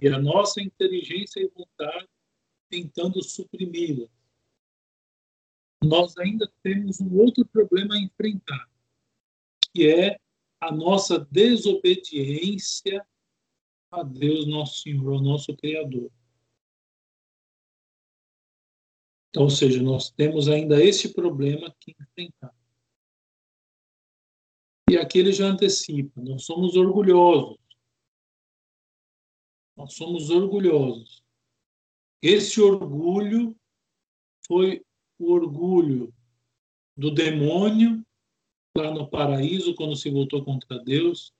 e 0.00 0.08
a 0.08 0.18
nossa 0.18 0.60
inteligência 0.60 1.40
e 1.40 1.48
vontade 1.48 2.08
tentando 2.70 3.22
suprimi-las, 3.22 4.10
nós 5.82 6.16
ainda 6.18 6.50
temos 6.62 7.00
um 7.00 7.16
outro 7.16 7.44
problema 7.46 7.94
a 7.94 7.98
enfrentar, 7.98 8.68
que 9.72 9.88
é 9.88 10.18
a 10.60 10.72
nossa 10.72 11.18
desobediência 11.30 13.06
a 13.90 14.02
Deus, 14.02 14.46
nosso 14.46 14.82
Senhor, 14.82 15.14
ao 15.14 15.22
nosso 15.22 15.56
Criador. 15.56 16.10
Então, 19.30 19.44
ou 19.44 19.50
seja, 19.50 19.82
nós 19.82 20.10
temos 20.10 20.48
ainda 20.48 20.82
esse 20.82 21.14
problema 21.14 21.74
que 21.80 21.94
enfrentar. 22.00 22.54
E 24.90 24.96
aqui 24.96 25.18
ele 25.18 25.32
já 25.32 25.46
antecipa: 25.46 26.20
nós 26.20 26.44
somos 26.44 26.76
orgulhosos. 26.76 27.58
Nós 29.78 29.94
somos 29.94 30.28
orgulhosos. 30.28 31.22
Esse 32.20 32.60
orgulho 32.60 33.56
foi 34.44 34.84
o 35.16 35.30
orgulho 35.30 36.12
do 36.96 37.12
demônio 37.12 38.04
lá 38.76 38.90
no 38.90 39.08
paraíso, 39.08 39.76
quando 39.76 39.94
se 39.94 40.10
voltou 40.10 40.44
contra 40.44 40.80
Deus. 40.80 41.32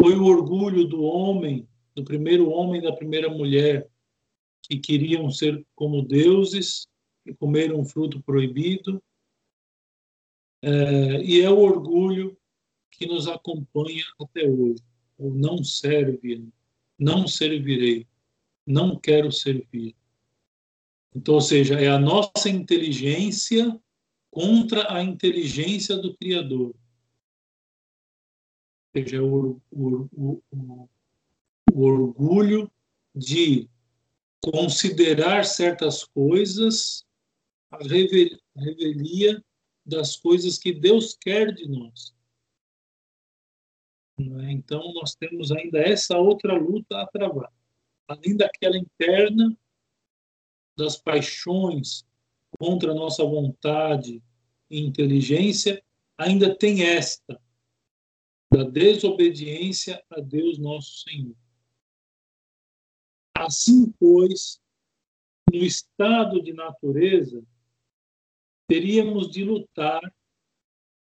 Foi 0.00 0.14
o 0.16 0.24
orgulho 0.24 0.88
do 0.88 1.02
homem, 1.02 1.68
do 1.94 2.02
primeiro 2.02 2.48
homem 2.48 2.80
e 2.80 2.84
da 2.84 2.96
primeira 2.96 3.28
mulher, 3.28 3.86
que 4.62 4.78
queriam 4.78 5.30
ser 5.30 5.62
como 5.74 6.00
deuses 6.00 6.88
e 7.26 7.34
comeram 7.34 7.80
um 7.80 7.84
fruto 7.84 8.22
proibido. 8.22 9.02
É, 10.62 11.22
e 11.22 11.42
é 11.42 11.50
o 11.50 11.58
orgulho 11.58 12.34
que 12.90 13.04
nos 13.04 13.28
acompanha 13.28 14.04
até 14.18 14.48
hoje. 14.48 14.82
O 15.18 15.28
não 15.30 15.62
serve, 15.62 16.50
não 16.98 17.26
servirei, 17.26 18.06
não 18.66 18.98
quero 18.98 19.30
servir. 19.30 19.94
Então, 21.14 21.34
ou 21.34 21.40
seja, 21.40 21.80
é 21.80 21.88
a 21.88 21.98
nossa 21.98 22.48
inteligência 22.48 23.80
contra 24.30 24.92
a 24.92 25.02
inteligência 25.02 25.96
do 25.96 26.16
Criador. 26.16 26.74
Ou 28.94 29.02
seja, 29.02 29.22
o, 29.22 29.60
o, 29.70 30.42
o, 30.50 30.88
o 31.72 31.82
orgulho 31.82 32.70
de 33.14 33.68
considerar 34.40 35.44
certas 35.44 36.04
coisas 36.04 37.06
a 37.70 37.78
revelia 37.78 39.42
das 39.84 40.16
coisas 40.16 40.58
que 40.58 40.72
Deus 40.72 41.16
quer 41.20 41.52
de 41.54 41.68
nós. 41.68 42.15
É? 44.18 44.50
Então, 44.50 44.92
nós 44.94 45.14
temos 45.14 45.52
ainda 45.52 45.78
essa 45.78 46.16
outra 46.18 46.54
luta 46.54 47.00
a 47.00 47.06
travar. 47.06 47.52
Além 48.08 48.36
daquela 48.36 48.78
interna, 48.78 49.56
das 50.76 50.96
paixões 50.96 52.04
contra 52.58 52.92
a 52.92 52.94
nossa 52.94 53.24
vontade 53.24 54.22
e 54.70 54.80
inteligência, 54.80 55.82
ainda 56.16 56.56
tem 56.56 56.82
esta, 56.82 57.40
da 58.52 58.62
desobediência 58.62 60.02
a 60.10 60.20
Deus 60.20 60.58
nosso 60.58 61.02
Senhor. 61.02 61.36
Assim, 63.36 63.92
pois, 63.98 64.60
no 65.52 65.58
estado 65.58 66.42
de 66.42 66.52
natureza, 66.52 67.44
teríamos 68.66 69.30
de 69.30 69.44
lutar 69.44 70.00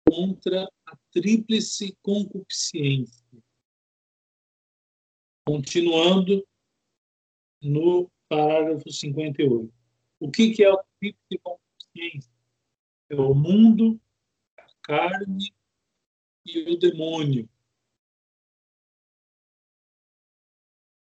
contra 0.07 0.67
tríplice 1.13 1.95
concupiscência. 2.01 3.23
Continuando 5.45 6.45
no 7.61 8.09
parágrafo 8.27 8.91
58. 8.91 9.73
O 10.19 10.31
que, 10.31 10.51
que 10.51 10.63
é 10.63 10.71
o 10.71 10.83
tipo 11.01 11.19
de 11.29 11.39
consciência? 11.39 12.31
É 13.09 13.15
o 13.15 13.33
mundo, 13.33 13.99
a 14.57 14.65
carne 14.81 15.53
e 16.45 16.59
o 16.71 16.77
demônio. 16.77 17.47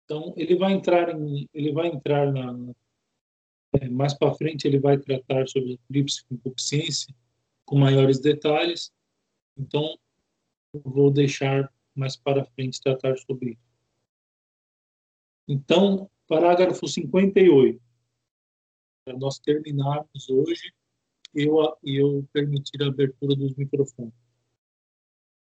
Então 0.04 0.34
ele 0.36 0.56
vai 0.56 0.72
entrar 0.72 1.08
em, 1.14 1.48
ele 1.54 1.72
vai 1.72 1.88
entrar 1.88 2.30
na 2.32 2.74
é, 3.80 3.88
mais 3.88 4.12
para 4.12 4.34
frente 4.34 4.66
ele 4.66 4.78
vai 4.78 4.98
tratar 4.98 5.48
sobre 5.48 5.74
a 5.74 5.78
tríplice 5.88 6.24
concupiscência 6.24 7.14
com 7.64 7.78
maiores 7.78 8.20
detalhes. 8.20 8.92
Então 9.56 9.98
vou 10.72 11.10
deixar 11.10 11.72
mais 11.94 12.16
para 12.16 12.44
frente 12.44 12.80
tratar 12.80 13.16
sobre 13.18 13.52
isso. 13.52 13.72
Então 15.48 16.10
Parágrafo 16.32 16.88
58. 16.88 17.78
Para 19.04 19.18
nós 19.18 19.38
terminarmos 19.38 20.30
hoje, 20.30 20.72
eu, 21.34 21.58
eu 21.82 22.26
permitir 22.32 22.82
a 22.82 22.86
abertura 22.86 23.34
dos 23.36 23.54
microfones. 23.54 24.14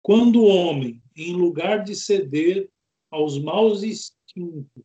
Quando 0.03 0.43
o 0.43 0.49
homem, 0.49 1.01
em 1.15 1.33
lugar 1.33 1.85
de 1.85 1.95
ceder 1.95 2.69
aos 3.09 3.39
maus 3.39 3.85
instintos, 3.85 4.85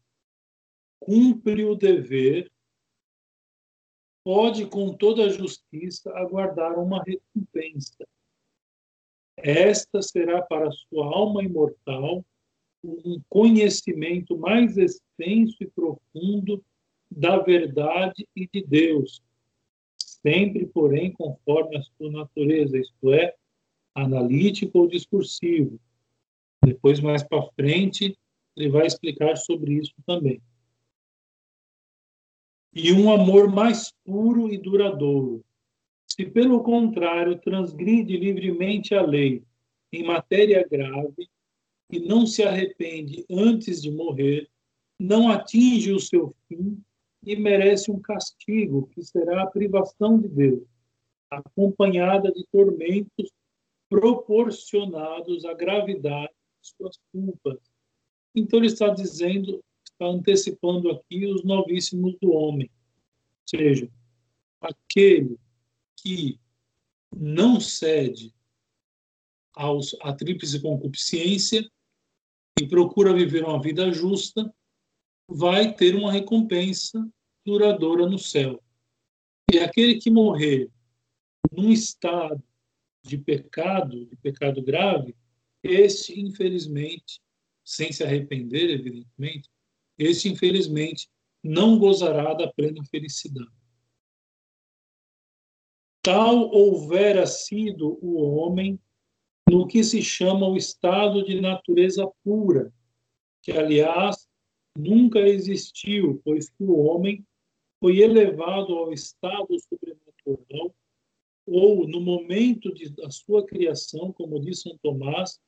cumpre 1.00 1.66
o 1.66 1.74
dever, 1.74 2.52
pode 4.24 4.68
com 4.68 4.96
toda 4.96 5.26
a 5.26 5.30
justiça 5.30 6.12
aguardar 6.12 6.78
uma 6.78 7.04
recompensa. 7.04 8.08
Esta 9.44 10.02
será 10.02 10.42
para 10.42 10.72
sua 10.72 11.06
alma 11.06 11.44
imortal 11.44 12.26
um 12.84 13.22
conhecimento 13.28 14.38
mais 14.38 14.78
extenso 14.78 15.58
e 15.62 15.68
profundo 15.68 16.64
da 17.12 17.38
verdade 17.38 18.28
e 18.36 18.48
de 18.48 18.64
Deus, 18.66 19.22
sempre, 19.98 20.66
porém, 20.68 21.12
conforme 21.12 21.78
a 21.78 21.82
sua 21.82 22.12
natureza, 22.12 22.78
isto 22.78 23.14
é, 23.14 23.36
analítico 23.96 24.80
ou 24.80 24.88
discursivo. 24.88 25.80
Depois, 26.64 27.00
mais 27.00 27.24
para 27.24 27.50
frente, 27.54 28.18
ele 28.56 28.70
vai 28.70 28.86
explicar 28.86 29.36
sobre 29.38 29.74
isso 29.74 29.94
também. 30.06 30.42
E 32.74 32.92
um 32.94 33.12
amor 33.12 33.50
mais 33.50 33.92
puro 34.06 34.54
e 34.54 34.58
duradouro. 34.58 35.44
Se, 36.12 36.26
pelo 36.26 36.64
contrário, 36.64 37.40
transgride 37.40 38.18
livremente 38.18 38.94
a 38.94 39.02
lei 39.02 39.44
em 39.92 40.04
matéria 40.04 40.68
grave, 40.70 41.30
e 41.92 42.00
não 42.00 42.26
se 42.26 42.44
arrepende 42.44 43.26
antes 43.30 43.82
de 43.82 43.92
morrer, 43.92 44.48
não 45.00 45.30
atinge 45.30 45.92
o 45.92 46.00
seu 46.00 46.36
fim 46.48 46.80
e 47.26 47.36
merece 47.36 47.92
um 47.92 48.00
castigo, 48.00 48.88
que 48.94 49.02
será 49.02 49.44
a 49.44 49.48
privação 49.48 50.20
de 50.20 50.28
Deus, 50.28 50.64
acompanhada 51.30 52.32
de 52.32 52.46
tormentos 52.52 53.32
proporcionados 53.90 55.46
à 55.46 55.54
gravidade 55.54 56.32
suas 56.62 57.00
culpas. 57.12 57.58
Então 58.36 58.60
ele 58.60 58.68
está 58.68 58.90
dizendo, 58.90 59.64
está 59.84 60.06
antecipando 60.06 60.92
aqui 60.92 61.26
os 61.26 61.44
novíssimos 61.44 62.16
do 62.22 62.32
homem, 62.32 62.70
ou 62.70 63.60
seja, 63.60 63.90
aquele 64.62 65.38
que 66.02 66.40
não 67.16 67.60
cede 67.60 68.34
aos, 69.54 69.96
à 70.02 70.14
tríplice 70.14 70.62
concupiscência 70.62 71.70
e 72.60 72.68
procura 72.68 73.14
viver 73.14 73.44
uma 73.44 73.62
vida 73.62 73.92
justa, 73.92 74.54
vai 75.28 75.74
ter 75.74 75.96
uma 75.96 76.12
recompensa 76.12 77.08
duradoura 77.46 78.08
no 78.08 78.18
céu. 78.18 78.62
E 79.52 79.60
aquele 79.60 80.00
que 80.00 80.10
morrer 80.10 80.70
num 81.52 81.72
estado 81.72 82.44
de 83.04 83.18
pecado, 83.18 84.06
de 84.06 84.16
pecado 84.18 84.62
grave, 84.62 85.16
esse, 85.64 86.20
infelizmente, 86.20 87.22
sem 87.64 87.92
se 87.92 88.04
arrepender, 88.04 88.70
evidentemente, 88.70 89.50
esse, 89.98 90.30
infelizmente, 90.30 91.10
não 91.44 91.78
gozará 91.78 92.34
da 92.34 92.52
plena 92.52 92.84
felicidade. 92.86 93.59
Tal 96.02 96.50
houvera 96.52 97.26
sido 97.28 97.98
o 98.02 98.22
homem 98.22 98.80
no 99.50 99.68
que 99.68 99.84
se 99.84 100.02
chama 100.02 100.48
o 100.48 100.56
estado 100.56 101.24
de 101.24 101.42
natureza 101.42 102.10
pura, 102.24 102.72
que, 103.42 103.52
aliás, 103.52 104.28
nunca 104.78 105.20
existiu, 105.20 106.22
pois 106.24 106.50
que 106.50 106.64
o 106.64 106.78
homem 106.78 107.26
foi 107.80 108.00
elevado 108.00 108.76
ao 108.76 108.94
estado 108.94 109.48
sobrenatural 109.60 110.74
ou 111.46 111.88
no 111.88 112.00
momento 112.00 112.72
de, 112.74 112.90
da 112.90 113.10
sua 113.10 113.46
criação, 113.46 114.14
como 114.14 114.40
diz 114.40 114.62
São 114.62 114.78
Tomás, 114.84 115.40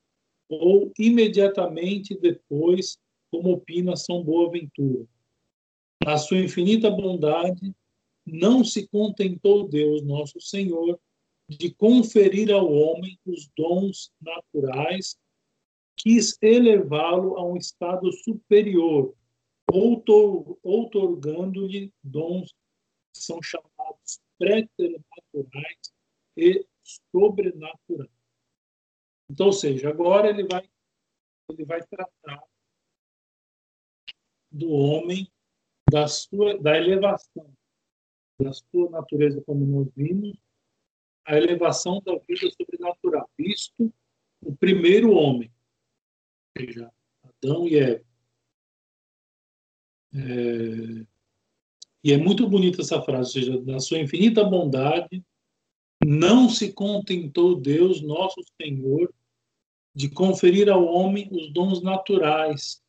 ou 0.48 0.92
imediatamente 0.98 2.18
depois, 2.18 2.98
como 3.30 3.52
opina 3.52 3.96
São 3.96 4.22
Boaventura. 4.22 5.06
Na 6.04 6.18
sua 6.18 6.38
infinita 6.38 6.90
bondade, 6.90 7.72
não 8.32 8.64
se 8.64 8.88
contentou 8.88 9.68
Deus, 9.68 10.02
nosso 10.02 10.40
Senhor, 10.40 10.98
de 11.46 11.70
conferir 11.74 12.50
ao 12.50 12.72
homem 12.72 13.20
os 13.26 13.46
dons 13.54 14.10
naturais, 14.18 15.18
quis 15.98 16.38
elevá-lo 16.40 17.36
a 17.36 17.44
um 17.44 17.58
estado 17.58 18.10
superior, 18.10 19.14
outorgando-lhe 19.70 21.92
dons 22.02 22.54
que 23.12 23.20
são 23.20 23.42
chamados 23.42 24.18
preternaturais 24.38 25.92
e 26.34 26.66
sobrenatural. 27.10 28.08
Então, 29.28 29.46
ou 29.46 29.52
seja, 29.52 29.90
agora 29.90 30.30
ele 30.30 30.44
vai 30.44 30.66
ele 31.50 31.64
vai 31.66 31.86
tratar 31.86 32.42
do 34.50 34.70
homem 34.70 35.30
da 35.90 36.08
sua 36.08 36.58
da 36.58 36.78
elevação 36.78 37.54
da 38.42 38.52
sua 38.52 38.90
natureza 38.90 39.42
como 39.42 39.64
nós 39.66 39.88
vimos, 39.94 40.36
a 41.24 41.36
elevação 41.36 42.00
da 42.04 42.16
vida 42.18 42.50
sobrenatural. 42.50 43.30
Isto 43.38 43.92
o 44.44 44.56
primeiro 44.56 45.12
homem, 45.12 45.52
ou 46.56 46.62
seja, 46.62 46.92
Adão 47.22 47.68
e 47.68 47.76
Eva. 47.76 48.04
É, 50.14 51.06
e 52.04 52.12
é 52.12 52.16
muito 52.16 52.48
bonita 52.48 52.82
essa 52.82 53.00
frase, 53.02 53.38
ou 53.38 53.44
seja, 53.44 53.62
na 53.62 53.78
sua 53.78 53.98
infinita 53.98 54.44
bondade, 54.44 55.24
não 56.04 56.48
se 56.48 56.72
contentou 56.72 57.60
Deus, 57.60 58.02
nosso 58.02 58.42
Senhor, 58.60 59.14
de 59.94 60.10
conferir 60.10 60.68
ao 60.68 60.84
homem 60.84 61.28
os 61.30 61.52
dons 61.52 61.80
naturais, 61.80 62.82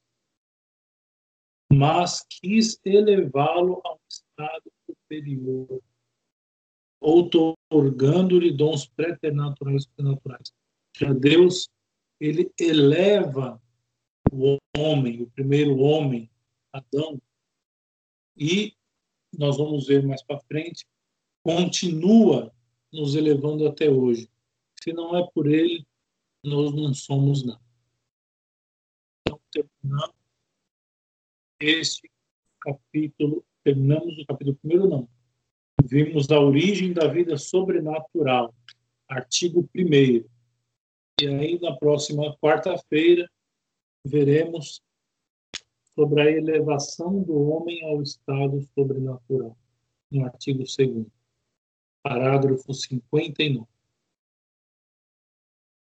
mas 1.72 2.26
quis 2.28 2.80
elevá-lo 2.84 3.82
a 3.86 3.94
um 3.94 4.00
estado 4.10 4.73
superior, 5.14 5.82
outorgando-lhe 7.00 8.52
dons 8.52 8.88
preternaturais 8.88 9.84
e 9.84 9.86
supernaturais. 9.86 10.54
Já 10.96 11.14
Deus, 11.14 11.70
ele 12.20 12.52
eleva 12.60 13.62
o 14.32 14.58
homem, 14.78 15.22
o 15.22 15.30
primeiro 15.32 15.78
homem, 15.78 16.30
Adão, 16.72 17.22
e 18.36 18.76
nós 19.38 19.58
vamos 19.58 19.88
ver 19.88 20.06
mais 20.06 20.24
para 20.24 20.40
frente, 20.42 20.86
continua 21.44 22.54
nos 22.92 23.16
elevando 23.16 23.68
até 23.68 23.90
hoje. 23.90 24.30
Se 24.82 24.94
não 24.94 25.16
é 25.16 25.28
por 25.34 25.48
ele, 25.48 25.86
nós 26.44 26.74
não 26.74 26.94
somos 26.94 27.44
nada. 27.44 27.62
Então, 29.22 29.40
terminamos 29.52 30.16
este 31.60 32.12
capítulo, 32.60 33.46
terminamos 33.64 34.18
o 34.20 34.26
capítulo 34.26 34.58
primeiro, 34.58 34.90
não. 34.90 35.08
Vimos 35.84 36.30
a 36.30 36.40
origem 36.40 36.94
da 36.94 37.08
vida 37.08 37.38
sobrenatural, 37.38 38.54
artigo 39.08 39.70
1 39.76 40.26
E 41.22 41.28
aí, 41.28 41.60
na 41.60 41.76
próxima 41.76 42.36
quarta-feira, 42.38 43.30
veremos 44.06 44.82
sobre 45.96 46.22
a 46.22 46.32
elevação 46.32 47.22
do 47.22 47.50
homem 47.50 47.84
ao 47.86 48.02
estado 48.02 48.62
sobrenatural, 48.74 49.58
no 50.12 50.26
artigo 50.26 50.64
2 50.64 51.08
parágrafo 52.02 52.74
59. 52.74 53.66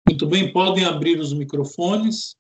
Muito 0.07 0.27
bem, 0.27 0.53
podem 0.53 0.85
abrir 0.85 1.19
os 1.19 1.33
microfones 1.33 2.37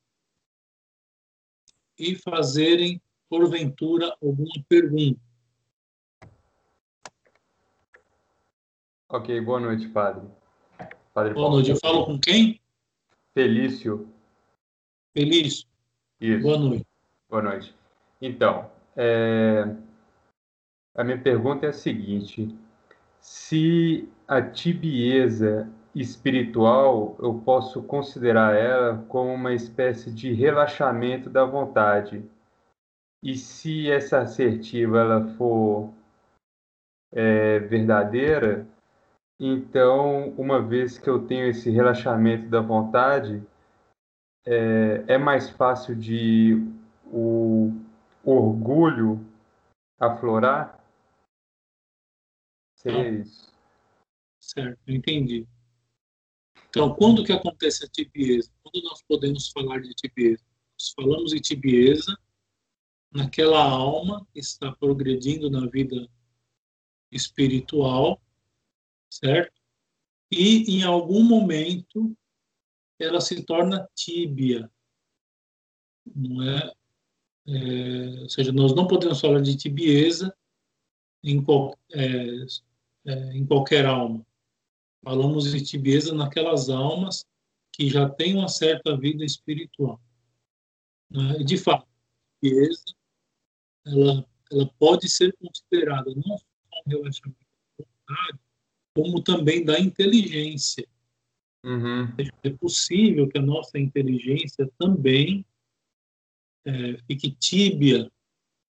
e 1.97 2.15
fazerem, 2.15 3.01
porventura, 3.29 4.15
alguma 4.21 4.53
pergunta. 4.67 5.19
Ok, 9.07 9.39
boa 9.41 9.59
noite, 9.59 9.87
padre. 9.87 10.27
padre 11.13 11.33
boa 11.33 11.45
Paulo. 11.45 11.51
noite, 11.55 11.69
eu 11.69 11.77
falo 11.77 12.05
com 12.05 12.19
quem? 12.19 12.59
Felício. 13.33 14.09
Felício. 15.13 15.67
Isso. 16.19 16.43
Boa 16.43 16.57
noite. 16.57 16.85
Boa 17.29 17.41
noite. 17.41 17.75
Então, 18.21 18.69
é... 18.95 19.75
a 20.95 21.03
minha 21.03 21.21
pergunta 21.21 21.65
é 21.65 21.69
a 21.69 21.73
seguinte: 21.73 22.53
se 23.19 24.09
a 24.27 24.41
tibieza 24.41 25.71
espiritual, 25.93 27.15
eu 27.19 27.35
posso 27.35 27.81
considerar 27.83 28.53
ela 28.53 29.05
como 29.07 29.33
uma 29.33 29.53
espécie 29.53 30.11
de 30.11 30.33
relaxamento 30.33 31.29
da 31.29 31.45
vontade. 31.45 32.23
E 33.25 33.35
se 33.35 33.89
essa 33.89 34.19
assertiva 34.19 34.99
ela 34.99 35.27
for 35.35 35.91
é, 37.11 37.57
verdadeira, 37.57 38.67
então, 39.39 40.29
uma 40.37 40.61
vez 40.61 40.99
que 40.99 41.09
eu 41.09 41.25
tenho 41.25 41.47
esse 41.47 41.71
relaxamento 41.71 42.47
da 42.49 42.61
vontade, 42.61 43.41
é, 44.45 45.05
é 45.07 45.17
mais 45.17 45.49
fácil 45.49 45.95
de 45.95 46.53
o 47.07 47.73
orgulho 48.23 49.25
aflorar? 49.99 50.79
Seria 52.75 53.09
isso. 53.09 53.51
Certo, 54.39 54.79
entendi. 54.87 55.47
Então, 56.69 56.93
quando 56.93 57.23
que 57.23 57.33
acontece 57.33 57.85
a 57.85 57.89
tibieza? 57.89 58.51
Quando 58.61 58.83
nós 58.83 59.01
podemos 59.01 59.49
falar 59.49 59.81
de 59.81 59.95
tibieza? 59.95 60.43
Nós 60.79 60.93
falamos 60.95 61.31
de 61.31 61.39
tibieza 61.39 62.15
naquela 63.15 63.63
alma 63.63 64.27
que 64.33 64.39
está 64.39 64.73
progredindo 64.73 65.49
na 65.49 65.65
vida 65.67 66.09
espiritual, 67.09 68.21
certo? 69.09 69.53
E 70.29 70.75
em 70.75 70.83
algum 70.83 71.23
momento 71.23 72.13
ela 72.99 73.21
se 73.21 73.41
torna 73.43 73.87
tíbia, 73.95 74.69
não 76.13 76.43
é? 76.43 76.73
é 77.47 78.21
ou 78.23 78.29
seja, 78.29 78.51
nós 78.51 78.75
não 78.75 78.85
podemos 78.85 79.21
falar 79.21 79.41
de 79.41 79.55
tibieza 79.55 80.35
em, 81.23 81.41
qual, 81.41 81.73
é, 81.93 82.45
é, 83.05 83.37
em 83.37 83.45
qualquer 83.45 83.85
alma. 83.85 84.27
Falamos 85.01 85.49
de 85.49 85.63
tibieza 85.63 86.13
naquelas 86.13 86.69
almas 86.69 87.25
que 87.71 87.89
já 87.89 88.09
têm 88.09 88.35
uma 88.35 88.49
certa 88.49 88.97
vida 88.97 89.23
espiritual. 89.23 90.01
Né? 91.09 91.37
De 91.43 91.57
fato, 91.57 91.87
tibieza 92.43 92.83
ela, 93.85 94.25
ela 94.51 94.73
pode 94.79 95.09
ser 95.09 95.35
considerada 95.37 96.13
não 96.15 96.37
só 96.37 96.45
um 96.85 96.89
relaxamento 96.89 97.37
voluntário, 97.77 98.39
como 98.93 99.21
também 99.21 99.63
da 99.63 99.79
inteligência. 99.79 100.87
Uhum. 101.63 102.07
É 102.43 102.49
possível 102.51 103.27
que 103.27 103.37
a 103.37 103.41
nossa 103.41 103.79
inteligência 103.79 104.69
também 104.77 105.45
é, 106.63 106.97
fique 107.07 107.31
tíbia 107.31 108.11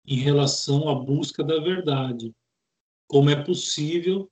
em 0.06 0.18
relação 0.18 0.90
à 0.90 0.96
busca 0.96 1.44
da 1.44 1.60
verdade 1.60 2.34
como 3.10 3.30
é 3.30 3.44
possível 3.44 4.32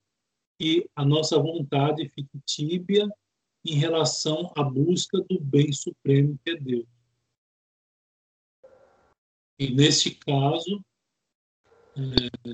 que 0.60 0.88
a 0.96 1.04
nossa 1.04 1.38
vontade 1.40 2.08
fique 2.10 2.40
tíbia 2.46 3.10
em 3.66 3.74
relação 3.74 4.54
à 4.56 4.64
busca 4.64 5.20
do 5.28 5.40
bem 5.42 5.74
supremo 5.74 6.40
que 6.46 6.52
é 6.52 6.56
Deus. 6.56 6.86
E 9.60 9.72
neste 9.72 10.12
caso, 10.12 10.86
é, 11.96 12.54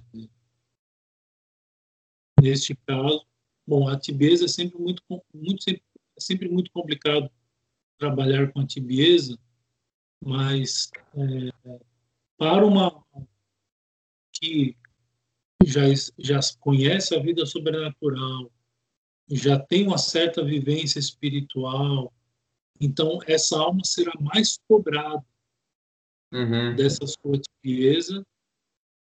neste 2.42 2.76
caso, 2.88 3.26
bom, 3.68 3.90
a 3.90 4.00
tibieza 4.00 4.46
é 4.46 4.48
sempre 4.48 4.80
muito, 4.80 5.04
muito 5.34 5.64
sempre, 5.64 5.84
é 6.16 6.22
sempre 6.22 6.48
muito 6.48 6.72
complicado 6.72 7.30
trabalhar 7.98 8.52
com 8.54 8.62
a 8.62 8.66
tibieza, 8.66 9.38
mas 10.22 10.90
é, 11.14 11.76
para 12.38 12.66
uma 12.66 13.04
que 14.32 14.78
já, 15.66 15.82
já 16.18 16.40
conhece 16.62 17.14
a 17.14 17.20
vida 17.20 17.46
sobrenatural, 17.46 18.50
já 19.30 19.60
tem 19.60 19.86
uma 19.86 19.98
certa 19.98 20.44
vivência 20.44 21.00
espiritual, 21.00 22.14
então 22.80 23.20
essa 23.28 23.58
alma 23.58 23.84
será 23.84 24.14
mais 24.22 24.58
cobrada 24.70 25.24
uhum. 26.34 26.76
dessa 26.76 27.06
sua 27.06 27.40
tibieza 27.40 28.26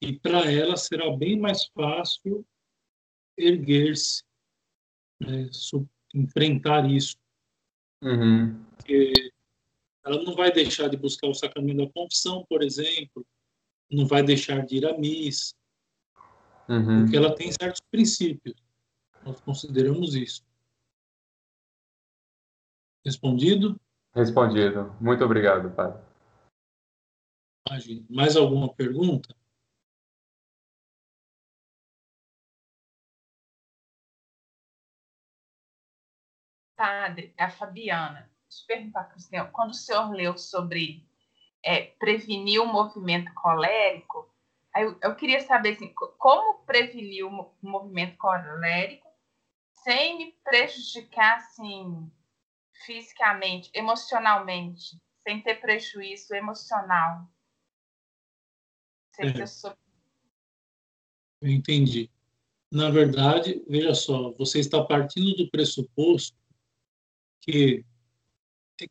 e 0.02 0.20
para 0.20 0.52
ela 0.52 0.76
será 0.76 1.16
bem 1.16 1.40
mais 1.40 1.66
fácil 1.68 2.46
erguer-se, 3.38 4.24
né, 5.20 5.50
enfrentar 6.14 6.90
isso. 6.90 7.16
Uhum. 8.02 8.62
Porque 8.76 9.14
ela 10.04 10.22
não 10.24 10.36
vai 10.36 10.52
deixar 10.52 10.90
de 10.90 10.98
buscar 10.98 11.28
o 11.28 11.34
sacramento 11.34 11.86
da 11.86 11.92
confissão, 11.94 12.46
por 12.50 12.62
exemplo, 12.62 13.26
não 13.90 14.06
vai 14.06 14.24
deixar 14.24 14.66
de 14.66 14.78
ir 14.78 14.86
à 14.86 14.98
missa, 14.98 15.56
uhum. 16.68 17.04
porque 17.04 17.16
ela 17.16 17.34
tem 17.34 17.52
certos 17.52 17.82
princípios. 17.90 18.56
Nós 19.24 19.40
consideramos 19.40 20.16
isso. 20.16 20.44
Respondido? 23.06 23.80
Respondido. 24.14 24.94
Muito 25.00 25.24
obrigado, 25.24 25.74
padre. 25.74 26.13
Mais 28.10 28.36
alguma 28.36 28.74
pergunta? 28.74 29.36
Padre, 36.76 37.34
a 37.38 37.50
Fabiana. 37.50 38.30
Deixa 38.50 38.64
eu 38.64 38.68
perguntar 38.68 39.04
para 39.06 39.18
o 39.18 39.20
senhor. 39.20 39.52
Quando 39.52 39.72
o 39.72 39.74
senhor 39.74 40.12
leu 40.12 40.38
sobre 40.38 41.08
é, 41.64 41.82
prevenir 41.82 42.62
o 42.62 42.66
movimento 42.66 43.34
colérico, 43.34 44.30
eu, 44.76 44.98
eu 45.02 45.16
queria 45.16 45.40
saber 45.42 45.74
assim, 45.74 45.94
como 45.94 46.66
prevenir 46.66 47.26
o 47.26 47.54
movimento 47.62 48.18
colérico 48.18 49.08
sem 49.84 50.18
me 50.18 50.32
prejudicar 50.44 51.38
assim, 51.38 52.12
fisicamente, 52.86 53.70
emocionalmente, 53.74 54.98
sem 55.22 55.42
ter 55.42 55.56
prejuízo 55.56 56.34
emocional. 56.34 57.28
É. 59.20 59.34
Entendi. 61.42 62.10
Na 62.72 62.90
verdade, 62.90 63.64
veja 63.68 63.94
só, 63.94 64.32
você 64.32 64.60
está 64.60 64.84
partindo 64.84 65.36
do 65.36 65.50
pressuposto 65.50 66.38
que, 67.42 67.86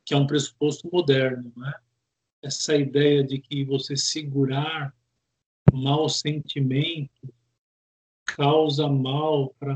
que 0.05 0.14
é 0.14 0.16
um 0.16 0.27
pressuposto 0.27 0.89
moderno, 0.93 1.53
né? 1.57 1.73
essa 2.43 2.77
ideia 2.77 3.25
de 3.25 3.41
que 3.41 3.64
você 3.64 3.97
segurar 3.97 4.95
mau 5.73 6.09
sentimento 6.09 7.33
causa 8.25 8.89
mal 8.89 9.55
para 9.55 9.75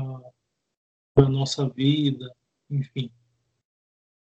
a 1.17 1.29
nossa 1.29 1.67
vida, 1.69 2.33
enfim. 2.69 3.11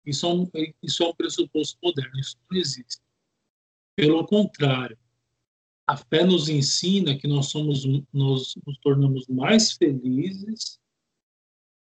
Isso 0.05 0.26
é, 0.26 0.30
um, 0.30 0.51
isso 0.84 1.03
é 1.03 1.07
um 1.07 1.16
pressuposto 1.16 1.80
moderno, 1.82 2.20
isso 2.20 2.38
não 2.49 2.57
existe. 2.57 3.01
Pelo 3.95 4.26
contrário, 4.28 4.97
a 5.88 5.95
fé 5.95 6.23
nos 6.23 6.49
ensina 6.49 7.17
que 7.17 7.27
nós 7.27 7.47
somos 7.47 7.86
nós 8.11 8.55
nos 8.65 8.77
tornamos 8.79 9.27
mais 9.27 9.73
felizes 9.73 10.79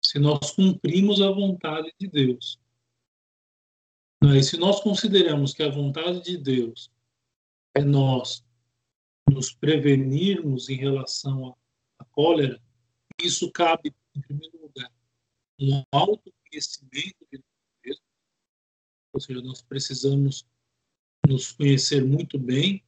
se 0.05 0.19
nós 0.19 0.51
cumprimos 0.53 1.23
a 1.23 1.31
vontade 1.31 1.93
de 1.99 2.07
Deus. 2.07 2.61
E 4.23 4.43
se 4.43 4.57
nós 4.57 4.81
consideramos 4.81 5.53
que 5.53 5.63
a 5.63 5.71
vontade 5.71 6.23
de 6.23 6.37
Deus 6.37 6.91
é 7.75 7.83
nós 7.83 8.45
nos 9.31 9.53
prevenirmos 9.53 10.69
em 10.69 10.77
relação 10.77 11.57
à 11.99 12.05
cólera, 12.05 12.61
isso 13.23 13.51
cabe, 13.51 13.95
em 14.15 14.21
primeiro 14.21 14.61
lugar, 14.61 14.93
um 15.59 15.83
autoconhecimento 15.93 17.27
de 17.33 17.39
nós 17.39 17.45
mesmos, 17.85 18.03
ou 19.13 19.21
seja, 19.21 19.41
nós 19.43 19.63
precisamos 19.63 20.47
nos 21.27 21.53
conhecer 21.53 22.05
muito 22.05 22.39
bem. 22.39 22.83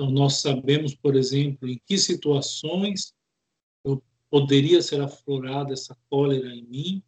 Então, 0.00 0.10
nós 0.10 0.40
sabemos, 0.40 0.94
por 0.94 1.14
exemplo, 1.14 1.68
em 1.68 1.78
que 1.84 1.98
situações 1.98 3.14
eu 3.84 4.02
poderia 4.30 4.80
ser 4.80 4.98
aflorada 5.02 5.74
essa 5.74 5.94
cólera 6.08 6.48
em 6.54 6.64
mim. 6.64 7.02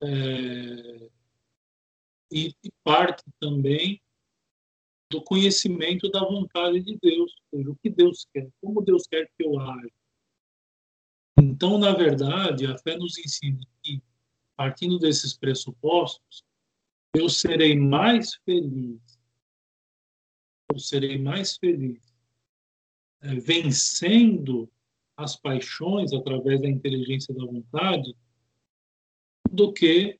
É, 0.00 1.10
e, 2.30 2.54
parte 2.84 3.24
também 3.40 4.00
do 5.10 5.20
conhecimento 5.20 6.08
da 6.08 6.20
vontade 6.20 6.80
de 6.82 6.96
Deus, 7.02 7.34
seja, 7.52 7.68
o 7.68 7.76
que 7.82 7.90
Deus 7.90 8.28
quer, 8.32 8.48
como 8.60 8.80
Deus 8.80 9.04
quer 9.08 9.28
que 9.36 9.44
eu 9.44 9.58
haja. 9.58 9.90
Então, 11.36 11.78
na 11.78 11.92
verdade, 11.92 12.64
a 12.66 12.78
fé 12.78 12.96
nos 12.96 13.18
ensina 13.18 13.58
que, 13.82 14.00
partindo 14.54 15.00
desses 15.00 15.36
pressupostos, 15.36 16.44
eu 17.12 17.28
serei 17.28 17.74
mais 17.74 18.36
feliz, 18.44 19.15
eu 20.72 20.78
serei 20.78 21.18
mais 21.18 21.56
feliz 21.56 22.00
é, 23.20 23.34
vencendo 23.36 24.70
as 25.16 25.36
paixões 25.36 26.12
através 26.12 26.60
da 26.60 26.68
inteligência 26.68 27.34
da 27.34 27.44
vontade 27.44 28.14
do 29.50 29.72
que 29.72 30.18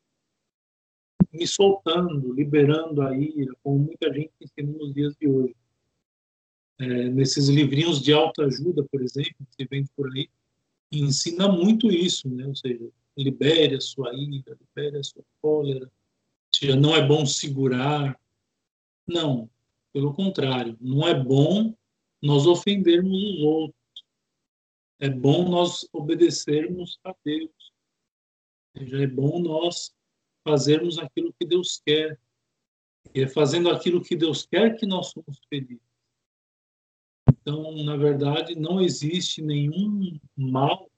me 1.33 1.47
soltando, 1.47 2.33
liberando 2.33 3.03
a 3.03 3.15
ira, 3.17 3.55
como 3.63 3.79
muita 3.79 4.13
gente 4.13 4.33
ensina 4.41 4.73
nos 4.73 4.95
dias 4.95 5.15
de 5.17 5.29
hoje. 5.29 5.55
É, 6.79 7.09
nesses 7.11 7.49
livrinhos 7.49 8.01
de 8.01 8.13
autoajuda, 8.13 8.85
por 8.85 9.03
exemplo, 9.03 9.47
que 9.57 9.67
vem 9.67 9.85
por 9.95 10.11
aí, 10.13 10.29
ensina 10.91 11.49
muito 11.51 11.91
isso, 11.91 12.29
né? 12.29 12.47
Ou 12.47 12.55
seja, 12.57 12.89
libere 13.17 13.77
a 13.77 13.81
sua 13.81 14.15
ira, 14.15 14.57
libere 14.59 14.99
a 14.99 15.03
sua 15.03 15.23
cólera. 15.41 15.87
Ou 15.87 16.59
seja, 16.59 16.77
não 16.77 16.95
é 16.95 17.07
bom 17.07 17.27
segurar. 17.27 18.19
Não, 19.07 19.51
pelo 19.97 20.13
contrário, 20.13 20.77
não 20.79 21.09
é 21.09 21.15
bom 21.15 21.75
nós 22.23 22.47
ofendermos 22.47 23.17
os 23.17 23.41
outros. 23.41 24.05
É 25.01 25.09
bom 25.09 25.49
nós 25.49 25.89
obedecermos 25.91 27.01
a 27.03 27.15
Deus. 27.25 27.73
Seja, 28.77 29.05
é 29.05 29.07
bom 29.07 29.41
nós 29.41 29.97
fazermos 30.47 30.99
aquilo 30.99 31.33
que 31.33 31.47
Deus 31.47 31.81
quer. 31.83 32.21
E 33.15 33.23
é 33.23 33.27
fazendo 33.27 33.71
aquilo 33.71 34.05
que 34.05 34.15
Deus 34.15 34.45
quer 34.45 34.77
que 34.77 34.85
nós 34.85 35.13
somos 35.13 35.41
felizes. 35.49 35.81
Então, 37.31 37.83
na 37.83 37.97
verdade, 37.97 38.55
não 38.55 38.83
existe 38.83 39.41
nenhum 39.41 40.21
mal 40.37 40.91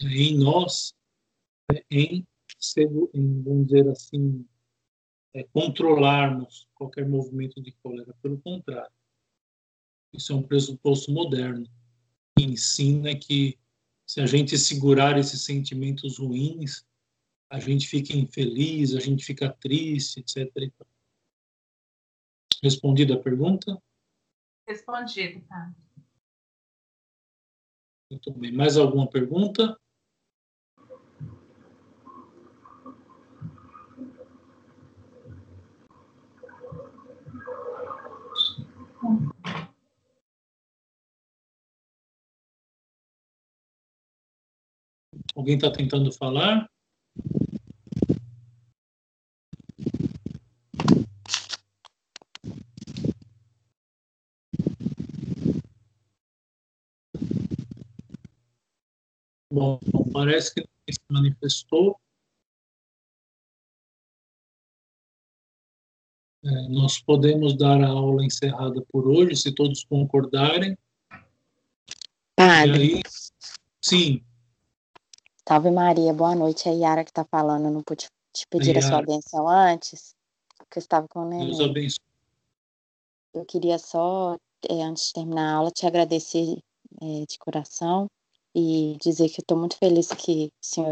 em 0.00 0.38
nós, 0.38 0.94
né, 1.70 1.82
em, 1.90 2.26
em 3.12 3.42
vamos 3.42 3.66
dizer 3.66 3.86
assim, 3.90 4.48
é, 5.34 5.42
controlarmos 5.42 6.68
qualquer 6.74 7.08
movimento 7.08 7.60
de 7.60 7.72
cólera. 7.72 8.14
Pelo 8.22 8.40
contrário, 8.40 8.92
isso 10.12 10.32
é 10.32 10.36
um 10.36 10.42
pressuposto 10.42 11.10
moderno 11.10 11.68
que 12.38 12.44
ensina 12.44 13.14
que 13.14 13.58
se 14.06 14.20
a 14.20 14.26
gente 14.26 14.56
segurar 14.56 15.18
esses 15.18 15.42
sentimentos 15.42 16.18
ruins, 16.18 16.86
a 17.50 17.58
gente 17.58 17.88
fica 17.88 18.12
infeliz, 18.12 18.94
a 18.94 19.00
gente 19.00 19.24
fica 19.24 19.52
triste, 19.52 20.20
etc. 20.20 20.72
Respondida 22.62 23.14
a 23.14 23.20
pergunta? 23.20 23.82
Respondido, 24.68 25.40
tá. 25.46 25.74
Muito 28.10 28.30
bem. 28.32 28.52
Mais 28.52 28.76
alguma 28.76 29.08
pergunta? 29.08 29.78
Alguém 45.34 45.56
está 45.56 45.70
tentando 45.70 46.12
falar? 46.12 46.70
Bom, 59.50 59.78
parece 60.12 60.54
que 60.54 60.60
ninguém 60.60 60.92
se 60.92 61.00
manifestou. 61.10 62.00
É, 66.44 66.68
nós 66.68 66.98
podemos 67.00 67.56
dar 67.56 67.82
a 67.82 67.88
aula 67.88 68.24
encerrada 68.24 68.84
por 68.90 69.08
hoje, 69.08 69.36
se 69.36 69.52
todos 69.52 69.84
concordarem. 69.84 70.76
Padre. 72.36 72.96
Aí, 72.96 73.02
sim. 73.82 74.24
Salve 75.46 75.70
Maria, 75.70 76.12
boa 76.14 76.34
noite. 76.34 76.68
É 76.68 76.72
a 76.72 76.74
Yara 76.74 77.04
que 77.04 77.10
está 77.10 77.24
falando. 77.24 77.66
Eu 77.66 77.70
não 77.70 77.82
pude 77.82 78.06
te 78.32 78.46
pedir 78.48 78.78
a 78.78 78.82
sua 78.82 79.02
benção 79.02 79.46
antes, 79.46 80.14
porque 80.56 80.78
eu 80.78 80.80
estava 80.80 81.06
com 81.06 81.20
o 81.20 81.28
neném. 81.28 81.52
Eu 83.34 83.44
queria 83.44 83.78
só, 83.78 84.38
é, 84.68 84.82
antes 84.82 85.08
de 85.08 85.12
terminar 85.12 85.52
a 85.52 85.56
aula, 85.56 85.70
te 85.70 85.86
agradecer 85.86 86.58
é, 87.02 87.26
de 87.28 87.38
coração 87.38 88.08
e 88.54 88.96
dizer 89.00 89.28
que 89.28 89.40
eu 89.40 89.42
estou 89.42 89.58
muito 89.58 89.76
feliz 89.76 90.08
que 90.08 90.46
o 90.46 90.66
senhor 90.66 90.82